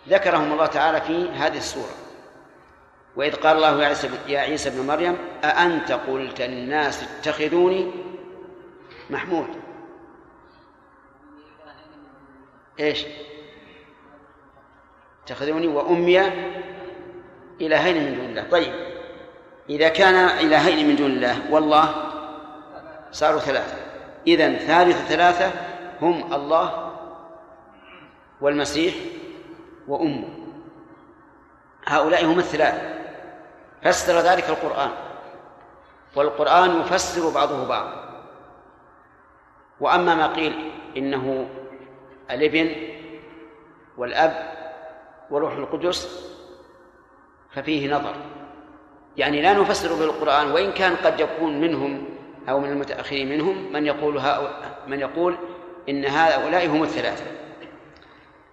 [0.08, 2.07] ذكرهم الله تعالى في هذه السورة.
[3.16, 3.96] وإذ قال الله
[4.28, 7.90] يا عيسى ابن مريم أأنت قلت للناس اتخذوني
[9.10, 9.48] محمود؟
[12.80, 13.04] إيش؟
[15.24, 16.20] اتخذوني وأمي
[17.60, 18.48] إلهين من دون الله.
[18.50, 18.72] طيب
[19.70, 21.94] إذا كان إلهين من دون الله والله
[23.12, 23.76] صاروا ثلاثة.
[24.26, 25.52] إذا ثالث ثلاثة
[26.02, 26.92] هم الله
[28.40, 28.94] والمسيح
[29.88, 30.28] وأمه.
[31.86, 32.97] هؤلاء هم الثلاثة.
[33.82, 34.90] فسر ذلك القرآن.
[36.16, 38.08] والقرآن يفسر بعضه بعضا
[39.80, 41.48] وأما ما قيل إنه
[42.30, 42.72] الإبن
[43.96, 44.52] والأب
[45.30, 46.28] وروح القدس
[47.50, 48.14] ففيه نظر.
[49.16, 52.04] يعني لا نفسر بالقرآن وإن كان قد يكون منهم
[52.48, 54.22] أو من المتأخرين منهم من يقول
[54.86, 55.36] من يقول
[55.88, 57.24] إن هؤلاء هم الثلاثة.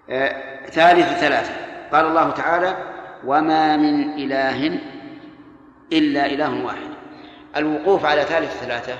[0.09, 1.53] آه ثالث ثلاثة.
[1.91, 2.77] قال الله تعالى
[3.25, 4.79] وما من إله
[5.93, 6.89] إلا إله واحد.
[7.57, 8.97] الوقوف على ثالث ثلاثة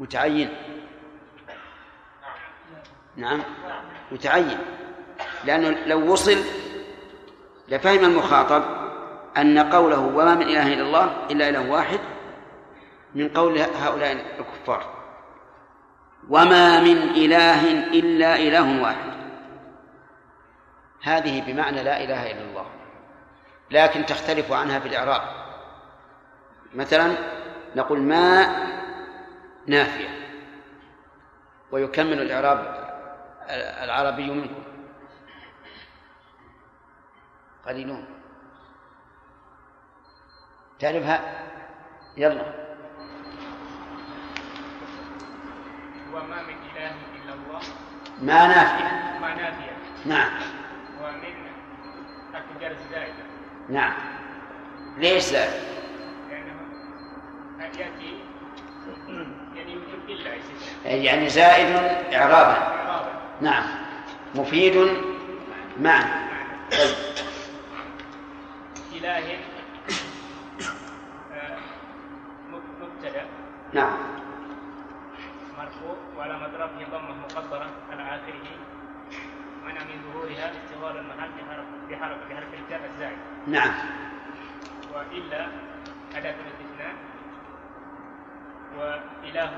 [0.00, 0.56] متعين.
[3.16, 3.42] نعم
[4.12, 4.58] متعين.
[5.44, 6.36] لأنه لو وصل
[7.68, 8.64] لفهم المخاطب
[9.36, 12.00] أن قوله وما من إله إلا الله إلا إله واحد
[13.14, 14.96] من قول هؤلاء الكفار.
[16.28, 19.16] وما من إله إلا إله واحد.
[21.02, 22.66] هذه بمعنى لا إله إلا الله.
[23.70, 25.22] لكن تختلف عنها في الإعراب.
[26.74, 27.14] مثلا
[27.76, 28.46] نقول ما
[29.66, 30.08] نافية
[31.72, 32.86] ويكمل الإعراب
[33.84, 34.62] العربي منكم
[37.66, 38.04] قليلون.
[40.78, 41.20] تعرفها؟
[42.16, 42.42] يلا.
[46.12, 47.60] وما من إله إلا الله.
[48.22, 49.18] ما نافية.
[49.20, 49.76] ما نافية.
[50.06, 50.30] نعم.
[51.02, 51.46] ومن
[52.34, 53.24] التجار الزائدة
[53.68, 53.94] نعم.
[54.98, 55.85] ليش زائد؟
[57.60, 58.18] يأتي
[59.54, 61.76] يعني يعني زائد
[62.14, 62.76] إعرابا.
[63.40, 63.64] نعم.
[64.34, 64.76] مفيد
[65.80, 66.10] معنى
[66.70, 66.94] طيب.
[68.92, 69.38] إله
[71.32, 71.58] آه،
[72.80, 73.24] مبتدأ.
[73.72, 73.96] نعم.
[75.58, 75.96] مرفوع.
[76.18, 78.46] وعلى رفعه ضمه مقدرة على آخره.
[79.64, 83.18] منع من ظهورها استغلال المحل بحرف بحرف بحرف الجر الزائد.
[83.46, 83.74] نعم.
[84.94, 85.46] وإلا
[86.16, 86.34] أداة
[88.78, 89.50] وإله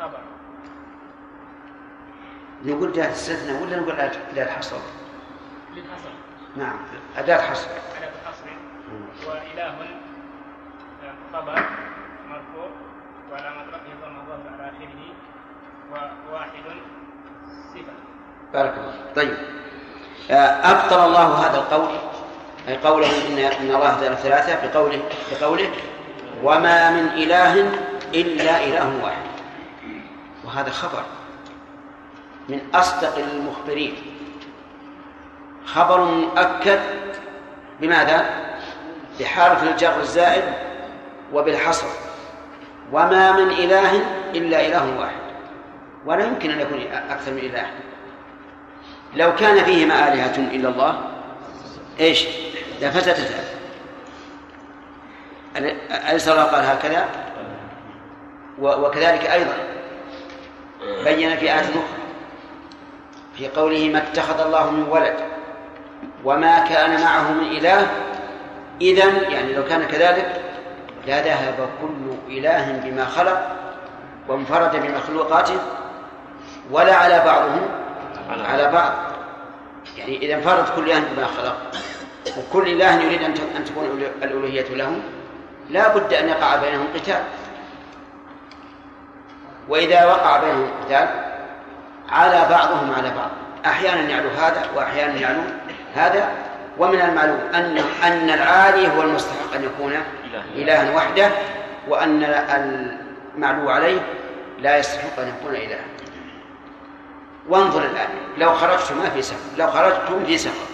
[0.00, 0.18] خبر
[2.64, 3.94] نقول جاء استثناء ولا نقول
[4.30, 4.76] أداة حصر؟
[5.74, 6.10] للحصر.
[6.56, 6.78] نعم
[7.16, 8.46] أداة حصر أداة حصر
[9.28, 9.74] وإله
[11.32, 11.62] خبر
[12.28, 12.68] مرفوع
[13.32, 15.14] وعلى رفعه ضمه ظهر على آخره
[16.30, 16.50] وواحد
[17.74, 17.92] صفة.
[18.52, 19.36] بارك الله طيب.
[20.30, 20.34] آه،
[20.70, 21.88] أبطل الله هذا القول
[22.68, 25.02] أي قوله إن إن الله ثلاثة بقوله
[25.32, 25.70] بقوله
[26.42, 27.70] وما من إله
[28.14, 29.34] إلا إله واحد.
[30.44, 31.02] وهذا خبر
[32.48, 33.96] من أصدق المخبرين.
[35.64, 36.80] خبر مؤكد
[37.80, 38.30] بماذا؟
[39.20, 40.44] بحرف الجر الزائد
[41.32, 41.86] وبالحصر.
[42.92, 44.02] وما من إله
[44.34, 45.24] إلا إله واحد.
[46.06, 46.80] ولا يمكن أن يكون
[47.10, 47.66] أكثر من إله.
[49.14, 51.10] لو كان فيهما آلهة إلا الله
[52.00, 52.26] إيش؟
[52.80, 53.44] لفسدتا
[56.10, 57.23] أليس الله قال هكذا؟
[58.60, 59.56] وكذلك أيضا
[61.04, 61.82] بين في آية أخرى
[63.36, 65.14] في قوله ما اتخذ الله من ولد
[66.24, 67.86] وما كان معه من إله
[68.80, 70.40] إذن يعني لو كان كذلك
[71.06, 73.56] لذهب كل إله بما خلق
[74.28, 75.58] وانفرد بمخلوقاته
[76.70, 77.68] ولا على بعضهم
[78.44, 78.92] على بعض.
[79.98, 81.56] يعني إذا انفرد كل إله بما خلق
[82.38, 83.22] وكل إله يريد
[83.56, 85.00] أن تكون الألوهية له
[85.70, 87.22] لا بد أن يقع بينهم قتال.
[89.68, 91.08] وإذا وقع بينهم قتال
[92.08, 93.30] على بعضهم على بعض.
[93.66, 95.42] أحيانا يعلو هذا وأحيانا يعلو
[95.94, 96.28] هذا.
[96.78, 99.92] ومن المعلوم أن أن العالي هو المستحق أن يكون
[100.54, 101.30] إلها وحده
[101.88, 102.22] وأن
[103.34, 104.00] المعلو عليه
[104.58, 105.84] لا يستحق أن يكون إلها.
[107.48, 108.08] وانظر الآن
[108.38, 110.66] لو خرجتم ما في سفر لو خرجتم في سفر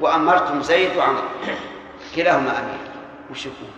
[0.00, 1.22] وأمرتم زيد وعمر
[2.16, 2.78] كلاهما أمير
[3.30, 3.70] وش يكون؟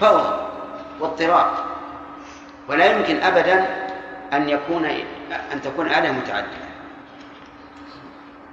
[0.00, 0.48] فوضى
[1.00, 1.50] واضطراب
[2.68, 3.66] ولا يمكن أبدا
[4.32, 4.84] أن يكون
[5.52, 6.62] أن تكون آلهة متعددة.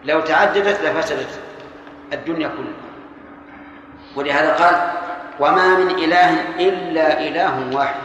[0.06, 1.40] لو تعددت لفسدت
[2.14, 2.90] الدنيا كلها.
[4.16, 4.92] ولهذا قال
[5.40, 8.02] وما من إله إلا إله واحد.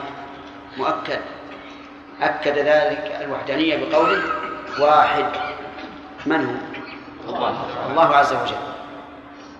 [0.78, 1.20] مؤكد.
[2.22, 4.22] أكد ذلك الوحدانية بقوله
[4.80, 5.26] واحد.
[6.26, 8.56] من هو؟ الله, الله عز وجل.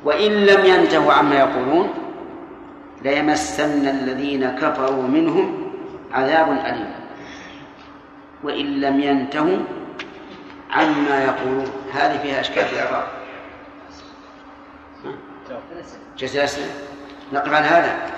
[0.04, 1.94] وإن لم ينتهوا عما يقولون
[3.02, 5.63] ليمسن الذين كفروا منهم
[6.12, 6.94] عذاب أليم.
[8.42, 9.58] وإن لم ينتهوا
[10.70, 11.72] عما يقولون.
[11.92, 13.08] هذه فيها أشكال في الإعراب.
[16.18, 16.72] جزء الاسئله
[17.32, 18.10] نقف عن هذا.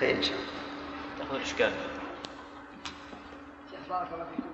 [0.00, 0.48] خير إن شاء الله.
[1.18, 1.72] تأخذ الاشكال
[3.70, 4.48] شيخ بارك الله فيكم.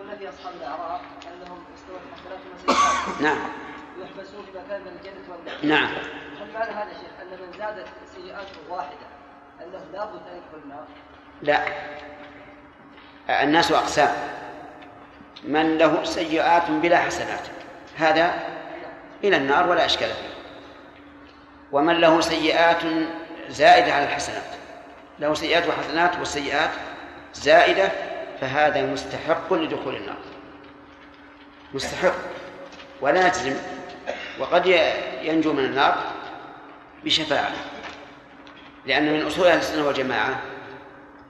[0.00, 3.38] قلنا في أصحاب الاعراف أنهم استوت حسناتهم وسيئاتهم نعم.
[4.02, 5.56] يحبسون في مكان من الجنة والنار.
[5.62, 5.94] نعم.
[6.40, 9.06] هل معنى هذا يا شيخ أن من زادت سيئاته واحدة
[9.60, 10.86] أنه لابد أن يدخل النار؟
[11.42, 11.62] لا.
[13.30, 14.14] الناس أقسام.
[15.44, 17.40] من له سيئات بلا حسنات.
[17.98, 18.34] هذا
[19.24, 20.38] إلى النار ولا أشكال فيه.
[21.72, 22.82] ومن له سيئات
[23.48, 24.42] زائدة على الحسنات.
[25.20, 26.70] له سيئات وحسنات والسيئات
[27.34, 27.90] زائدة
[28.40, 30.18] فهذا مستحق لدخول النار.
[31.74, 32.14] مستحق.
[33.00, 33.56] ولا نجزم.
[34.38, 34.66] وقد
[35.22, 35.98] ينجو من النار
[37.04, 37.50] بشفاعة.
[38.86, 40.40] لأن من أصول أهل السنة والجماعة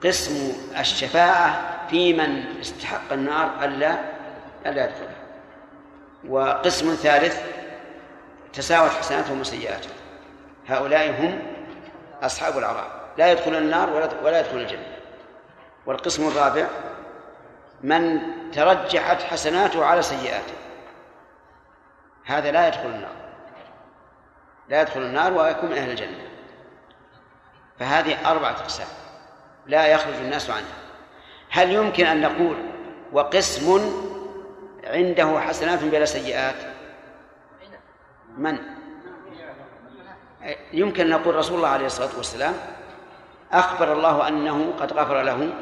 [0.03, 3.99] قسم الشفاعة في من استحق النار ألا
[4.65, 5.19] ألا يدخلها.
[6.27, 7.41] وقسم ثالث
[8.53, 9.93] تساوت حسناتهم وسيئاتهم
[10.67, 11.41] هؤلاء هم
[12.21, 14.97] أصحاب العراء لا يدخلون النار ولا ولا يدخلون الجنة.
[15.85, 16.67] والقسم الرابع
[17.83, 18.21] من
[18.51, 20.53] ترجحت حسناته على سيئاته.
[22.25, 23.15] هذا لا يدخل النار.
[24.69, 26.29] لا يدخل النار ويكون من أهل الجنة.
[27.79, 28.87] فهذه أربعة أقسام.
[29.67, 30.77] لا يخرج الناس عنها.
[31.49, 32.55] هل يمكن أن نقول
[33.11, 33.91] وقسم
[34.83, 36.55] عنده حسنات بلا سيئات؟
[38.37, 38.57] من؟
[40.73, 42.53] يمكن أن نقول رسول الله عليه الصلاة والسلام
[43.51, 45.53] أخبر الله أنه قد غفر له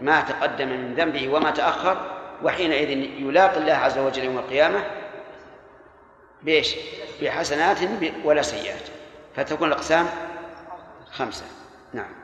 [0.00, 1.96] ما تقدم من ذنبه وما تأخر
[2.42, 2.90] وحينئذ
[3.22, 4.84] يلاقي الله عز وجل يوم القيامة
[6.42, 6.76] بإيش؟
[7.22, 7.78] بحسنات
[8.24, 8.82] ولا سيئات.
[9.36, 10.06] فتكون الأقسام
[11.12, 11.44] خمسة.
[11.92, 12.19] نعم.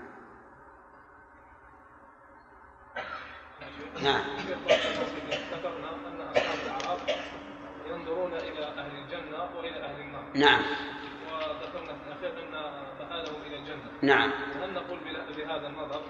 [4.02, 4.20] نعم.
[5.52, 7.00] ذكرنا ان اصحاب الاعراف
[7.90, 10.24] ينظرون إلى أهل الجنة وإلى أهل النار.
[10.34, 10.62] نعم.
[11.32, 12.52] وذكرنا في الأخير أن
[13.10, 13.90] مآلهم إلى الجنة.
[14.02, 14.30] نعم.
[14.62, 14.98] هل نقول
[15.36, 16.00] بهذا النظر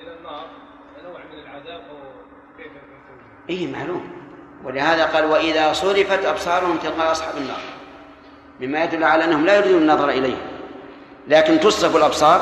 [0.00, 0.46] إلى النار
[1.04, 1.96] نوع من العذاب أو
[2.58, 4.20] كيف يكون؟ إيه معلوم.
[4.64, 7.60] ولهذا قال وإذا صرفت أبصارهم تلقاء أصحاب النار.
[8.60, 10.36] مما يدل على أنهم لا يريدون النظر إليه
[11.28, 12.40] لكن تصرف الأبصار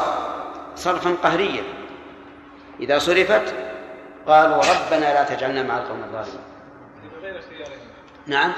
[0.77, 1.63] صرفا قهريا.
[2.81, 3.68] إذا صرفت
[4.29, 6.41] قالوا ربنا لا تجعلنا مع القوم الظالمين.
[8.27, 8.53] نعم.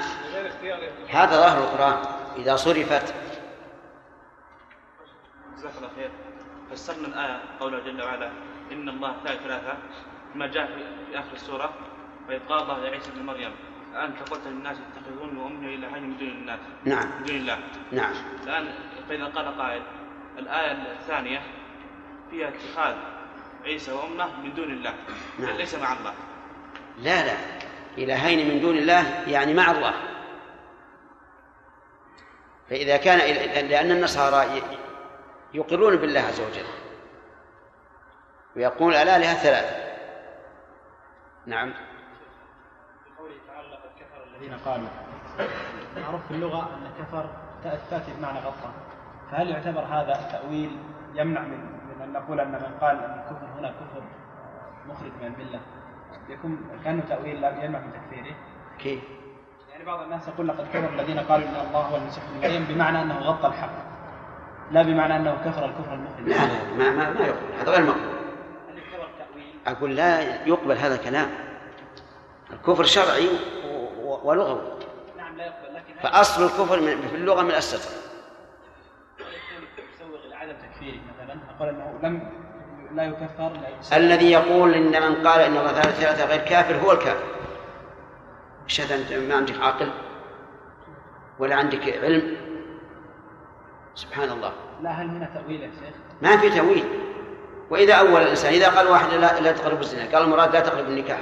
[1.09, 1.97] هذا ظاهر القرآن.
[2.37, 3.13] إذا صرفت.
[5.57, 6.11] جزاك الله خير.
[6.71, 8.29] فسرنا الآية قوله جل وعلا
[8.71, 9.73] إن الله ثالث ثلاثة
[10.35, 11.73] ما جاء في- آخر السورة
[12.29, 13.51] وإذ قال الله لعيسى ابن مريم
[13.95, 17.07] أنت قلت للناس اتخذوني وأمي إلهين من دون الناس؟ نعم.
[17.19, 17.57] من دون الله.
[17.91, 18.13] نعم.
[18.43, 18.73] الآن
[19.09, 19.81] فإذا قال قائل
[20.39, 21.41] الآية الثانية
[22.31, 22.95] فيها اتخاذ
[23.63, 24.93] عيسى وأمه من دون الله.
[25.39, 25.57] نعم.
[25.57, 26.13] ليس مع الله؟
[26.97, 27.37] لا لا.
[27.97, 29.93] إلهين من دون الله يعني مع الله.
[32.69, 33.17] فإذا كان
[33.67, 34.61] لأن النصارى
[35.53, 36.65] يقرون بالله عز وجل.
[38.55, 39.91] ويقول الآلهة ثلاثة.
[41.45, 41.73] نعم.
[43.17, 44.87] قوله تعالى لقد كفر الذين قالوا.
[45.97, 47.29] معروف في اللغة أن كفر
[47.63, 48.71] تأتي بمعنى غطى
[49.31, 50.77] فهل يعتبر هذا التأويل
[51.15, 54.03] يمنع من من نقول أن من قال أن الكفر هنا كفر
[54.87, 55.59] مخرج من الملة.
[56.29, 58.35] يكون كأنه تأويل لا يمنع من تكفيره.
[58.79, 58.99] كيف؟
[59.71, 63.01] يعني بعض الناس يقول لقد كفر الذين قالوا أن الله هو المسيح ابن مريم بمعنى
[63.01, 63.91] أنه غطى الحق
[64.71, 66.27] لا بمعنى أنه كفر الكفر المخرج.
[66.27, 68.21] لا لا ما ما, ما يقبل هذا غير مقبول.
[69.67, 71.29] أقول لا يقبل هذا الكلام.
[72.53, 73.29] الكفر شرعي
[74.23, 74.61] ولغوي.
[75.17, 77.91] نعم لا يقبل لكن هل فأصل الكفر في اللغة من الستر
[79.95, 80.99] يسوغ لعدم تكفيره
[81.69, 82.21] أنه لم
[82.95, 83.51] لا يكفر.
[83.93, 87.23] الذي يقول إن من قال إن الله ثلاثة غير كافر هو الكافر.
[88.79, 89.91] هذا انت ما عندك عقل
[91.39, 92.37] ولا عندك علم.
[93.95, 96.85] سبحان الله لا هل هنا تأويل يا شيخ؟ ما في تأويل.
[97.69, 101.19] وإذا أول الإنسان إذا قال واحد لا, لا تقرب الزنا قال المراد لا تقرب النكاح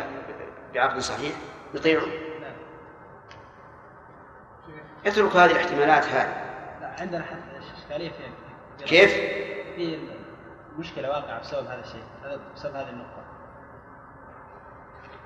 [0.74, 1.32] بعقد صحيح
[1.76, 2.02] نطيعه
[5.06, 6.34] اترك هذه الاحتمالات هذه.
[6.82, 7.40] لا عندنا حتى
[7.78, 8.10] إشكالية
[8.78, 9.14] في كيف؟
[9.76, 10.00] في
[10.80, 13.24] مشكلة واقعة بسبب هذا الشيء هذا بسبب هذه النقطة.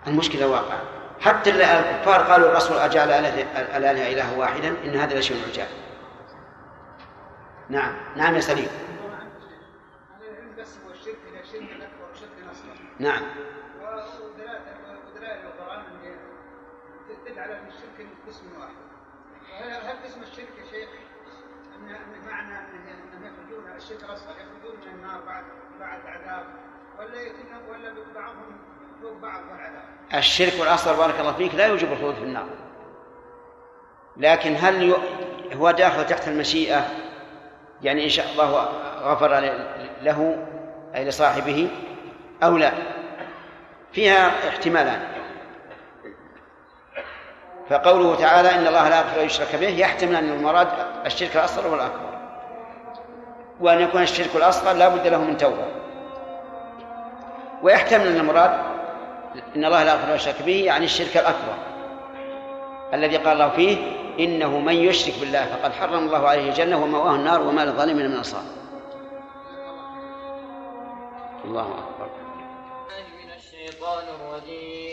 [0.08, 0.82] المشكلة واقعة.
[1.22, 5.68] حتى الكفار قالوا الرسول أجعل الآلهة إله واحدا إن هذا لشيء عجاب.
[7.70, 7.96] نعم.
[8.16, 8.70] نعم يا سليم.
[13.00, 13.22] نعم.
[14.22, 14.62] ودلائل
[16.02, 16.16] اللي
[17.26, 18.74] تدل على الشرك قسم واحد.
[19.62, 20.90] هل قسم الشرك يا شيخ
[21.89, 23.72] ان ان معنى ان أنهم يخرجون
[24.31, 25.43] يخرجون من النار بعد
[25.80, 26.45] بعد عذاب
[26.99, 28.57] ولا يتم ولا بعضهم
[29.01, 29.41] فوق بعض
[30.14, 32.45] الشرك والأصغر بارك الله فيك لا يوجب الخلود في النار.
[34.18, 34.95] لكن هل ي...
[35.55, 36.88] هو داخل تحت المشيئة؟
[37.81, 38.69] يعني إن شاء الله
[39.01, 39.39] غفر
[40.01, 40.47] له
[40.95, 41.69] أي لصاحبه
[42.43, 42.72] أو لا؟
[43.91, 45.23] فيها احتمالان.
[47.74, 50.68] فقوله تعالى إن الله لا يغفر يشرك به يحتمل أن المراد
[51.06, 52.14] الشرك الأصغر والأكبر.
[53.60, 55.66] وأن يكون الشرك الأصغر لا بد له من توبة.
[57.64, 58.52] ويحتمل أن المراد
[59.56, 61.54] إن الله لا يغفر يشرك به يعني الشرك الأكبر.
[62.94, 63.78] الذي قال الله فيه
[64.20, 68.44] إنه من يشرك بالله فقد حرم الله عليه الجنة ومأواه النار وما للظالمين من أنصار.
[71.45, 72.10] الله أكبر.
[73.24, 74.93] من الشيطان الرجيم.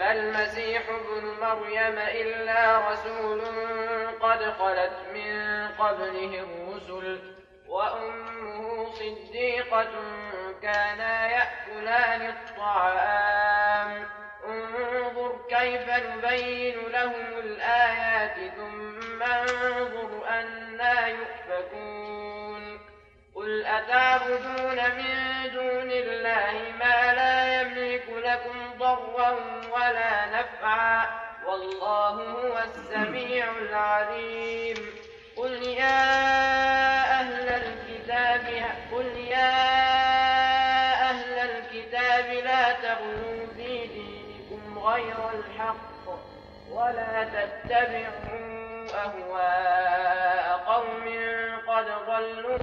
[0.00, 3.42] ما المسيح ابن مريم إلا رسول
[4.20, 7.20] قد خلت من قبله الرسل
[7.68, 9.90] وأمه صديقة
[10.62, 14.06] كانا يأكلان الطعام.
[14.46, 22.80] انظر كيف نبين لهم الآيات ثم انظر أنا يؤفكون.
[23.34, 27.59] قل أتعبدون من دون الله ما لا يملك
[28.30, 29.30] لكم ضرا
[29.72, 31.06] ولا نفعا.
[31.46, 34.76] والله هو السميع العليم.
[35.36, 36.00] قل يا
[37.20, 38.46] أهل الكتاب
[38.92, 39.52] قل يا
[41.10, 46.06] أهل الكتاب لا تغلوا في دينكم غير الحق
[46.70, 51.06] ولا تتبعوا أهواء قوم
[51.68, 52.58] قد ضلوا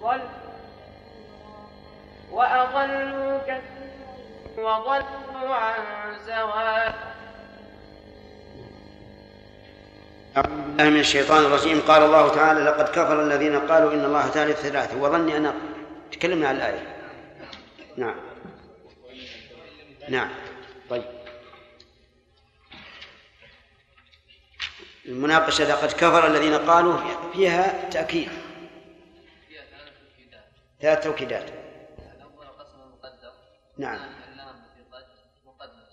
[0.00, 0.28] ضل
[2.30, 3.93] وأضلوا كثيرا.
[4.58, 7.14] وضلوا عن سواء
[10.78, 11.80] من الشيطان الرجيم.
[11.80, 15.02] قال الله تعالى لقد كفر الذين قالوا إن الله ثالث ثلاثة.
[15.02, 15.54] وظني أن
[16.12, 16.96] تكلمنا عن الآية.
[17.96, 18.16] نعم.
[20.08, 20.30] نعم.
[20.90, 21.04] طيب.
[25.06, 26.98] المناقشة لقد كفر الذين قالوا
[27.32, 28.28] فيها تأكيد.
[30.80, 31.50] ثلاث توكيدات.
[32.16, 33.32] الأول قسم مقدر
[33.78, 33.98] نعم
[34.32, 35.04] اللام في قد
[35.46, 35.86] مقدر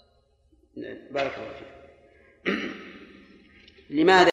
[1.11, 1.71] بارك الله فيك.
[3.89, 4.29] لماذا